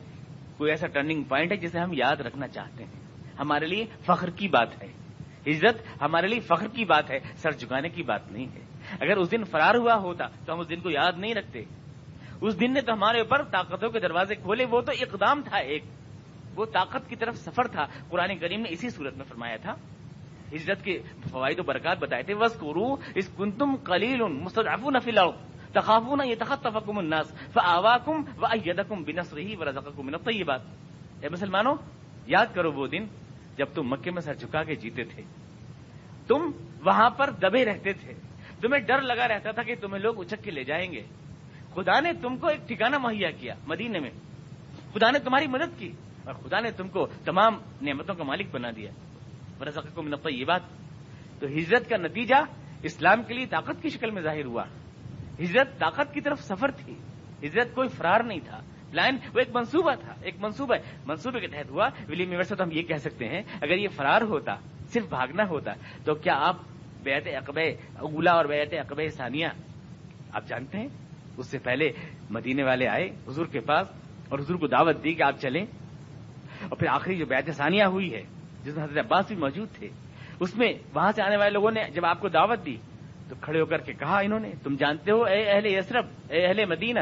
کوئی 0.57 0.71
ایسا 0.71 0.87
ٹرننگ 0.87 1.23
پوائنٹ 1.23 1.53
ہے 1.53 1.57
جسے 1.57 1.79
ہم 1.79 1.93
یاد 1.93 2.17
رکھنا 2.17 2.49
چاہتے 2.49 2.85
ہیں۔ 2.85 2.93
ہمارے 3.39 3.67
لیے 3.67 3.85
فخر 4.07 4.31
کی 4.31 4.49
بات 4.49 4.83
ہے۔ 4.83 5.06
عزت 5.47 6.03
ہمارے 6.03 6.27
لیے 6.27 6.41
فخر 6.41 6.69
کی 6.69 6.85
بات 6.85 7.11
ہے، 7.11 7.19
سر 7.37 7.51
جھکانے 7.51 7.89
کی 7.89 8.03
بات 8.03 8.33
نہیں 8.33 8.47
ہے۔ 8.55 8.61
اگر 9.01 9.17
اس 9.17 9.31
دن 9.31 9.45
فرار 9.45 9.75
ہوا 9.75 9.95
ہوتا 9.95 10.27
تو 10.47 10.53
ہم 10.53 10.61
اس 10.61 10.69
دن 10.69 10.81
کو 10.81 10.91
یاد 10.91 11.13
نہیں 11.17 11.35
رکھتے۔ 11.35 11.63
اس 12.41 12.61
دن 12.61 12.73
نے 12.73 12.81
تو 12.81 12.93
ہمارے 12.93 13.19
اوپر 13.19 13.43
طاقتوں 13.43 13.91
کے 13.91 14.01
دروازے 14.01 14.35
کھولے، 14.35 14.65
وہ 14.65 14.81
تو 14.81 14.93
اقدام 14.93 15.43
تھا 15.45 15.57
ایک۔ 15.57 15.85
وہ 16.57 16.65
طاقت 16.65 17.09
کی 17.09 17.17
طرف 17.17 17.37
سفر 17.37 17.67
تھا۔ 17.67 17.87
قرآن 18.09 18.39
کریم 18.39 18.61
نے 18.61 18.69
اسی 18.73 18.91
صورت 18.91 19.17
میں 19.17 19.25
فرمایا 19.29 19.57
تھا۔ 19.57 19.75
ہجرت 20.53 20.85
کے 20.85 21.03
فوائد 21.31 21.59
و 21.59 21.63
برکات 21.63 21.99
بتائے 21.99 22.23
تھے۔ 22.23 22.35
بس 22.35 22.53
کرو 22.53 22.97
اس 23.15 23.31
کن 23.37 23.51
تم 23.51 23.77
کلیل 23.77 24.23
مستدف 24.23 24.91
نہ 24.91 24.99
فلاؤ 24.99 25.31
تخافو 25.73 26.17
نہ 26.17 26.23
یہ 26.23 26.35
تخت 26.39 26.65
تفکم 26.65 26.99
الناس 26.99 27.35
فاواکم 27.53 28.23
و 28.39 28.47
ایدکم 28.47 29.03
بنصر 29.03 29.37
من 29.99 30.15
یہ 30.35 30.45
بات 30.45 30.61
اے 31.21 31.29
مسلمانوں، 31.29 31.75
یاد 32.27 32.47
کرو 32.55 32.73
وہ 32.73 32.87
دن 32.87 33.07
جب 33.57 33.67
تم 33.75 33.83
مکے 33.83 34.11
میں 34.11 34.23
سر 34.23 34.35
جھکا 34.35 34.65
کے 34.65 34.75
جیتے 34.75 35.05
تھے۔ 35.05 35.23
تم 36.27 36.51
وہاں 36.85 37.11
پر 37.11 37.31
دبے 37.31 37.65
رہتے 37.65 37.93
تھے۔ 37.93 38.13
تمہیں 38.61 38.83
ڈر 38.83 39.01
لگا 39.01 39.29
رہتا 39.29 39.51
تھا 39.51 39.63
کہ 39.63 39.75
تمہیں 39.81 40.03
لوگ 40.03 40.21
اچک 40.21 40.45
کے 40.45 40.51
لے 40.51 40.65
جائیں 40.65 40.93
گے۔ 40.93 41.03
خدا 41.75 42.01
نے 42.01 42.13
تم 42.23 42.37
کو 42.37 42.47
ایک 42.47 42.69
ٹھکانہ 42.69 42.99
مہیا 42.99 43.31
کیا 43.31 43.55
مدینے 43.67 43.99
میں۔ 43.99 44.11
خدا 44.95 45.11
نے 45.11 45.19
تمہاری 45.19 45.47
مدد 45.47 45.79
کی 45.79 45.93
اور 46.25 46.35
خدا 46.35 46.61
نے 46.61 46.71
تم 46.71 46.89
کو 46.89 47.07
تمام 47.25 47.59
نعمتوں 47.83 48.15
کا 48.15 48.25
مالک 48.25 48.47
بنا 48.53 48.69
دیا۔ 48.77 48.91
کو 49.95 50.03
منفع 50.03 50.29
یہ 50.29 50.45
بات 50.45 50.61
تو 51.41 51.47
ہجرت 51.47 51.89
کا 51.89 51.97
نتیجہ 51.97 52.35
اسلام 52.83 53.23
کے 53.23 53.35
لیے 53.35 53.47
طاقت 53.47 53.83
کی 53.83 53.89
شکل 53.89 54.11
میں 54.11 54.23
ظاہر 54.23 54.45
ہوا۔ 54.45 54.65
ہجرت 55.41 55.79
طاقت 55.79 56.15
کی 56.15 56.21
طرف 56.21 56.41
سفر 56.41 56.71
تھی۔ 56.71 56.95
ہجرت 57.45 57.75
کوئی 57.75 57.89
فرار 57.89 58.21
نہیں 58.21 58.41
تھا۔ 58.45 58.61
پلان 58.91 59.16
وہ 59.34 59.39
ایک 59.39 59.49
منصوبہ 59.55 59.95
تھا، 59.95 60.14
ایک 60.22 60.34
منصوبہ 60.39 60.74
منصوبے 61.07 61.41
کے 61.41 61.47
تحت 61.47 61.70
ہوا، 61.70 61.89
ولیم 62.09 62.28
میور 62.28 62.43
سے 62.43 62.55
تو 62.55 62.64
ہم 62.64 62.70
یہ 62.72 62.82
کہہ 62.82 62.97
سکتے 62.97 63.28
ہیں، 63.28 63.43
اگر 63.61 63.76
یہ 63.76 63.89
فرار 63.89 64.22
ہوتا، 64.22 64.57
صرف 64.93 65.09
بھاگنا 65.09 65.49
ہوتا، 65.49 65.72
تو 66.05 66.14
کیا 66.14 66.34
آپ 66.37 66.57
بیعت 67.03 67.26
اقبے 67.26 67.68
اولا 67.99 68.32
اور 68.32 68.45
بیعت 68.45 68.74
اقبے 68.74 69.09
ثانیہ، 69.09 69.47
آپ 70.32 70.49
جانتے 70.49 70.78
ہیں؟ 70.78 70.89
اس 71.37 71.47
سے 71.47 71.59
پہلے 71.59 71.93
مدینے 72.30 72.62
والے 72.62 72.89
آئے، 72.89 73.11
حضور 73.28 73.47
کے 73.47 73.61
پاس، 73.61 73.89
اور 74.28 74.39
حضور 74.39 74.57
کو 74.57 74.66
دعوت 74.66 75.05
دی 75.05 75.14
کہ 75.14 75.22
آپ 75.22 75.41
چلیں۔ 75.41 75.66
اور 76.62 76.76
پھر 76.76 76.87
آخری 76.87 77.16
جو 77.16 77.26
بیعت 77.26 77.51
ثانیہ 77.57 77.84
ہوئی 77.84 78.14
ہے، 78.14 78.22
جس 78.64 78.76
میں 78.76 78.84
حضرت 78.84 78.99
عباس 78.99 79.26
بھی 79.28 79.37
موجود 79.37 79.68
تھے، 79.72 79.89
اس 80.41 80.57
میں 80.57 80.72
وہاں 80.95 81.12
سے 81.12 81.22
آنے 81.22 81.37
والے 81.37 81.51
لوگوں 81.51 81.70
نے 81.70 81.82
جب 81.95 82.05
آپ 82.05 82.20
کو 82.20 82.28
دعوت 82.28 82.66
دی، 82.66 82.76
تو 83.28 83.34
کھڑے 83.41 83.61
ہو 83.61 83.66
کر 83.66 83.78
کے 83.78 83.93
کہا 83.93 84.18
انہوں 84.18 84.41
نے، 84.41 84.51
تم 84.62 84.76
جانتے 84.76 85.11
ہو 85.11 85.22
اے 85.22 85.43
اہل 85.43 85.66
یسرف 85.66 86.05
اے 86.28 86.47
اہل 86.47 86.64
مدینہ 86.64 87.01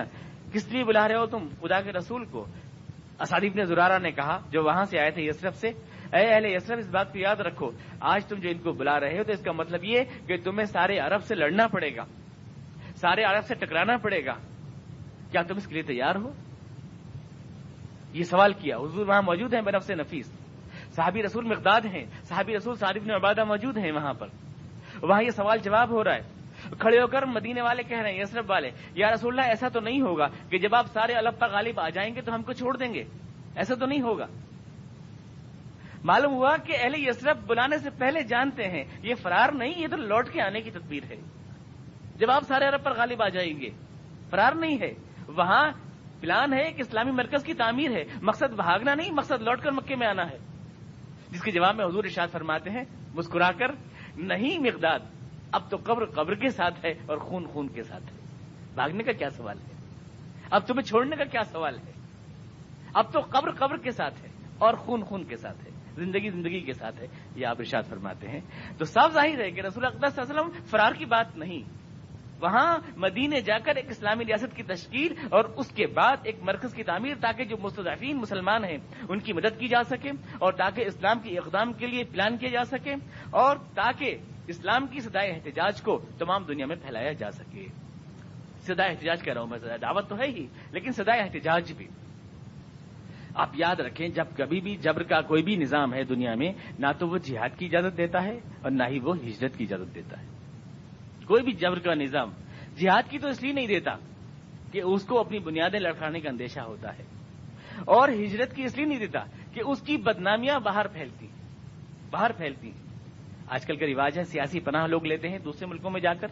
کس 0.54 0.72
لیے 0.72 0.84
بلا 0.84 1.08
رہے 1.08 1.14
ہو 1.14 1.26
تم؟ 1.26 1.48
خدا 1.60 1.80
کے 1.80 1.92
رسول 1.92 2.24
کو۔ 2.24 2.46
اسادیب 3.20 3.52
نے 3.54 3.64
زرارہ 3.64 3.98
نے 3.98 4.10
کہا، 4.10 4.40
جو 4.50 4.64
وہاں 4.64 4.84
سے 4.84 4.98
آئے 4.98 5.10
تھے 5.10 5.22
یسرف 5.22 5.56
سے، 5.56 5.68
اے 6.16 6.34
اہل 6.34 6.44
یسرف، 6.46 6.78
اس 6.78 6.88
بات 6.88 7.12
کو 7.12 7.18
یاد 7.18 7.36
رکھو، 7.36 7.70
آج 8.00 8.26
تم 8.26 8.36
جو 8.36 8.50
ان 8.50 8.58
کو 8.58 8.72
بلا 8.72 9.00
رہے 9.00 9.18
ہو 9.18 9.24
تو 9.24 9.32
اس 9.32 9.42
کا 9.42 9.52
مطلب 9.52 9.84
یہ 9.84 10.00
کہ 10.26 10.36
تمہیں 10.36 10.64
سارے 10.64 10.98
عرب 10.98 11.22
سے 11.22 11.34
لڑنا 11.34 11.66
پڑے 11.66 11.96
گا۔ 11.96 12.04
سارے 12.96 13.22
عرب 13.22 13.44
سے 13.44 13.54
ٹکرانا 13.54 13.96
پڑے 13.96 14.24
گا۔ 14.24 14.34
کیا 15.30 15.42
تم 15.42 15.56
اس 15.56 15.66
کے 15.66 15.74
لیے 15.74 15.82
تیار 15.82 16.14
ہو؟ 16.14 16.32
یہ 18.12 18.22
سوال 18.22 18.52
کیا۔ 18.52 18.76
حضور 18.76 19.06
وہاں 19.06 19.22
موجود 19.22 19.54
ہیں 19.54 19.60
بنف 19.60 19.84
سے 19.84 19.94
نفیس۔ 19.94 20.32
صحابی 20.96 21.22
رسول 21.22 21.44
مقداد 21.44 21.80
ہیں۔ 21.80 22.04
صحابی 22.22 22.56
رسول 22.56 22.74
صارف 22.74 23.06
نے 23.06 23.14
عبادہ 23.14 23.44
موجود 23.44 23.78
ہیں 23.78 23.92
وہاں 23.92 24.14
پر۔ 24.14 24.26
وہاں 25.02 25.22
یہ 25.22 25.30
سوال 25.30 25.58
جواب 25.58 25.90
ہو 25.90 26.04
رہا 26.04 26.14
ہے۔ 26.14 26.33
کھڑے 26.70 27.00
ہو 27.00 27.06
کر 27.06 27.22
مدینے 27.22 27.60
والے 27.60 27.82
کہہ 27.82 28.00
رہے 28.00 28.12
ہیں 28.12 28.20
یسرف 28.20 28.44
والے 28.48 28.70
یا 28.94 29.10
رسول 29.14 29.38
اللہ، 29.38 29.50
ایسا 29.50 29.68
تو 29.68 29.80
نہیں 29.80 30.00
ہوگا 30.00 30.26
کہ 30.50 30.58
جب 30.58 30.74
آپ 30.74 30.86
سارے 30.86 31.12
الگ 31.12 31.28
پر 31.38 31.48
غالب 31.48 31.80
آ 31.80 31.88
جائیں 31.88 32.14
گے 32.14 32.20
تو 32.20 32.34
ہم 32.34 32.42
کو 32.42 32.52
چھوڑ 32.52 32.76
دیں 32.76 32.94
گے۔ 32.94 33.04
ایسا 33.56 33.74
تو 33.74 33.86
نہیں 33.86 34.00
ہوگا۔ 34.00 34.26
معلوم 36.04 36.32
ہوا 36.32 36.56
کہ 36.56 36.76
اہل 36.80 36.92
یسرف 36.96 37.36
بلانے 37.46 37.78
سے 37.78 37.90
پہلے 37.90 38.22
جانتے 38.22 38.64
ہیں، 38.64 38.84
یہ 39.02 39.14
فرار 39.14 39.48
نہیں، 39.52 39.72
یہ 39.76 39.88
تو 39.90 39.96
لوٹ 39.96 40.28
کے 40.28 40.42
آنے 40.42 40.60
کی 40.60 40.70
تدبیر 40.70 41.02
ہے۔ 41.10 41.16
جب 42.16 42.30
آپ 42.30 42.42
سارے 42.42 42.64
عرب 42.64 42.84
پر 42.84 42.92
غالب 42.96 43.22
آ 43.22 43.28
جائیں 43.28 43.60
گے، 43.60 43.70
فرار 44.30 44.52
نہیں 44.52 44.80
ہے۔ 44.80 44.94
وہاں 45.28 45.72
پلان 46.20 46.52
ہے 46.52 46.62
ایک 46.62 46.80
اسلامی 46.80 47.10
مرکز 47.10 47.44
کی 47.44 47.54
تعمیر 47.54 47.90
ہے۔ 47.90 48.04
مقصد 48.22 48.52
بھاگنا 48.52 48.94
نہیں، 48.94 49.10
مقصد 49.10 49.42
لوٹ 49.42 49.60
کر 49.60 49.70
مکے 49.70 49.96
میں 49.96 50.06
آنا 50.06 50.30
ہے۔ 50.30 50.38
جس 51.30 51.42
کے 51.42 51.50
جواب 51.50 51.76
میں 51.76 51.84
حضور 51.84 52.04
ارشاد 52.04 52.28
فرماتے 52.32 52.70
ہیں، 52.70 52.84
مسکرا 53.14 53.50
کر، 53.52 53.66
نہیں 54.16 54.58
مقداد 54.58 54.98
اب 55.54 55.70
تو 55.70 55.76
قبر 55.84 56.04
قبر 56.04 56.34
کے 56.34 56.48
ساتھ 56.48 56.84
ہے 56.84 56.90
اور 57.06 57.18
خون 57.18 57.46
خون 57.46 57.68
کے 57.68 57.82
ساتھ 57.82 58.02
ہے۔ 58.02 58.18
بھاگنے 58.74 59.02
کا 59.04 59.12
کیا 59.12 59.30
سوال 59.30 59.58
ہے؟ 59.58 59.74
اب 60.50 60.66
تمہیں 60.66 60.82
چھوڑنے 60.82 61.16
کا 61.16 61.24
کیا 61.24 61.44
سوال 61.44 61.78
ہے؟ 61.78 61.92
اب 62.94 63.12
تو 63.12 63.20
قبر 63.20 63.50
قبر 63.50 63.76
کے 63.76 63.90
ساتھ 63.90 64.24
ہے 64.24 64.28
اور 64.58 64.74
خون 64.74 65.04
خون 65.04 65.24
کے 65.24 65.36
ساتھ 65.36 65.64
ہے۔ 65.64 65.70
زندگی 65.96 66.30
زندگی 66.30 66.60
کے 66.60 66.72
ساتھ 66.72 67.00
ہے۔ 67.00 67.06
یہ 67.36 67.46
آپ 67.46 67.56
ارشاد 67.58 67.82
فرماتے 67.90 68.28
ہیں۔ 68.28 68.40
تو 68.78 68.84
صاف 68.84 69.12
ظاہر 69.12 69.40
ہے 69.40 69.50
کہ 69.50 69.60
رسول 69.60 69.84
اقدس 69.84 70.18
وسلم 70.18 70.50
فرار 70.64 70.92
کی 70.92 71.04
بات 71.04 71.36
نہیں۔ 71.36 71.62
وہاں 72.40 72.78
مدینے 72.96 73.40
جا 73.40 73.58
کر 73.58 73.76
ایک 73.76 73.90
اسلامی 73.90 74.24
ریاست 74.24 74.56
کی 74.56 74.62
تشکیل 74.62 75.14
اور 75.30 75.44
اس 75.44 75.68
کے 75.68 75.86
بعد 75.86 76.16
ایک 76.22 76.36
مرکز 76.42 76.74
کی 76.74 76.82
تعمیر 76.82 77.14
تاکہ 77.20 77.44
جو 77.44 77.56
مستضعفین 77.62 78.16
مسلمان 78.16 78.64
ہیں 78.64 78.78
ان 79.08 79.18
کی 79.20 79.32
مدد 79.32 79.60
کی 79.60 79.68
جا 79.68 79.82
سکے 79.84 80.10
اور 80.38 80.52
تاکہ 80.52 80.84
اسلام 80.86 81.18
کے 81.18 81.38
اقدام 81.38 81.72
کے 81.72 81.86
لیے 81.86 82.04
پلان 82.04 82.36
کیا 82.36 82.50
جا 82.50 82.64
سکے 82.64 82.94
اور 83.30 83.56
تاکہ 83.56 84.16
اسلام 84.46 84.86
کی 84.86 85.00
سدائے 85.00 85.30
احتجاج 85.30 85.82
کو 85.82 86.04
تمام 86.18 86.44
دنیا 86.44 86.66
میں 86.66 86.76
پھیلایا 86.76 87.12
جا 87.12 87.30
سکے۔ 87.30 87.66
سدائے 88.60 88.90
احتجاج 88.90 89.22
کہہ 89.22 89.32
رہا 89.32 89.40
ہوں 89.40 89.48
میں 89.48 89.58
دعوت 89.58 90.08
تو 90.08 90.18
ہے 90.18 90.26
ہی، 90.26 90.46
لیکن 90.70 90.92
سدائے 90.92 91.20
احتجاج 91.20 91.72
بھی۔ 91.72 91.88
آپ 93.34 93.50
یاد 93.54 93.80
رکھیں، 93.80 94.08
جب 94.08 94.24
کبھی 94.36 94.60
بھی 94.60 94.76
جبر 94.76 95.02
کا 95.02 95.20
کوئی 95.20 95.42
بھی 95.42 95.56
نظام 95.56 95.94
ہے 95.94 96.04
دنیا 96.04 96.34
میں، 96.34 96.52
نہ 96.78 96.86
تو 96.98 97.08
وہ 97.08 97.18
جہاد 97.18 97.58
کی 97.58 97.66
اجازت 97.66 97.96
دیتا 97.96 98.22
ہے 98.22 98.38
اور 98.62 98.70
نہ 98.70 98.82
ہی 98.88 98.98
وہ 98.98 99.16
ہجرت 99.16 99.56
کی 99.56 99.64
اجازت 99.64 99.94
دیتا 99.94 100.20
ہے۔ 100.20 100.26
کوئی 101.26 101.42
بھی 101.42 101.52
جبر 101.52 101.78
کا 101.78 101.94
نظام 101.94 102.30
جہاد 102.78 103.02
کی 103.10 103.18
تو 103.18 103.28
اس 103.28 103.42
لیے 103.42 103.52
نہیں 103.52 103.66
دیتا 103.66 103.90
کہ 104.72 104.80
اس 104.80 105.02
کو 105.04 105.20
اپنی 105.20 105.38
بنیادیں 105.38 105.80
لڑکانے 105.80 106.20
کا 106.20 106.28
اندیشہ 106.28 106.60
ہوتا 106.60 106.98
ہے۔ 106.98 107.04
اور 107.84 108.08
ہجرت 108.08 108.56
کی 108.56 108.64
اس 108.64 108.76
لیے 108.76 108.86
نہیں 108.86 108.98
دیتا 108.98 109.20
کہ 109.52 109.62
اس 109.66 109.80
کی 109.80 109.96
بدنامیاں 109.96 110.60
باہر 110.60 110.86
پھیلتی 110.86 111.26
باہر 112.10 112.32
پھیلتی۔ 112.32 112.72
آج 113.48 113.66
کل 113.66 113.76
کا 113.76 113.86
رواج 113.86 114.18
ہے 114.18 114.24
سیاسی 114.24 114.60
پناہ 114.60 114.86
لوگ 114.86 115.06
لیتے 115.06 115.28
ہیں 115.28 115.38
دوسرے 115.38 115.66
ملکوں 115.66 115.90
میں 115.90 116.00
جا 116.00 116.14
کر۔ 116.14 116.28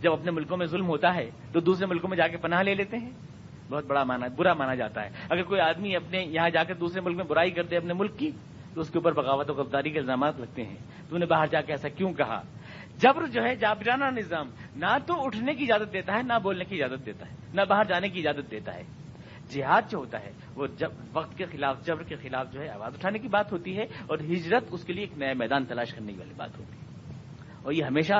جب 0.00 0.12
اپنے 0.12 0.30
ملکوں 0.30 0.56
میں 0.56 0.66
ظلم 0.66 0.88
ہوتا 0.88 1.14
ہے 1.14 1.30
تو 1.52 1.60
دوسرے 1.60 1.86
ملکوں 1.86 2.08
میں 2.08 2.16
جا 2.16 2.28
کے 2.28 2.36
پناہ 2.36 2.62
لے 2.62 2.74
لیتے 2.74 2.96
ہیں۔ 2.96 3.10
بہت 3.70 3.84
بڑا 3.86 4.04
مانا، 4.04 4.26
برا 4.36 4.54
مانا 4.54 4.74
جاتا 4.74 5.04
ہے۔ 5.04 5.10
اگر 5.30 5.42
کوئی 5.42 5.60
آدمی 5.60 5.96
اپنے 5.96 6.22
یہاں 6.22 6.50
جا 6.50 6.64
کر 6.64 6.74
دوسرے 6.74 7.00
ملک 7.00 7.16
میں 7.16 7.24
برائی 7.24 7.50
کرتے 7.50 7.76
اپنے 7.76 7.92
ملک 7.92 8.18
کی، 8.18 8.30
تو 8.74 8.80
اس 8.80 8.90
کے 8.90 8.98
اوپر 8.98 9.12
بغاوت 9.12 9.50
و 9.50 9.54
غداری 9.54 9.90
کے 9.90 9.98
الزامات 9.98 10.40
لگتے 10.40 10.64
ہیں۔ 10.64 10.76
تو 11.08 11.16
انہیں 11.16 11.28
باہر 11.28 11.46
جا 11.46 11.60
کے 11.60 11.72
ایسا 11.72 11.88
کیوں 11.88 12.12
کہا؟ 12.12 12.42
جبر 12.98 13.26
جو 13.26 13.44
ہے، 13.44 13.56
جابرانہ 13.56 14.04
نظام 14.04 14.50
نہ 14.76 14.98
تو 15.06 15.24
اٹھنے 15.24 15.54
کی 15.54 15.72
اجازت 15.72 15.92
دیتا 15.92 16.12
ہے، 16.16 16.22
نہ 16.22 16.32
بولنے 16.42 16.64
کی 16.64 16.82
اجازت 16.82 17.06
دیتا 17.06 17.26
ہے، 17.26 17.36
نہ 17.54 17.60
باہر 17.68 17.84
جانے 17.84 18.08
کی 18.08 18.28
اجازت 18.28 18.50
دیتا 18.50 18.74
ہے۔ 18.74 18.82
جہاد 19.48 19.82
جو 19.90 19.98
ہوتا 19.98 20.20
ہے، 20.20 20.32
وہ 20.54 20.66
جب 20.66 20.88
وقت 21.12 21.38
کے 21.38 21.44
خلاف، 21.44 21.86
جبر 21.86 22.02
کے 22.02 22.16
خلاف 22.16 22.52
جو 22.52 22.60
ہے، 22.60 22.68
آواز 22.68 22.94
اٹھانے 22.94 23.18
کی 23.18 23.28
بات 23.28 23.52
ہوتی 23.52 23.76
ہے 23.76 23.82
اور 23.82 24.18
ہجرت 24.18 24.64
اس 24.70 24.84
کے 24.84 24.92
لیے 24.92 25.04
ایک 25.04 25.18
نیا 25.18 25.32
میدان 25.38 25.64
تلاش 25.64 25.94
کرنے 25.94 26.12
والی 26.18 26.34
بات 26.36 26.58
ہوتی 26.58 26.78
ہے۔ 26.78 26.84
اور 27.62 27.72
یہ 27.72 27.84
ہمیشہ 27.84 28.14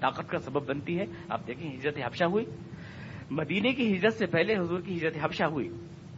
طاقت 0.00 0.28
کا 0.28 0.38
سبب 0.38 0.68
بنتی 0.68 0.98
ہے۔ 0.98 1.04
آپ 1.28 1.46
دیکھیں 1.46 1.76
ہجرت 1.76 1.98
حفشہ 2.06 2.24
ہوئی۔ 2.24 2.44
مدینے 3.30 3.72
کی 3.72 3.96
ہجرت 3.96 4.12
سے 4.12 4.26
پہلے 4.26 4.56
حضور 4.56 4.80
کی 4.80 4.96
ہجرت 4.96 5.16
حبشہ 5.22 5.44
ہوئی، 5.44 5.68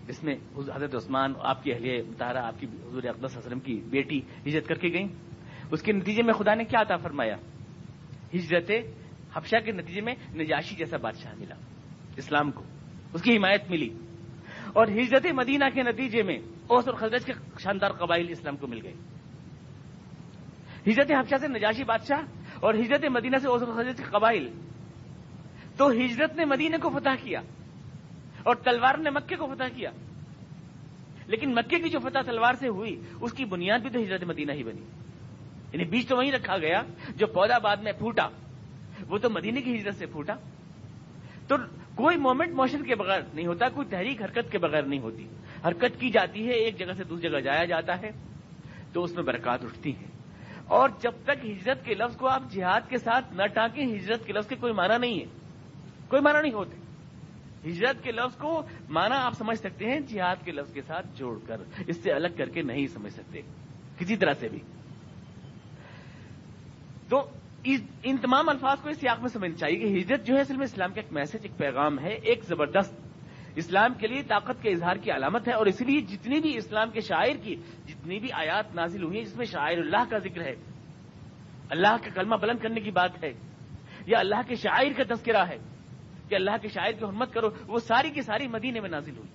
جس 0.07 0.25
میں 0.25 0.35
حضرت 0.75 0.95
عثمان، 0.95 1.33
آپ 1.41 1.63
کی 1.63 1.73
اہلیہ 1.73 2.03
مطالعہ، 2.09 2.45
آپ 2.45 2.61
کی 2.61 2.67
حضور 2.67 3.03
اقدس 3.03 3.37
وسلم 3.37 3.61
کی 3.61 3.81
بیٹی 3.91 4.21
ہجرت 4.47 4.67
کر 4.67 4.75
کے 4.75 4.89
گئیں۔ 4.89 5.09
اس 5.71 5.83
کے 5.83 5.93
نتیجے 5.93 6.23
میں 6.23 6.35
خدا 6.35 6.55
نے 6.55 6.65
کیا 6.65 6.81
عطا 6.81 6.97
فرمایا؟ 6.97 7.37
ہجرت 8.35 8.71
حبشہ 9.35 9.57
کے 9.65 9.73
نتیجے 9.73 10.01
میں 10.01 10.15
نجاشی 10.35 10.77
جیسا 10.77 10.97
بادشاہ 10.97 11.35
ملا، 11.39 11.55
اسلام 12.17 12.51
کو، 12.51 12.65
اس 13.15 13.23
کی 13.23 13.37
حمایت 13.37 13.71
ملی۔ 13.71 13.89
اور 14.79 14.87
ہجرت 14.87 15.27
مدینہ 15.35 15.65
کے 15.75 15.83
نتیجے 15.83 16.23
میں 16.23 16.39
اوس 16.67 16.89
اور 16.89 16.97
خزرج 16.97 17.25
کے 17.25 17.33
شاندار 17.59 17.91
قبائل 17.91 18.27
اسلام 18.29 18.57
کو 18.57 18.67
مل 18.67 18.81
گئے۔ 18.83 18.95
ہجرت 20.87 21.11
حبشہ 21.11 21.35
سے 21.41 21.49
نجاشی 21.49 21.85
بادشاہ 21.85 22.19
اور 22.61 22.75
ہجرت 22.75 23.05
مدینہ 23.11 23.37
سے 23.37 23.49
اوس 23.49 23.63
اور 23.63 23.73
خزرج 23.73 23.97
کے 23.97 24.03
قبائل۔ 24.03 24.49
تو 25.77 25.91
ہجرت 25.91 26.37
نے 26.37 26.45
مدینے 26.45 26.77
کو 26.77 26.91
فتح 26.91 27.25
کیا 27.25 27.41
اور 28.43 28.55
تلوار 28.55 28.99
نے 28.99 29.11
مکے 29.11 29.37
کو 29.37 29.47
فتح 29.47 29.77
کیا۔ 29.77 29.91
لیکن 31.27 31.51
مکے 31.51 31.79
کی 31.79 31.89
جو 31.89 31.99
فتح 31.99 32.19
تلوار 32.27 32.55
سے 32.55 32.69
ہوئی، 32.69 33.01
اس 33.21 33.33
کی 33.33 33.45
بنیاد 33.45 33.79
بھی 33.79 33.91
تو 33.91 34.01
ہجرت 34.01 34.25
مدینہ 34.25 34.53
ہی 34.53 34.65
بنی۔ 34.65 34.83
یعنی 35.73 35.85
بیج 35.85 36.09
تو 36.09 36.17
وہیں 36.17 36.33
رکھا 36.33 36.59
گیا، 36.59 36.83
جو 37.17 37.27
پودا 37.27 37.59
بعد 37.59 37.77
میں 37.77 37.93
پھوٹا، 37.93 38.29
وہ 39.09 39.19
تو 39.19 39.31
مدینے 39.31 39.63
کی 39.63 39.77
ہجرت 39.77 39.95
سے 39.95 40.07
پھوٹا۔ 40.07 40.35
تو 41.49 41.57
کوئی 41.99 42.17
مومنٹ 42.17 42.55
موشن 42.55 42.85
کے 42.85 42.95
بغیر 42.95 43.21
نہیں 43.35 43.47
ہوتا، 43.47 43.69
کوئی 43.69 43.89
تحریک، 43.91 44.23
حرکت 44.23 44.53
کے 44.53 44.59
بغیر 44.59 44.83
نہیں 44.83 45.01
ہوتی۔ 45.01 45.29
حرکت 45.65 46.01
کی 46.01 46.11
جاتی 46.11 46.47
ہے، 46.47 46.53
ایک 46.53 46.79
جگہ 46.79 46.93
سے 46.93 47.05
دوسری 47.05 47.31
جگہ 47.31 47.39
جایا 47.39 47.65
جاتا 47.65 48.01
ہے، 48.01 48.11
تو 48.93 49.03
اس 49.03 49.15
میں 49.15 49.23
برکات 49.23 49.65
اٹھتی 49.65 49.97
ہے۔ 49.97 50.05
اور 50.67 50.89
جب 51.01 51.13
تک 51.25 51.47
ہجرت 51.47 51.85
کے 51.85 51.95
لفظ 51.95 52.17
کو 52.17 52.29
آپ 52.29 52.43
جہاد 52.51 52.81
کے 52.89 52.99
ساتھ 52.99 53.35
نہ 53.35 53.43
ٹانکیں، 53.47 53.87
ہجرت 53.87 54.27
کے 54.27 54.33
لفظ 54.33 54.49
کے 54.49 54.57
کوئی 54.57 54.73
معنی 54.73 54.99
نہیں 54.99 55.21
ہے۔ 55.21 55.25
کوئی 56.09 56.23
معنی 56.23 56.43
نہیں 56.43 56.53
ہوتے۔ 56.53 56.77
ہجرت 57.71 58.05
کے 58.05 58.13
لفظ 58.13 58.37
کو 58.37 58.63
معنی 58.91 59.15
آپ 59.15 59.33
سمجھ 59.33 59.59
سکتے 59.59 59.85
ہیں، 59.85 60.01
جہاد 60.01 60.37
کے 60.45 60.53
لفظ 60.53 60.73
کے 60.73 60.83
ساتھ 60.83 61.07
جوڑ 61.15 61.39
کر، 61.47 61.57
اس 61.87 61.97
سے 61.97 62.13
الگ 62.13 62.29
کر 62.37 62.49
کے 62.49 62.63
نہیں 62.63 62.87
سمجھ 62.87 63.13
سکتے، 63.13 63.41
کسی 63.99 64.17
طرح 64.17 64.33
سے 64.33 64.49
بھی۔ 64.49 64.59
تو 67.09 67.31
ان 68.03 68.17
تمام 68.17 68.49
الفاظ 68.49 68.79
کو 68.83 68.89
اس 68.89 68.99
سیاق 68.99 69.21
میں 69.21 69.29
سمجھنا 69.29 69.57
چاہیے 69.57 69.79
کہ 69.79 69.99
ہجرت 69.99 70.27
جو 70.27 70.35
ہے 70.35 70.41
اصل 70.41 70.57
میں 70.57 70.65
اسلام 70.65 70.93
کا 70.93 71.01
ایک 71.01 71.13
میسج 71.13 71.37
ایک 71.43 71.57
پیغام 71.57 71.99
ہے، 71.99 72.09
ایک 72.09 72.45
زبردست۔ 72.45 72.95
اسلام 73.57 73.95
کے 73.95 74.07
لیے 74.07 74.23
طاقت 74.23 74.63
کے 74.63 74.71
اظہار 74.71 74.97
کی 74.97 75.11
علامت 75.11 75.49
ہے 75.49 75.53
اور 75.53 75.67
اس 75.67 75.81
لیے 75.81 76.01
جتنی 76.01 76.41
بھی 76.41 76.57
اسلام 76.57 76.91
کے 76.91 77.01
شاعر 77.01 77.37
کی، 77.43 77.57
جتنی 77.87 78.19
بھی 78.19 78.33
آیات 78.33 78.75
نازل 78.75 79.03
ہوئی 79.03 79.19
ہیں، 79.19 79.25
جس 79.25 79.37
میں 79.37 79.45
شاعر 79.45 79.79
اللہ 79.79 80.05
کا 80.11 80.19
ذکر 80.19 80.41
ہے، 80.41 80.55
اللہ 81.71 81.97
کا 82.05 82.11
کلمہ 82.15 82.37
بلند 82.37 82.59
کرنے 82.59 82.81
کی 82.81 82.91
بات 82.91 83.25
ہے، 83.25 83.33
یا 84.07 84.19
اللہ 84.19 84.41
کے 84.47 84.55
شاعر 84.55 84.93
کا 84.97 85.15
تذکرہ 85.15 85.45
ہے، 85.49 85.59
کہ 86.29 86.35
اللہ 86.35 86.51
کے 86.63 86.69
شاعر 86.69 86.93
کی 86.93 87.05
حرمت 87.05 87.33
کرو، 87.33 87.49
وہ 87.67 87.79
ساری 87.79 88.11
کی 88.11 88.23
ساری 88.23 88.47
مدینے 88.47 88.81
میں 88.81 88.89
نازل 88.89 89.17
ہوئی۔ 89.17 89.29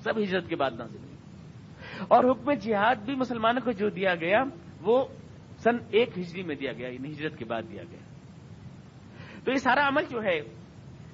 سب 0.00 0.18
ہجرت 0.18 0.48
کے 0.48 0.56
بعد 0.56 0.70
نازل 0.78 0.98
ہوئی۔ 0.98 1.16
اور 2.08 2.24
حکم 2.24 2.52
جہاد 2.52 2.96
بھی 2.96 3.14
مسلمانوں 3.14 3.60
کو 3.64 3.70
جو 3.70 3.88
دیا 3.88 4.14
گیا، 4.14 4.44
وہ 4.80 5.04
سن 5.62 5.76
ایک 5.90 6.18
ہجری 6.18 6.42
میں 6.42 6.54
دیا 6.54 6.72
گیا 6.72 6.88
یعنی 6.88 7.12
ہجرت 7.12 7.38
کے 7.38 7.44
بعد 7.44 7.62
دیا 7.70 7.82
گیا۔ 7.90 7.98
تو 9.44 9.50
یہ 9.50 9.56
سارا 9.56 9.86
عمل 9.88 10.04
جو 10.10 10.22
ہے 10.22 10.36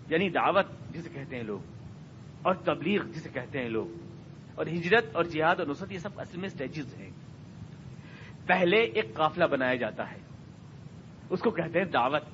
یعنی 0.08 0.28
دعوت 0.30 0.66
جسے 0.90 1.10
کہتے 1.10 1.36
ہیں 1.36 1.42
لوگ، 1.42 1.60
اور 2.42 2.54
تبلیغ 2.64 3.06
جسے 3.06 3.28
کہتے 3.28 3.58
ہیں 3.58 3.68
لوگ، 3.68 3.88
اور 4.54 4.66
ہجرت 4.66 5.16
اور 5.16 5.24
جہاد 5.24 5.60
اور 5.60 5.66
نصرت، 5.66 5.92
یہ 5.92 5.98
سب 5.98 6.20
اصل 6.20 6.38
میں 6.38 6.48
اسٹیجز 6.48 6.94
ہیں۔ 6.94 7.10
پہلے 8.46 8.80
ایک 8.82 9.14
قافلہ 9.14 9.44
بنایا 9.44 9.74
جاتا 9.74 10.10
ہے، 10.10 10.18
اس 11.30 11.40
کو 11.40 11.50
کہتے 11.50 11.78
ہیں 11.78 11.86
دعوت۔ 11.86 12.24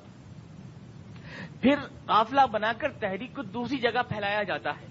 پھر 1.61 1.75
قافلہ 2.05 2.41
بنا 2.51 2.71
کر 2.77 2.91
تحریک 2.99 3.35
کو 3.35 3.41
دوسری 3.43 3.77
جگہ 3.77 4.01
پھیلایا 4.09 4.43
جاتا 4.43 4.71
ہے، 4.81 4.87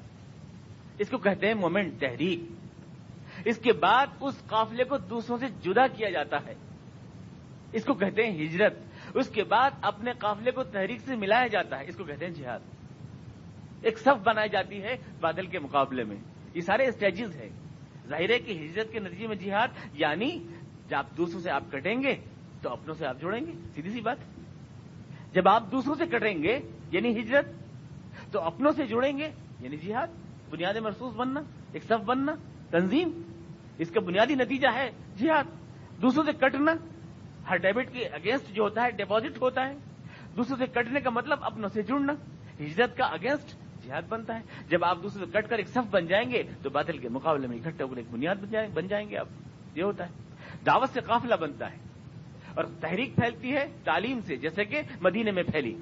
اس 0.99 1.09
کو 1.11 1.19
کہتے 1.19 1.47
ہیں 1.47 1.55
مومنٹ 1.55 2.01
تحریک۔ 2.01 2.41
اس 3.45 3.59
کے 3.59 3.73
بعد 3.73 4.07
اس 4.21 4.43
قافلے 4.47 4.85
کو 4.85 4.99
دوسروں 5.11 5.39
سے 5.39 5.47
جدا 5.63 5.87
کیا 5.87 6.11
جاتا 6.11 6.39
ہے۔ 6.47 6.55
اس 7.73 7.85
کو 7.85 7.95
کہتے 7.95 8.27
ہیں 8.27 8.45
ہجرت۔ 8.45 8.75
اس 9.15 9.29
کے 9.29 9.45
بعد 9.45 9.71
اپنے 9.83 10.13
قافلے 10.19 10.51
کو 10.51 10.65
تحریک 10.65 11.01
سے 11.01 11.17
ملایا 11.17 11.47
جاتا 11.47 11.79
ہے۔ 11.79 11.85
اس 11.89 11.97
کو 11.97 12.05
کہتے 12.05 12.27
ہیں 12.27 12.33
جہاد۔ 12.33 12.61
ایک 13.83 13.99
صف 13.99 14.23
بنائی 14.25 14.49
جاتی 14.49 14.83
ہے 14.83 14.97
بادل 15.21 15.47
کے 15.47 15.59
مقابلے 15.59 16.05
میں۔ 16.05 16.17
یہ 16.55 16.61
سارے 16.61 16.87
اسٹیجز 16.87 17.37
ہیں۔ 17.37 17.49
ظاہر 18.09 18.31
ہے 18.31 18.39
کہ 18.39 18.53
ہجرت 18.53 18.93
کے 18.93 18.99
نتیجے 18.99 19.27
میں 19.27 19.37
جہاد 19.37 19.69
یعنی 19.93 20.39
جب 20.89 21.17
دوسروں 21.17 21.41
سے 21.41 21.51
آپ 21.51 21.63
کٹیں 21.73 22.03
گے 22.03 22.17
تو 22.63 22.73
اپنوں 22.73 22.95
سے 22.95 23.07
آپ 23.07 23.21
جوڑیں 23.21 23.47
گے۔ 23.47 23.53
سیدھی 23.75 23.91
سی 23.91 24.01
بات۔ 24.01 24.17
جب 25.35 25.49
آپ 25.49 25.73
دوسروں 25.73 25.95
سے 25.95 26.07
کٹیں 26.07 26.43
گے 26.43 26.59
یعنی 26.91 27.21
ہجرت، 27.21 27.47
تو 28.33 28.41
اپنوں 28.41 28.73
سے 28.73 28.87
جڑیں 28.87 29.19
گے 29.19 29.31
یعنی 29.61 29.77
جہاد۔ 29.77 30.07
بنیاد 30.51 30.75
محسوس 30.75 31.15
بننا، 31.15 31.41
ایک 31.73 31.85
صف 31.85 32.05
بننا، 32.05 32.33
تنظیم۔ 32.71 33.23
اس 33.79 33.91
کا 33.91 34.01
بنیادی 34.01 34.35
نتیجہ 34.35 34.69
ہے 34.75 34.91
جہاد۔ 35.17 35.45
دوسروں 36.03 36.25
سے 36.25 36.33
کٹنا 36.33 36.73
ہر 37.51 37.57
ڈیبٹ 37.57 37.93
کے 37.93 38.07
اگینسٹ 38.07 38.55
جو 38.55 38.63
ہوتا 38.63 38.83
ہے 38.83 38.91
ڈپازٹ 38.91 39.43
ہوتا 39.43 39.69
ہے۔ 39.69 39.75
دوسروں 40.37 40.57
سے 40.59 40.67
کٹنے 40.67 41.01
کا 41.01 41.11
مطلب 41.11 41.39
اپنوں 41.43 41.69
سے 41.69 41.83
جڑنا۔ 41.83 42.13
ہجرت 42.61 42.97
کا 42.97 43.05
اگینسٹ 43.05 43.57
جہاد 43.87 44.03
بنتا 44.09 44.35
ہے۔ 44.35 44.41
جب 44.69 44.85
آپ 44.85 44.99
دوسرے 45.03 45.27
سے 45.27 45.31
کٹ 45.33 45.49
کر 45.49 45.57
ایک 45.59 45.69
صف 45.69 45.91
بن 45.91 46.07
جائیں 46.07 46.31
گے 46.31 46.43
تو 46.63 46.71
بادل 46.71 46.99
کے 46.99 47.09
مقابلے 47.09 47.47
میں 47.47 47.57
اکٹھے 47.57 47.85
ہو 47.85 47.89
کر 47.89 47.97
ایک 47.97 48.07
بنیاد 48.11 48.35
بن 48.75 48.89
جائیں 48.89 49.11
گے 49.11 49.17
آپ۔ 49.17 49.29
یہ 49.75 49.83
ہوتا 49.83 50.09
ہے۔ 50.09 50.13
دعوت 50.67 50.89
سے 50.89 51.01
قافلہ 51.01 51.35
بنتا 51.35 51.73
ہے۔ 51.73 51.77
اور 52.55 52.65
تحریک 52.81 53.15
پھیلتی 53.17 53.53
ہے 53.53 53.67
تعلیم 53.85 54.21
سے، 54.21 54.37
جیسے 54.37 54.65
کہ 54.65 54.83
مدینے 55.01 55.31
میں 55.31 55.43
پھیلی۔ 55.43 55.77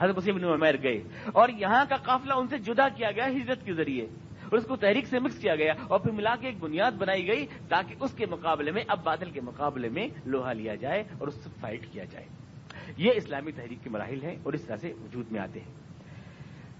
حضرت 0.00 0.18
وسیم 0.18 0.48
عمیر 0.48 0.82
گئے۔ 0.82 1.02
اور 1.32 1.48
یہاں 1.48 1.84
کا 1.88 1.96
قافلہ 1.96 2.32
ان 2.32 2.48
سے 2.48 2.58
جدا 2.58 2.88
کیا 2.88 3.10
گیا 3.10 3.26
ہجرت 3.26 3.64
کے 3.64 3.72
ذریعے۔ 3.72 4.06
اور 4.44 4.58
اس 4.58 4.64
کو 4.64 4.76
تحریک 4.76 5.06
سے 5.06 5.18
مکس 5.18 5.38
کیا 5.38 5.54
گیا 5.54 5.72
اور 5.88 6.00
پھر 6.00 6.10
ملا 6.10 6.36
کے 6.40 6.46
ایک 6.46 6.56
بنیاد 6.60 6.92
بنائی 6.92 7.26
گئی 7.26 7.46
تاکہ 7.68 7.94
اس 8.00 8.14
کے 8.14 8.26
مقابلے 8.26 8.70
میں 8.70 8.84
اب 8.88 9.04
بادل 9.04 9.30
کے 9.30 9.40
مقابلے 9.40 9.88
میں 9.88 10.08
لوہا 10.26 10.52
لیا 10.52 10.74
جائے 10.74 11.04
اور 11.18 11.28
اس 11.28 11.34
سے 11.34 11.50
فائٹ 11.60 11.86
کیا 11.92 12.04
جائے۔ 12.04 12.26
یہ 12.96 13.12
اسلامی 13.16 13.52
تحریک 13.52 13.78
کے 13.84 13.90
مراحل 13.90 14.22
ہیں 14.22 14.36
اور 14.42 14.52
اس 14.52 14.64
طرح 14.64 14.76
سے 14.76 14.92
وجود 15.02 15.32
میں 15.32 15.40
آتے 15.40 15.60
ہیں۔ 15.60 15.72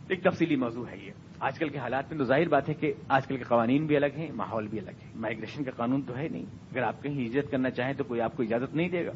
ایک 0.08 0.22
تفصیلی 0.22 0.56
موضوع 0.56 0.86
ہے 0.90 0.96
یہ۔ 0.96 1.10
آج 1.40 1.58
کل 1.58 1.68
کے 1.68 1.78
حالات 1.78 2.10
میں 2.10 2.18
تو 2.18 2.24
ظاہر 2.24 2.48
بات 2.48 2.68
ہے 2.68 2.74
کہ 2.74 2.92
آج 3.08 3.26
کل 3.26 3.36
کے 3.36 3.44
قوانین 3.44 3.86
بھی 3.86 3.96
الگ 3.96 4.06
ہیں، 4.16 4.32
ماحول 4.34 4.68
بھی 4.68 4.80
الگ 4.80 4.90
ہے۔ 4.90 5.08
مائگریشن 5.14 5.64
کا 5.64 5.70
قانون 5.70 6.02
تو 6.02 6.16
ہے 6.16 6.28
نہیں۔ 6.28 6.42
اگر 6.42 6.82
آپ 6.82 7.02
کہیں 7.02 7.26
ہجرت 7.26 7.50
کرنا 7.50 7.70
چاہیں 7.70 7.92
تو 7.92 8.04
کوئی 8.04 8.20
آپ 8.20 8.36
کو 8.36 8.42
اجازت 8.42 8.74
نہیں 8.74 8.88
دے 8.88 9.06
گا۔ 9.06 9.12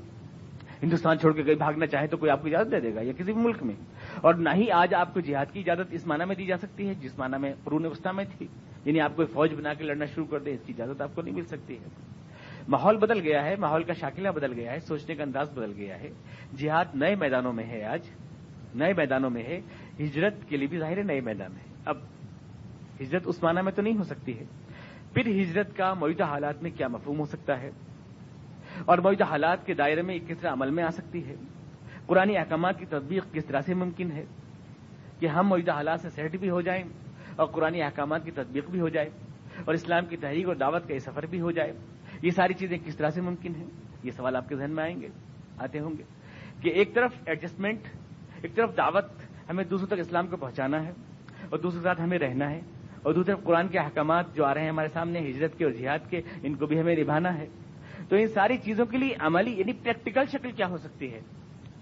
ہندوستان 0.83 1.19
چھوڑ 1.19 1.33
کے 1.33 1.43
کہیں 1.43 1.55
بھاگنا 1.55 1.87
چاہے 1.87 2.07
تو 2.07 2.17
کوئی 2.17 2.31
آپ 2.31 2.43
کو 2.43 2.49
اجازت 2.49 2.73
دے 2.73 2.81
دے 2.81 2.95
گا 2.95 3.01
یا 3.01 3.13
کسی 3.13 3.33
بھی 3.33 3.43
ملک 3.43 3.63
میں۔ 3.63 3.75
اور 4.15 4.35
نہ 4.35 4.49
ہی 4.55 4.71
آج 4.71 4.95
آپ 4.95 5.15
کو 5.15 5.21
جہاد 5.21 5.47
کی 5.53 5.61
اجازت 5.61 5.89
اس 5.91 6.07
معنی 6.07 6.25
میں 6.25 6.35
دی 6.35 6.47
جا 6.47 6.57
سکتی 6.57 6.89
ہے 6.89 6.95
جس 6.95 7.19
معنی 7.19 7.39
میں 7.39 7.53
قرون 7.65 7.87
وسطی 7.87 8.17
میں 8.17 8.25
تھی۔ 8.39 8.47
یعنی 8.85 9.01
آپ 9.01 9.17
کوئی 9.17 9.29
فوج 9.29 9.55
بنا 9.55 9.75
کے 9.75 9.85
لڑنا 9.85 10.05
شروع 10.05 10.27
کر 10.27 10.39
دیں 10.39 10.55
اس 10.55 10.67
کی 10.67 10.73
اجازت 10.79 11.01
آپ 11.01 11.15
کو 11.15 11.23
نہیں 11.23 11.35
مل 11.35 11.45
سکتی 11.45 11.75
ہے۔ 11.75 11.89
ماحول 12.69 12.97
بدل 12.97 13.21
گیا 13.21 13.45
ہے، 13.45 13.55
ماحول 13.59 13.83
کا 13.83 13.93
شاکلہ 13.93 14.29
بدل 14.29 14.53
گیا 14.53 14.73
ہے، 14.73 14.81
سوچنے 14.81 15.15
کا 15.15 15.23
انداز 15.23 15.51
بدل 15.51 15.73
گیا 15.77 16.01
ہے۔ 16.01 16.11
جہاد 16.57 16.85
نئے 16.95 17.15
میدانوں 17.15 17.53
میں 17.53 17.65
ہے 17.65 17.85
آج، 17.85 18.01
نئے 18.75 18.93
میدانوں 18.93 19.31
میں 19.31 19.43
ہے۔ 19.43 19.61
ہجرت 20.01 20.35
کے 20.49 20.57
لیے 20.57 20.67
بھی 20.67 20.79
ظاہر 20.79 20.97
ہے 20.97 21.03
نئے 21.03 21.21
میدان 21.21 21.53
ہے 21.53 21.75
اب 21.85 21.97
ہجرت 23.01 23.23
اس 23.25 23.43
معنی 23.43 23.63
میں 23.63 23.73
تو 23.73 23.83
نہیں 23.83 23.99
ہو 23.99 24.03
سکتی 24.03 24.39
ہے۔ 24.39 24.45
پھر 25.15 25.27
ہجرت 25.27 25.77
کا 25.77 25.95
موجودہ 25.95 26.25
حالات 26.25 26.63
میں 26.63 26.71
کیا 26.71 26.89
مفہوم 26.89 27.19
ہو 27.19 27.25
سکتا 27.25 27.63
ہے؟ 27.63 27.71
اور 28.85 28.99
موجودہ 28.99 29.25
حالات 29.25 29.67
کے 29.67 29.75
دائرے 29.75 30.03
میں 30.03 30.19
کس 30.29 30.39
طرح 30.39 30.53
عمل 30.53 30.71
میں 30.71 30.85
آ 30.85 30.91
سکتی 30.91 31.29
ہے؟ 31.29 31.35
قرآن 32.07 32.31
احکامات 32.37 32.79
کی 32.79 32.87
تطبیق 32.87 33.33
کس 33.33 33.45
طرح 33.45 33.61
سے 33.61 33.75
ممکن 33.75 34.13
ہے؟ 34.13 34.25
کہ 35.21 35.27
ہم 35.27 35.49
موجودہ 35.49 35.73
حالات 35.73 36.01
سے 36.01 36.11
سیٹ 36.11 36.37
بھی 36.37 36.51
ہو 36.51 36.61
جائیں 36.61 36.85
اور 37.37 37.47
قرآن 37.47 37.83
احکامات 37.83 38.25
کی 38.25 38.31
تطبیق 38.31 38.71
بھی 38.71 38.81
ہو 38.81 38.89
جائے 38.89 39.09
اور 39.65 39.75
اسلام 39.75 40.07
کی 40.07 40.17
تحریک 40.17 40.47
اور 40.47 40.55
دعوت 40.55 40.89
کا 40.89 40.95
یہ 40.95 40.99
سفر 40.99 41.27
بھی 41.27 41.41
ہو 41.41 41.51
جائے، 41.51 41.73
یہ 42.23 42.31
ساری 42.31 42.55
چیزیں 42.55 42.79
کس 42.85 42.97
طرح 42.97 43.11
سے 43.11 43.21
ممکن 43.21 43.55
ہیں؟ 43.55 43.67
یہ 44.03 44.11
سوال 44.11 44.37
آپ 44.37 44.49
کے 44.49 44.57
ذہن 44.57 44.71
میں 44.71 44.85
آئیں 44.85 45.01
گے، 45.01 45.09
آتے 45.59 45.81
ہوں 45.81 45.91
گے 45.99 46.03
کہ 46.61 46.69
ایک 46.69 46.95
طرف 46.95 47.11
ایڈجسٹمنٹ 47.27 47.81
ایک 48.43 48.55
طرف 48.55 48.77
دعوت 48.77 49.05
ہمیں 49.51 49.65
دوسروں 49.65 49.89
تک 49.89 49.99
اسلام 49.99 50.27
کو 50.27 50.37
پہنچانا 50.37 50.85
ہے 50.85 50.91
اور 51.51 51.59
دوسرے 51.59 51.81
ساتھ 51.83 52.01
ہمیں 52.01 52.19
رہنا 52.19 52.51
ہے 52.51 52.61
اور 53.03 53.15
دوسرے 53.15 53.35
قرآن 53.45 53.69
کے 53.69 53.79
احکامات 53.79 54.35
جو 54.35 54.45
آ 54.45 54.55
رہے 54.55 54.63
ہیں 54.63 54.69
ہمارے 54.69 54.89
سامنے، 54.89 55.21
ہجرت 55.21 55.59
کے 55.59 55.65
اور 55.65 55.73
جہاد 55.73 56.11
کے، 56.11 56.21
ان 56.43 56.55
کو 56.55 56.67
بھی 56.67 56.81
ہمیں 56.81 56.97
نبھانا 56.97 57.39
ہے۔ 57.39 57.47
تو 58.09 58.17
ان 58.17 58.27
ساری 58.27 58.57
چیزوں 58.59 58.87
کے 58.87 58.99
لیے 58.99 59.15
عملی 59.21 59.53
یعنی 59.53 59.73
پریکٹیکل 59.73 60.25
شکل 60.33 60.53
کیا 60.53 60.67
ہو 60.69 60.77
سکتی 60.77 61.15
ہے؟ 61.15 61.21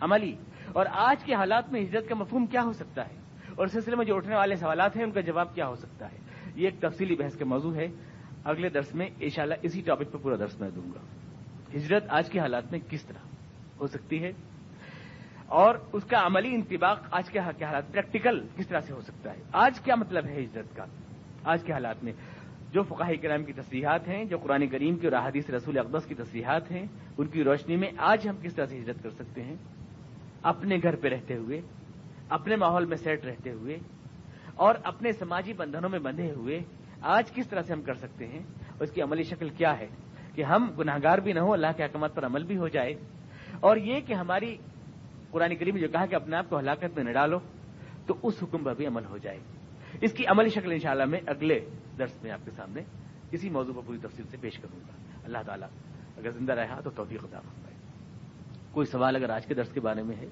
عملی۔ 0.01 0.37
اور 0.73 0.87
آج 0.91 1.25
کے 1.25 1.35
حالات 1.35 1.73
میں 1.73 1.81
ہجرت 1.81 2.09
کا 2.09 2.15
مفہوم 2.15 2.47
کیا 2.47 2.63
ہو 2.63 2.73
سکتا 2.73 3.03
ہے؟ 3.03 3.15
اور 3.57 3.67
سلسلے 3.67 3.97
میں 3.97 4.05
جو 4.05 4.17
اٹھنے 4.17 4.37
والے 4.37 4.57
سوالات 4.57 4.97
ہیں، 4.97 5.05
ان 5.05 5.11
کا 5.11 5.21
جواب 5.21 5.55
کیا 5.55 5.67
ہو 5.67 5.75
سکتا 5.75 6.13
ہے؟ 6.13 6.17
یہ 6.55 6.65
ایک 6.65 6.81
تفصیلی 6.81 7.15
بحث 7.15 7.37
کا 7.37 7.45
موضوع 7.45 7.75
ہے۔ 7.75 7.87
اگلے 8.45 8.69
درس 8.69 8.95
میں 8.95 9.07
انشاءاللہ 9.21 9.55
اسی 9.63 9.81
ٹاپک 9.81 10.13
پر 10.13 10.19
پورا 10.19 10.37
درس 10.37 10.61
میں 10.61 10.71
دوں 10.71 10.89
گا۔ 10.95 11.01
ہجرت 11.77 12.05
آج 12.09 12.31
کے 12.31 12.39
حالات 12.39 12.71
میں 12.71 12.81
کس 12.91 13.05
طرح 13.05 13.27
ہو 13.81 13.87
سکتی 13.87 14.23
ہے؟ 14.23 14.33
اور 15.47 15.75
اس 15.93 16.05
کا 16.05 16.27
عملی 16.27 16.55
انتباق 16.55 17.01
آج 17.11 17.31
کے 17.31 17.39
حالات 17.39 17.93
پریکٹیکل 17.93 18.47
کس 18.57 18.69
طرح 18.69 18.81
سے 18.81 18.93
ہو 18.93 19.01
سکتا 19.01 19.31
ہے؟ 19.31 19.43
آج 19.53 19.81
کیا 19.81 19.95
مطلب 19.95 20.27
ہے 20.27 20.41
ہجرت 20.41 20.77
کا؟ 20.77 20.85
آج 21.45 21.65
کے 21.65 21.73
حالات 21.73 22.05
میں۔ 22.05 22.13
جو 22.77 22.83
فقاہ 22.85 23.11
کرام 23.23 23.45
کی 23.45 23.53
تصریحات 23.53 24.09
ہیں، 24.09 24.25
جو 24.25 24.39
قرآن 24.39 24.67
کریم 24.69 24.97
کی 24.97 25.07
اور 25.07 25.17
احادیث 25.17 25.51
رسول 25.51 25.79
اقدس 25.79 26.07
کی 26.07 26.15
تصریحات 26.15 26.71
ہیں، 26.71 26.85
ان 27.19 27.27
کی 27.27 27.45
روشنی 27.45 27.77
میں 27.77 27.91
آج 28.05 28.29
ہم 28.29 28.37
کس 28.43 28.55
طرح 28.55 28.67
سے 28.67 28.79
ہجرت 28.79 29.03
کر 29.03 29.11
سکتے 29.11 29.43
ہیں؟ 29.43 29.57
اپنے 30.45 30.77
گھر 30.83 30.97
پہ 30.97 31.09
رہتے 31.09 31.37
ہوئے، 31.37 31.61
اپنے 32.31 32.57
ماحول 32.57 32.85
میں 32.85 32.97
سیٹ 32.97 33.25
رہتے 33.25 33.51
ہوئے، 33.53 33.77
اور 34.57 34.75
اپنے 34.85 35.13
سماجی 35.13 35.53
بندھنوں 35.53 35.91
میں 35.91 35.99
بندھے 35.99 36.31
ہوئے 36.33 36.61
آج 37.15 37.31
کس 37.33 37.49
طرح 37.49 37.63
سے 37.63 37.73
ہم 37.73 37.83
کر 37.83 37.95
سکتے 37.95 38.27
ہیں؟ 38.27 38.43
اس 38.81 38.91
کی 38.93 39.03
عملی 39.03 39.23
شکل 39.23 39.49
کیا 39.57 39.73
ہے؟ 39.79 39.87
کہ 40.35 40.43
ہم 40.43 40.71
گناہ 40.79 40.99
گار 41.03 41.19
بھی 41.19 41.33
نہ 41.33 41.41
ہو 41.41 41.53
اللہ 41.53 41.73
کے 41.77 41.83
احکامات 41.83 42.15
پر 42.15 42.25
عمل 42.27 42.45
بھی 42.45 42.57
ہو 42.57 42.69
جائے، 42.69 42.93
اور 43.61 43.77
یہ 43.79 44.01
کہ 44.07 44.13
ہماری 44.15 44.57
قرآن 45.31 45.55
کریم 45.57 45.77
جو 45.77 45.89
کہا 45.89 46.07
کہ 46.07 46.15
اپنے 46.15 46.37
آپ 46.37 46.49
کو 46.51 46.59
ہلاکت 46.59 46.97
میں 46.97 47.05
نہ 47.05 47.13
ڈالو، 47.13 47.39
تو 48.07 48.15
اس 48.23 48.43
حکم 48.43 48.65
پر 48.65 48.75
بھی 48.75 48.87
عمل 48.87 49.05
ہو 49.05 49.19
جائے۔ 49.19 49.39
اس 50.03 50.13
کی 50.13 50.25
عملی 50.27 50.49
شکل 50.51 50.73
انشاءاللہ 50.73 51.05
میں 51.05 51.21
اگلے 51.27 51.59
درس 51.99 52.23
میں 52.23 52.31
آپ 52.31 52.39
کے 52.45 52.51
سامنے 52.57 52.81
اسی 53.31 53.51
موضوع 53.51 53.73
پر 53.75 53.81
پوری 53.87 53.99
تفصیل 54.03 54.27
سے 54.31 54.37
پیش 54.41 54.59
کروں 54.59 54.81
گا۔ 54.81 54.93
اللہ 55.25 55.39
تعالیٰ 55.47 55.69
اگر 56.17 56.31
زندہ 56.31 56.53
رہا 56.53 56.75
ہاں 56.75 56.83
تو 56.83 56.91
توفیق 56.91 57.21
خدا 57.21 57.41
فرمائے۔ 57.41 57.75
کوئی 58.73 58.87
سوال 58.87 59.17
اگر 59.17 59.31
آج 59.31 59.47
کے 59.47 59.55
درس 59.55 59.73
کے 59.73 59.81
بارے 59.81 60.03
میں 60.03 60.17
ہے؟ 60.17 60.27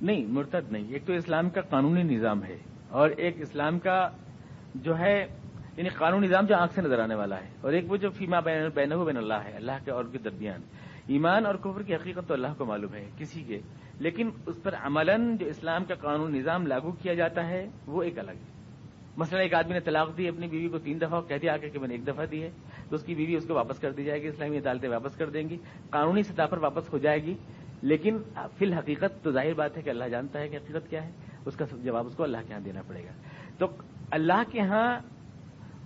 نہیں، 0.00 0.26
مرتد 0.26 0.72
نہیں۔ 0.72 0.84
ایک 0.88 1.06
تو 1.06 1.12
اسلام 1.12 1.50
کا 1.50 1.60
قانونی 1.60 2.02
نظام 2.02 2.44
ہے 2.44 2.56
اور 2.88 3.10
ایک 3.10 3.40
اسلام 3.40 3.78
کا 3.78 4.10
جو 4.74 4.98
ہے 4.98 5.26
یعنی 5.76 5.88
قانونی 5.88 6.26
نظام 6.26 6.46
جو 6.46 6.56
آنکھ 6.56 6.74
سے 6.74 6.82
نظر 6.82 6.98
آنے 6.98 7.14
والا 7.14 7.36
ہے 7.36 7.48
اور 7.60 7.72
ایک 7.72 7.92
وہ 7.92 7.96
جو 7.96 8.10
فیما 8.10 8.40
بین 8.40 8.68
بین 8.74 9.04
بین 9.04 9.16
اللہ 9.16 9.34
ہے، 9.34 9.50
اللہ 9.50 9.72
کے 9.84 9.90
اور 9.90 10.04
کے 10.12 10.18
درمیان۔ 10.18 10.60
ایمان 11.06 11.46
اور 11.46 11.54
کفر 11.54 11.82
کی 11.82 11.94
حقیقت 11.94 12.28
تو 12.28 12.34
اللہ 12.34 12.46
کو 12.58 12.64
معلوم 12.64 12.94
ہے، 12.94 13.10
کسی 13.18 13.42
کے۔ 13.42 13.60
لیکن 14.00 14.30
اس 14.46 14.62
پر 14.62 14.74
عملاً 14.74 15.36
جو 15.36 15.46
اسلام 15.46 15.84
کا 15.84 15.94
قانون 15.94 16.32
نظام 16.32 16.66
لاگو 16.66 16.92
کیا 16.92 17.14
جاتا 17.14 17.46
ہے، 17.46 17.68
وہ 17.86 18.02
ایک 18.02 18.18
الگ 18.18 18.30
ہے۔ 18.30 18.56
مثلا 19.16 19.40
ایک 19.40 19.54
آدمی 19.54 19.72
نے 19.72 19.80
طلاق 19.80 20.18
دی، 20.18 20.28
اپنی 20.28 20.46
بیوی 20.46 20.68
کو 20.68 20.78
تین 20.78 21.00
دفعہ 21.00 21.20
کہہ 21.20 21.36
دیا 21.36 21.54
آ 21.54 21.56
کے 21.56 21.68
کہ 21.68 21.78
میں 21.78 21.88
نے 21.88 21.94
ایک 21.94 22.06
دفعہ 22.06 22.26
دی 22.26 22.42
ہے، 22.42 22.50
تو 22.88 22.94
اس 22.96 23.02
کی 23.02 23.14
بیوی 23.14 23.36
اس 23.36 23.46
کو 23.46 23.54
واپس 23.54 23.78
کر 23.78 23.92
دی 23.92 24.04
جائے 24.04 24.22
گی، 24.22 24.28
اسلامی 24.28 24.58
عدالتیں 24.58 24.88
واپس 24.88 25.16
کر 25.16 25.30
دیں 25.30 25.48
گی، 25.48 25.56
قانونی 25.90 26.22
سطح 26.22 26.42
پر 26.50 26.58
واپس 26.58 26.92
ہو 26.92 26.98
جائے 26.98 27.22
گی۔ 27.22 27.34
لیکن 27.82 28.18
فی 28.58 28.66
الحقیقت 28.66 29.24
تو 29.24 29.30
ظاہر 29.30 29.54
بات 29.54 29.76
ہے 29.76 29.82
کہ 29.82 29.90
اللہ 29.90 30.04
جانتا 30.04 30.40
ہے 30.40 30.48
کہ 30.48 30.56
حقیقت 30.56 30.90
کیا 30.90 31.04
ہے، 31.04 31.10
اس 31.46 31.56
کا 31.56 31.64
جواب 31.72 32.06
اس 32.06 32.14
کو 32.14 32.22
اللہ 32.22 32.36
کے 32.36 32.46
یہاں 32.50 32.60
دینا 32.60 32.82
پڑے 32.86 33.02
گا۔ 33.02 33.12
تو 33.58 33.66
اللہ 34.10 34.42
کے 34.50 34.60
ہاں 34.60 35.15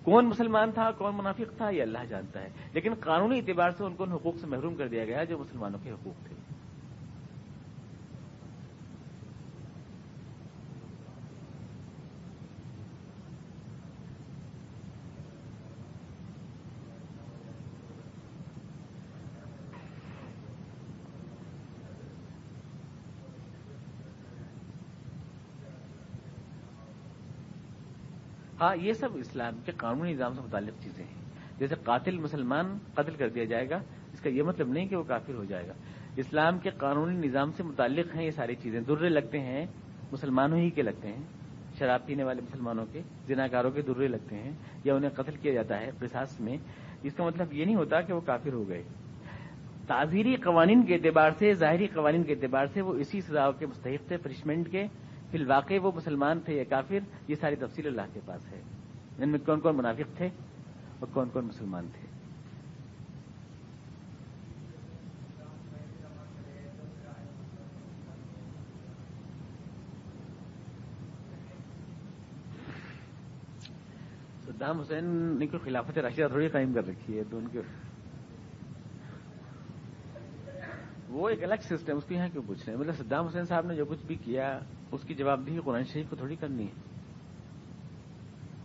کون 0.03 0.25
مسلمان 0.25 0.71
تھا، 0.73 0.91
کون 0.91 1.15
منافق 1.15 1.57
تھا، 1.57 1.71
یہ 1.71 1.83
اللہ 1.83 1.99
جانتا 2.09 2.43
ہے۔ 2.43 2.49
لیکن 2.73 2.95
قانونی 3.01 3.39
اعتبار 3.39 3.71
سے 3.71 3.85
ان 3.85 3.95
کو 3.95 4.05
ان 4.05 4.13
حقوق 4.13 4.37
سے 4.41 4.47
محروم 4.47 4.75
کر 4.75 4.89
دیا 4.89 5.05
گیا 5.05 5.25
جو 5.25 5.39
مسلمانوں 5.39 5.79
کے 5.83 5.91
حقوق 5.91 6.29
تھے۔ 6.29 6.40
ہاں 28.61 28.77
یہ 28.77 28.93
سب 28.93 29.09
اسلام 29.15 29.55
کے 29.65 29.73
قانونی 29.73 30.13
نظام 30.13 30.35
سے 30.35 30.41
متعلق 30.41 30.83
چیزیں 30.83 31.05
ہیں۔ 31.05 31.15
جیسے 31.59 31.75
قاتل 31.85 32.19
مسلمان 32.19 32.79
قتل 32.95 33.15
کر 33.15 33.29
دیا 33.29 33.45
جائے 33.45 33.71
گا، 33.71 33.77
اس 34.13 34.21
کا 34.21 34.31
یہ 34.31 34.43
مطلب 34.43 34.69
نہیں 34.69 34.87
کہ 34.87 34.97
وہ 34.97 35.03
کافر 35.03 35.35
ہو 35.35 35.45
جائے 35.45 35.69
گا۔ 35.69 35.73
اسلام 36.17 36.59
کے 36.59 36.71
قانونی 36.71 37.27
نظام 37.27 37.53
سے 37.53 37.63
متعلق 37.63 38.17
ہیں 38.17 38.25
یہ 38.25 38.31
ساری 38.31 38.55
چیزیں۔ 38.55 38.81
درے 38.81 39.09
لگتے 39.09 39.41
ہیں، 39.41 39.67
مسلمانوں 40.13 40.59
ہی 40.59 40.71
کے 40.71 40.83
لگتے 40.83 41.09
ہیں۔ 41.09 41.23
شراب 41.79 42.07
پینے 42.07 42.25
والے 42.25 42.43
مسلمانوں 42.43 42.87
کے 42.93 43.03
جناکاروں 43.27 43.71
کے 43.71 43.83
درے 43.83 44.09
لگتے 44.09 44.37
ہیں، 44.37 44.53
یا 44.85 44.95
انہیں 44.95 45.11
قتل 45.11 45.37
کیا 45.37 45.53
جاتا 45.53 45.81
ہے 45.81 45.91
قصاص 45.99 46.41
میں۔ 46.41 46.57
اس 47.03 47.15
کا 47.15 47.25
مطلب 47.25 47.53
یہ 47.53 47.65
نہیں 47.65 47.77
ہوتا 47.77 48.01
کہ 48.01 48.13
وہ 48.13 48.21
کافر 48.21 48.53
ہو 48.53 48.69
گئے۔ 48.69 48.83
تعزیری 49.87 50.35
قوانین 50.35 50.83
کے 50.83 50.95
اعتبار 50.95 51.31
سے، 51.39 51.53
ظاہری 51.53 51.87
قوانین 51.87 52.23
کے 52.23 52.33
اعتبار 52.33 52.67
سے 52.67 52.81
وہ 52.81 52.95
اسی 52.95 53.21
سزاؤں 53.21 53.53
کے 53.53 53.67
مستحق 53.67 54.09
تھے 54.09 54.17
پنشمنٹ 54.17 54.71
کے۔ 54.71 54.87
فی 55.31 55.39
الواقع 55.39 55.75
وہ 55.83 55.91
مسلمان 55.97 56.41
تھے 56.45 56.55
یا 56.55 56.65
کافر، 56.69 57.03
یہ 57.29 57.35
ساری 57.41 57.57
تفصیل 57.57 57.87
اللہ 57.87 58.07
کے 58.13 58.21
پاس 58.27 58.53
ہے۔ 58.53 58.61
ان 59.19 59.29
میں 59.29 59.39
کون 59.47 59.61
کون 59.61 59.77
منافق 59.77 60.17
تھے 60.17 60.29
اور 60.99 61.09
کون 61.13 61.29
کون 61.33 61.45
مسلمان 61.45 61.89
تھے؟ 61.95 62.09
صدام 74.45 74.81
حسین 74.81 75.05
نے 75.39 75.47
کوئی 75.47 75.65
خلافت 75.65 75.99
راشدہ 75.99 76.27
تھوڑی 76.31 76.49
قائم 76.49 76.73
کر 76.75 76.87
رکھی 76.89 77.19
ہے 77.19 77.23
تو 77.31 77.39
ان 77.39 77.47
کے 77.53 77.61
وہ 81.09 81.29
ایک 81.29 81.43
الگ 81.45 81.63
سسٹم 81.63 81.97
اس 81.97 82.05
کو 82.09 82.15
یہاں 82.15 82.29
کیوں 82.33 82.43
پوچھ 82.47 82.63
رہے 82.67 82.73
ہیں؟ 82.73 82.81
مطلب 82.81 82.97
صدام 82.97 83.27
حسین 83.27 83.45
صاحب 83.45 83.67
نے 83.67 83.75
جو 83.75 83.85
کچھ 83.85 84.05
بھی 84.07 84.15
کیا 84.25 84.59
اس 84.93 85.01
کی 85.03 85.15
جواب 85.15 85.47
دہی 85.47 85.59
قرآن 85.65 85.85
شریف 85.85 86.07
کو 86.11 86.17
تھوڑی 86.17 86.37
کرنی 86.37 86.65
ہے۔ 86.65 86.91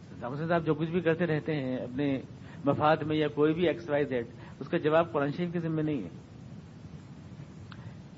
صدام 0.09 0.47
صاحب 0.47 0.65
جو 0.65 0.73
کچھ 0.73 0.89
بھی 0.89 1.01
کرتے 1.01 1.27
رہتے 1.27 1.55
ہیں، 1.55 1.77
اپنے 1.77 2.21
مفاد 2.65 2.97
میں 2.97 3.15
یا 3.15 3.27
کوئی 3.27 3.53
بھی 3.53 3.67
ایکس 3.67 3.89
وائی 3.89 4.05
زیڈ 4.05 4.25
اس 4.59 4.67
کا 4.69 4.77
جواب 4.77 5.11
قرآن 5.11 5.31
شریف 5.31 5.49
کے 5.53 5.59
ذمہ 5.59 5.81
نہیں 5.81 6.03
ہے۔ 6.03 6.09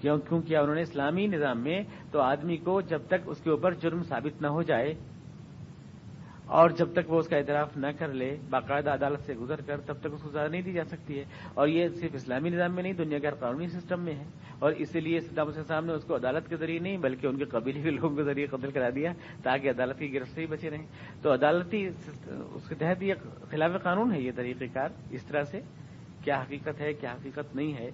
کیوں؟ 0.02 0.18
کیونکہ 0.30 0.58
انہوں 0.58 0.76
نے 0.76 0.82
اسلامی 0.82 1.28
نظام 1.28 1.60
میں 1.60 1.82
تو 2.12 2.20
آدمی 2.20 2.58
کو 2.58 2.82
جب 2.82 3.02
تک 3.08 3.16
اس 3.26 3.38
کے 3.44 3.50
اوپر 3.50 3.74
جرم 3.74 4.04
ثابت 4.04 4.42
نہ 4.42 4.48
ہو 4.48 4.62
جائے 4.62 4.94
اور 6.48 6.70
جب 6.70 6.92
تک 6.94 7.12
وہ 7.12 7.20
اس 7.20 7.28
کا 7.28 7.38
اعتراف 7.38 7.78
نہ 7.78 7.88
کر 8.00 8.08
لے، 8.08 8.38
باقاعدہ 8.50 8.90
عدالت 8.90 9.20
سے 9.26 9.34
گزر 9.34 9.62
کر، 9.62 9.80
تب 9.80 9.94
تک 10.00 10.08
اس 10.14 10.22
کو 10.22 10.30
سزا 10.30 10.48
نہیں 10.48 10.62
دی 10.62 10.74
جا 10.74 10.84
سکتی 10.84 11.20
ہے۔ 11.20 11.26
اور 11.54 11.68
یہ 11.68 11.88
صرف 11.88 12.12
اسلامی 12.14 12.50
نظام 12.50 12.74
میں 12.74 12.84
نہیں، 12.84 12.94
دنیا 12.94 13.20
کے 13.20 13.28
قانونی 13.40 13.68
سسٹم 13.68 14.02
میں 14.02 14.14
ہے۔ 14.14 14.24
اور 14.60 14.72
اسی 14.72 15.00
لیے 15.00 15.20
صدام 15.20 15.48
حسین 15.48 15.64
صاحب 15.64 15.86
نے 15.86 15.94
اس 15.94 16.04
کو 16.04 16.16
عدالت 16.16 16.50
کے 16.50 16.56
ذریعے 16.56 16.80
نہیں، 16.80 16.98
بلکہ 16.98 17.28
ان 17.28 17.38
کے 17.38 17.46
قبیلے 17.46 17.82
کے 17.82 17.90
لوگوں 17.90 18.16
کے 18.16 18.24
ذریعے 18.24 18.48
قتل 18.48 18.72
کرا 18.72 18.90
دیا 18.96 19.14
تاکہ 19.44 19.70
عدالت 19.70 20.00
کی 20.00 20.14
گرفت 20.14 20.36
سے 20.36 20.42
ہی 20.42 20.46
بچے 20.46 20.70
رہیں۔ 20.70 20.86
تو 21.22 21.34
عدالتی 21.34 21.88
اس 22.54 22.70
کے 22.70 22.76
تحت 22.76 23.04
یہ 23.04 23.14
خلاف 23.52 23.72
قانون 23.84 24.14
ہے 24.14 24.22
یہ 24.22 24.32
طریقہ 24.36 24.64
کار۔ 24.74 24.90
اس 25.12 25.24
طرح 25.24 25.44
سے 25.44 25.62
کیا 26.24 26.42
حقیقت 26.42 26.82
ہے، 26.82 26.94
کیا 26.94 27.12
حقیقت 27.12 27.56
نہیں 27.56 27.74
ہے؟ 27.74 27.88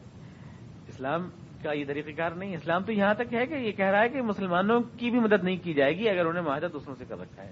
اسلام 0.88 1.30
کا 1.64 1.72
یہ 1.72 1.86
طریقہ 1.88 2.10
کار 2.18 2.32
نہیں 2.32 2.56
اسلام 2.56 2.84
تو 2.84 2.92
یہاں 2.92 3.14
تک 3.14 3.34
ہے 3.34 3.48
کہ 3.48 3.54
یہ 3.54 3.72
کہہ 3.72 3.86
رہا 3.86 4.02
ہے 4.02 4.10
کہ 4.10 4.22
مسلمانوں 4.22 4.80
کی 4.98 5.10
بھی 5.10 5.20
مدد 5.20 5.44
نہیں 5.44 5.58
کی 5.64 5.74
جائے 5.74 5.98
گی 5.98 6.10
اگر 6.10 6.26
انہیں 6.26 6.44
معاہدہ 6.44 6.68
دوسروں 6.74 6.96
سے 6.96 7.06
کر 7.08 7.20
رکھا 7.20 7.44
ہے۔ 7.44 7.52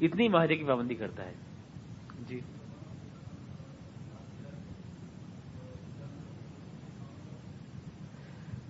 اتنی 0.00 0.28
معاہدے 0.28 0.56
کی 0.56 0.64
پابندی 0.64 0.94
کرتا 0.94 1.24
ہے۔ 1.24 1.32
جی۔ 2.28 2.40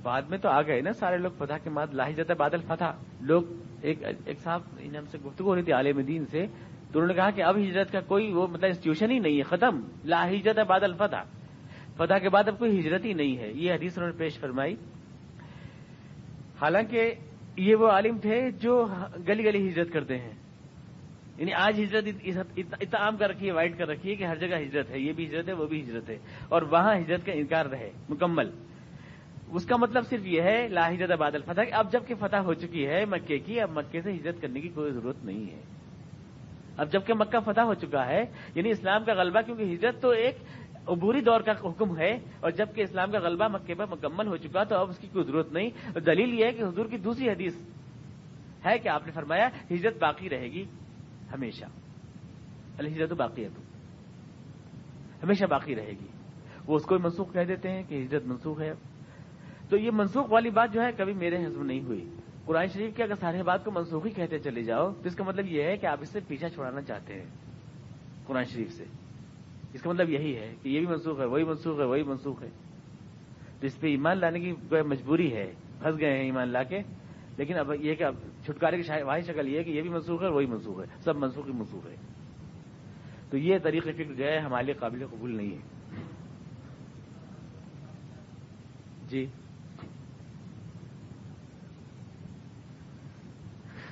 بعد 0.02 0.22
میں 0.22 0.38
تو 0.38 0.48
آ 0.48 0.62
گئے 0.62 0.80
نا 0.80 0.92
سارے 0.92 1.18
لوگ 1.18 1.30
فتح 1.38 1.54
کے 1.64 1.70
بعد 1.70 1.86
لاہی 1.92 2.14
جاتا 2.14 2.34
بادل 2.34 2.60
فتح 2.66 2.84
لوگ 3.20 3.42
ایک 3.80 4.02
ایک 4.24 4.40
صاحب 4.40 4.60
ہم 4.80 5.06
سے 5.10 5.18
گفتگو 5.24 5.48
ہو 5.48 5.56
رہی 5.56 5.62
تھی 5.62 5.72
عالم 5.72 6.00
دین 6.00 6.26
سے 6.26 6.46
تو 6.92 7.00
انہوں 7.00 7.06
نے 7.06 7.14
کہا 7.14 7.30
کہ 7.30 7.42
اب 7.42 7.56
ہجرت 7.58 7.92
کا 7.92 8.00
کوئی 8.00 8.32
وہ 8.32 8.46
مطلب 8.46 8.64
انسٹیٹیوشن 8.64 9.10
ہی 9.10 9.18
نہیں 9.18 9.38
ہے 9.38 9.42
ختم۔ 9.42 9.80
لا 10.04 10.30
ہجرت 10.30 10.58
بادل 10.58 10.92
فتح 10.96 11.24
فتح 11.96 12.14
کے 12.14 12.28
بعد 12.28 12.48
اب 12.48 12.58
کوئی 12.58 12.80
ہجرت 12.80 13.04
ہی 13.04 13.12
نہیں 13.12 13.36
ہے۔ 13.36 13.52
یہ 13.52 13.74
حدیث 13.74 13.98
انہوں 13.98 14.10
نے 14.10 14.18
پیش 14.18 14.38
فرمائی۔ 14.38 14.74
حالانکہ 16.60 17.14
یہ 17.56 17.74
وہ 17.74 17.88
عالم 17.88 18.18
تھے 18.18 18.50
جو 18.50 18.86
گلی 19.28 19.44
گلی 19.44 19.68
ہجرت 19.68 19.92
کرتے 19.92 20.18
ہیں۔ 20.18 20.43
یعنی 21.38 21.52
آج 21.56 21.80
ہجرت 21.80 22.04
اتنا 22.56 22.98
عام 22.98 23.16
کر 23.16 23.28
رکھی 23.28 23.46
ہے 23.46 23.52
وائٹ 23.52 23.78
کر 23.78 23.88
رکھی 23.88 24.10
ہے 24.10 24.14
کہ 24.14 24.24
ہر 24.24 24.36
جگہ 24.36 24.58
ہجرت 24.62 24.90
ہے، 24.90 24.98
یہ 24.98 25.12
بھی 25.12 25.26
ہجرت 25.26 25.48
ہے، 25.48 25.52
وہ 25.52 25.66
بھی 25.66 25.80
ہجرت 25.82 26.10
ہے، 26.10 26.18
اور 26.48 26.62
وہاں 26.70 26.94
ہجرت 26.94 27.26
کا 27.26 27.32
انکار 27.32 27.66
رہے، 27.66 27.90
مکمل۔ 28.08 28.50
اس 29.50 29.64
کا 29.66 29.76
مطلب 29.76 30.06
صرف 30.10 30.26
یہ 30.26 30.42
ہے، 30.42 30.66
لا 30.68 30.88
ہجرت 30.90 31.18
بادل 31.18 31.42
فتح 31.44 31.74
اب 31.78 31.92
جبکہ 31.92 32.14
فتح 32.20 32.36
ہو 32.46 32.54
چکی 32.54 32.86
ہے 32.86 33.04
مکے 33.06 33.38
کی، 33.38 33.60
اب 33.60 33.70
مکے 33.70 34.00
سے 34.02 34.12
ہجرت 34.12 34.40
کرنے 34.42 34.60
کی 34.60 34.68
کوئی 34.68 34.92
ضرورت 34.92 35.24
نہیں 35.24 35.44
ہے۔ 35.50 35.60
اب 36.76 36.92
جبکہ 36.92 37.14
مکہ 37.14 37.40
فتح 37.44 37.60
ہو 37.60 37.74
چکا 37.74 38.06
ہے 38.06 38.24
یعنی 38.54 38.70
اسلام 38.70 39.04
کا 39.04 39.14
غلبہ، 39.14 39.40
کیونکہ 39.40 39.72
ہجرت 39.72 40.00
تو 40.02 40.10
ایک 40.10 40.38
عبوری 40.88 41.20
دور 41.20 41.40
کا 41.40 41.52
حکم 41.64 41.96
ہے، 41.98 42.12
اور 42.40 42.50
جبکہ 42.50 42.80
اسلام 42.82 43.10
کا 43.10 43.18
غلبہ 43.18 43.48
مکے 43.48 43.74
پر 43.74 43.86
مکمل 43.90 44.26
ہو 44.26 44.36
چکا 44.36 44.64
تو 44.64 44.76
اب 44.76 44.90
اس 44.90 44.98
کی 44.98 45.08
کوئی 45.12 45.24
ضرورت 45.24 45.52
نہیں۔ 45.52 45.98
دلیل 46.00 46.38
یہ 46.38 46.44
ہے 46.44 46.52
کہ 46.52 46.62
حضور 46.62 46.86
کی 46.86 46.96
دوسری 46.98 47.28
حدیث 47.28 47.54
ہے 48.66 48.78
کہ 48.78 48.88
آپ 48.88 49.06
نے 49.06 49.12
فرمایا 49.12 49.48
ہجرت 49.70 49.98
باقی 50.00 50.28
رہے 50.30 50.48
گی۔ 50.52 50.64
ہمیشہ۔ 51.32 51.64
الحجرت 52.78 53.12
باقی 53.12 53.44
ہے 53.44 53.48
تو۔ 53.48 53.62
ہمیشہ 55.22 55.44
باقی 55.44 55.76
رہے 55.76 55.90
گی۔ 55.90 56.06
وہ 56.66 56.76
اس 56.76 56.84
کو 56.84 56.98
منسوخ 56.98 57.32
کہہ 57.32 57.40
دیتے 57.40 57.70
ہیں 57.70 57.82
کہ 57.88 58.02
ہجرت 58.02 58.22
منسوخ 58.26 58.60
ہے۔ 58.60 58.72
تو 59.68 59.76
یہ 59.76 59.90
منسوخ 59.92 60.32
والی 60.32 60.50
بات 60.50 60.74
جو 60.74 60.82
ہے 60.82 60.92
کبھی 60.96 61.12
میرے 61.12 61.46
حزم 61.46 61.62
نہیں 61.66 61.80
ہوئی۔ 61.80 62.10
قرآن 62.44 62.66
شریف 62.66 62.96
کے 62.96 63.02
اگر 63.02 63.14
سارے 63.14 63.42
بات 63.42 63.64
کو 63.64 63.70
منسوخی 63.70 64.10
کہتے 64.10 64.38
چلے 64.38 64.62
جاؤ، 64.62 64.92
تو 64.92 65.00
اس 65.04 65.14
کا 65.14 65.24
مطلب 65.24 65.46
یہ 65.48 65.62
ہے 65.62 65.76
کہ 65.76 65.86
آپ 65.86 65.98
اس 66.00 66.08
سے 66.08 66.20
پیچھا 66.28 66.48
چھوڑانا 66.48 66.82
چاہتے 66.82 67.14
ہیں۔ 67.14 67.26
قرآن 68.26 68.44
شریف 68.44 68.72
سے۔ 68.72 68.84
اس 69.72 69.82
کا 69.82 69.90
مطلب 69.90 70.10
یہی 70.10 70.36
ہے 70.36 70.54
کہ 70.62 70.68
یہ 70.68 70.78
بھی 70.78 70.86
منسوخ 70.86 71.20
ہے، 71.20 71.24
وہی 71.24 71.44
منسوخ 71.44 71.80
ہے، 71.80 71.84
وہی 71.84 72.02
منسوخ 72.02 72.42
ہے۔ 72.42 72.48
تو 73.60 73.66
اس 73.66 73.80
پہ 73.80 73.86
ایمان 73.86 74.18
لانے 74.18 74.40
کی 74.40 74.52
مجبوری 74.86 75.34
ہے؟ 75.34 75.54
پھنس 75.82 76.00
گئے 76.00 76.10
ہیں 76.10 76.24
ایمان 76.24 76.48
لا 76.48 76.62
کے۔ 76.62 76.78
لیکن 77.36 77.58
اب 77.58 77.72
یہ 77.80 77.94
کہ 77.94 78.04
اب 78.04 78.14
چھٹکارے 78.44 78.82
کی 78.82 79.02
واحد 79.02 79.20
شکل 79.20 79.48
یہ 79.48 79.58
ہے 79.58 79.64
کہ 79.64 79.70
یہ 79.70 79.82
بھی 79.82 79.90
منسوخ 79.90 80.22
ہے 80.22 80.28
وہی 80.28 80.46
منسوخ 80.46 80.80
ہے، 80.80 80.84
سب 80.98 81.16
منسوخ 81.16 81.46
ہی 81.46 81.52
منسوخ 81.52 81.86
ہے۔ 81.86 81.96
تو 83.30 83.36
یہ 83.36 83.58
طریقہ 83.62 83.88
فکر 83.96 84.14
جو 84.14 84.24
ہے 84.24 84.38
ہمارے 84.38 84.64
لیے 84.64 84.74
قابل 84.74 85.06
قبول 85.06 85.36
نہیں 85.36 85.50
ہے 85.50 85.58
جی؟ 89.08 89.26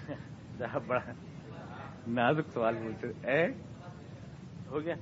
بڑا 0.86 1.00
نازک 2.08 2.52
سوال 2.52 2.74
پوچھے 2.74 3.46
ہو 4.70 4.80
گیا؟ 4.80 4.94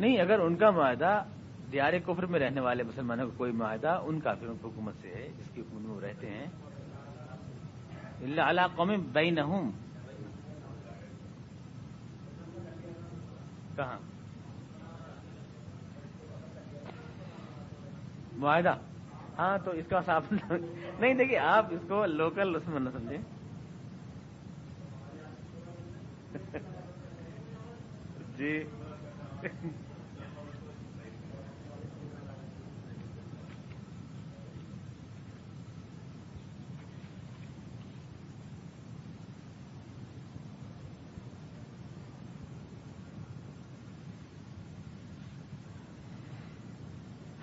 نہیں، 0.00 0.20
اگر 0.20 0.38
ان 0.38 0.56
کا 0.56 0.70
معاہدہ 0.70 1.24
دیار 1.72 1.92
کفر 2.06 2.26
میں 2.26 2.40
رہنے 2.40 2.60
والے 2.60 2.82
مسلمانوں 2.82 3.26
کا 3.26 3.36
کوئی 3.36 3.52
معاہدہ 3.52 4.00
ان 4.02 4.20
کافروں 4.20 4.54
کی 4.54 4.68
حکومت 4.68 4.94
سے 5.00 5.08
ہے 5.08 5.28
جس 5.38 5.50
کی 5.54 5.60
حکومت 5.60 5.82
میں 5.82 5.96
وہ 5.96 6.00
رہتے 6.00 6.30
ہیں۔ 6.30 6.46
اللہ 8.22 8.40
علا 8.40 8.66
قوم 8.66 8.92
بین 9.12 9.38
کہاں؟ 13.76 13.98
معاہدہ؟ 18.36 18.74
ہاں 19.38 19.58
تو 19.64 19.70
اس 19.70 19.84
کا 19.88 20.00
صاف 20.06 20.32
نہیں، 21.00 21.14
دیکھیے، 21.14 21.38
آپ 21.38 21.66
اس 21.70 21.80
کو 21.88 22.06
لوکل 22.06 22.56
اس 22.56 22.68
میں 22.68 22.80
نہ 22.80 22.88
سمجھیں۔ 22.92 23.22
جی۔ 28.36 28.62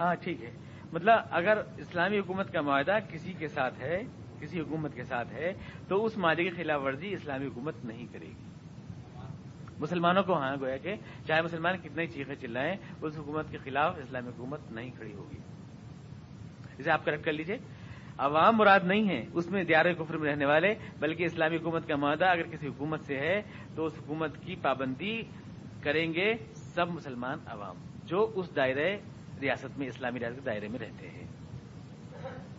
ہاں 0.07 0.15
ٹھیک 0.15 0.43
ہے۔ 0.43 0.51
مطلب 0.93 1.19
اگر 1.31 1.61
اسلامی 1.77 2.19
حکومت 2.19 2.53
کا 2.53 2.61
معاہدہ 2.61 2.99
کسی 3.09 3.33
کے 3.33 3.47
ساتھ 3.47 3.79
ہے، 3.79 4.03
کسی 4.39 4.59
حکومت 4.59 4.93
کے 4.95 5.03
ساتھ 5.03 5.33
ہے، 5.33 5.53
تو 5.87 6.05
اس 6.05 6.17
معاہدے 6.17 6.43
کی 6.43 6.49
خلاف 6.49 6.81
ورزی 6.83 7.13
اسلامی 7.13 7.45
حکومت 7.45 7.73
نہیں 7.83 8.05
کرے 8.13 8.25
گی۔ 8.25 8.47
مسلمانوں 9.79 10.23
کو 10.23 10.33
ہاں 10.33 10.55
گویا 10.59 10.77
کہ 10.77 10.95
چاہے 11.27 11.41
مسلمان 11.41 11.77
کتنے 11.77 12.07
چیخیں 12.07 12.35
چلائیں، 12.35 12.75
اس 13.01 13.17
حکومت 13.17 13.51
کے 13.51 13.57
خلاف 13.57 13.95
اسلامی 13.97 14.27
حکومت 14.27 14.59
نہیں 14.71 14.91
کھڑی 14.91 15.13
ہوگی۔ 15.13 15.37
اسے 16.77 16.91
آپ 16.91 17.05
کریکٹ 17.05 17.25
کر 17.25 17.33
لیجیے۔ 17.33 17.57
عوام 18.17 18.57
مراد 18.57 18.79
نہیں 18.83 19.09
ہے 19.09 19.25
اس 19.33 19.51
میں 19.51 19.63
دیار 19.63 19.85
کفر 19.93 20.17
میں 20.17 20.31
رہنے 20.31 20.45
والے، 20.45 20.75
بلکہ 20.99 21.23
اسلامی 21.23 21.57
حکومت 21.57 21.87
کا 21.87 21.95
معاہدہ 21.95 22.25
اگر 22.25 22.43
کسی 22.43 22.67
حکومت 22.67 22.99
سے 23.05 23.17
ہے، 23.17 23.41
تو 23.75 23.85
اس 23.85 23.93
حکومت 23.97 24.31
کی 24.41 24.55
پابندی 24.61 25.21
کریں 25.81 26.13
گے 26.13 26.33
سب 26.75 26.89
مسلمان 26.89 27.37
عوام، 27.47 27.75
جو 28.03 28.31
اس 28.35 28.55
دائرے 28.55 28.97
ریاست 29.41 29.79
میں 29.79 29.87
اسلامی 29.87 30.19
ریاست 30.19 30.35
کے 30.35 30.41
دائرے 30.45 30.67
میں 30.67 30.79
رہتے 30.79 31.09
ہیں۔ 31.09 31.27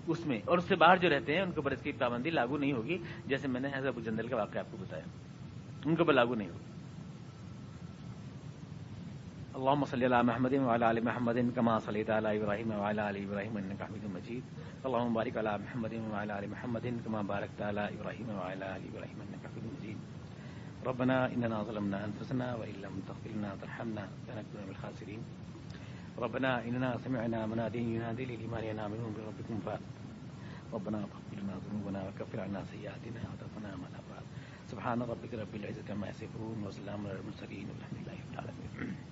اس 0.07 0.27
میں، 0.27 0.41
اور 0.45 0.59
اس 0.59 0.65
سے 0.65 0.77
باہر 0.77 0.97
جو 0.97 1.09
رہتے 1.09 1.35
ہیں، 1.35 1.43
ان 1.43 1.51
کے 1.51 1.57
اوپر 1.57 1.71
اس 1.71 1.83
کی 1.83 1.93
پابندی 1.93 2.31
لاگو 2.31 2.59
نہیں 2.59 2.73
ہوگی، 2.73 2.99
جیسے 3.27 3.49
میں 3.49 3.61
نے 3.61 3.69
حضرت 3.75 3.95
جندل 4.05 4.29
کا 4.29 4.37
واقعہ 4.37 4.59
آپ 4.59 4.67
کو 4.71 4.77
بتایا۔ 4.81 5.05
ان 5.85 5.97
کے 5.97 6.03
اوپر 6.03 6.13
لاگو 6.13 6.35
نہیں 6.35 6.49
ہوگی۔ 6.49 6.69
اللهم 9.55 9.85
صل 9.85 10.03
على 10.03 10.27
محمد 10.27 10.53
وعلى 10.53 10.85
ال 10.85 11.01
محمد 11.01 11.55
كما 11.55 11.79
صليت 11.79 12.11
على 12.11 12.39
ابراهيم 12.39 12.71
وعلى 12.71 13.03
ال 13.09 13.17
ابراهيم 13.17 13.57
انك 13.57 13.83
حميد 13.83 14.05
مجيد 14.05 14.41
اللهم 14.85 15.15
بارك 15.15 15.37
على 15.37 15.49
محمد 15.49 15.93
وعلى 15.93 16.33
ال 16.33 16.47
محمد 16.51 16.87
كما 17.05 17.23
باركت 17.23 17.63
على 17.63 17.81
ابراهيم 17.81 18.31
وعلى 18.31 18.77
ال 18.77 18.83
ابراهيم 18.93 19.21
انك 19.21 19.47
حميد 19.47 19.65
مجيد 19.65 19.97
ربنا 20.87 21.27
اننا 21.27 21.63
ظلمنا 21.63 22.05
انفسنا 22.05 22.55
وان 22.55 22.73
لم 22.77 23.01
تغفر 23.07 23.31
لنا 23.37 23.53
وترحمنا 23.53 24.01
لنكونن 24.01 24.67
من 24.67 24.69
الخاسرين 24.69 25.48
ربنا 26.19 26.65
اننا 26.69 26.99
سمعنا 27.05 27.47
منادي 27.47 27.79
ينادي 27.79 28.25
للايمان 28.25 28.65
ان 28.65 28.79
امنوا 28.79 29.11
بربكم 29.17 29.57
ف 29.67 29.69
ربنا 30.75 30.99
اغفر 30.99 31.37
لنا 31.43 31.55
ذنوبنا 31.65 32.01
وكفر 32.09 32.41
عنا 32.41 32.65
سيئاتنا 32.73 33.21
وتوفنا 33.31 33.71
مع 33.77 33.87
الابرار 33.93 34.25
سبحان 34.71 35.03
ربك 35.03 35.35
رب 35.35 35.55
العزه 35.55 35.87
عما 35.91 36.09
يصفون 36.09 36.65
وسلام 36.67 37.07
على 37.07 37.19
المرسلين 37.21 37.67
والحمد 37.71 37.99
لله 38.03 38.19
رب 38.25 38.33
العالمين. 38.33 39.08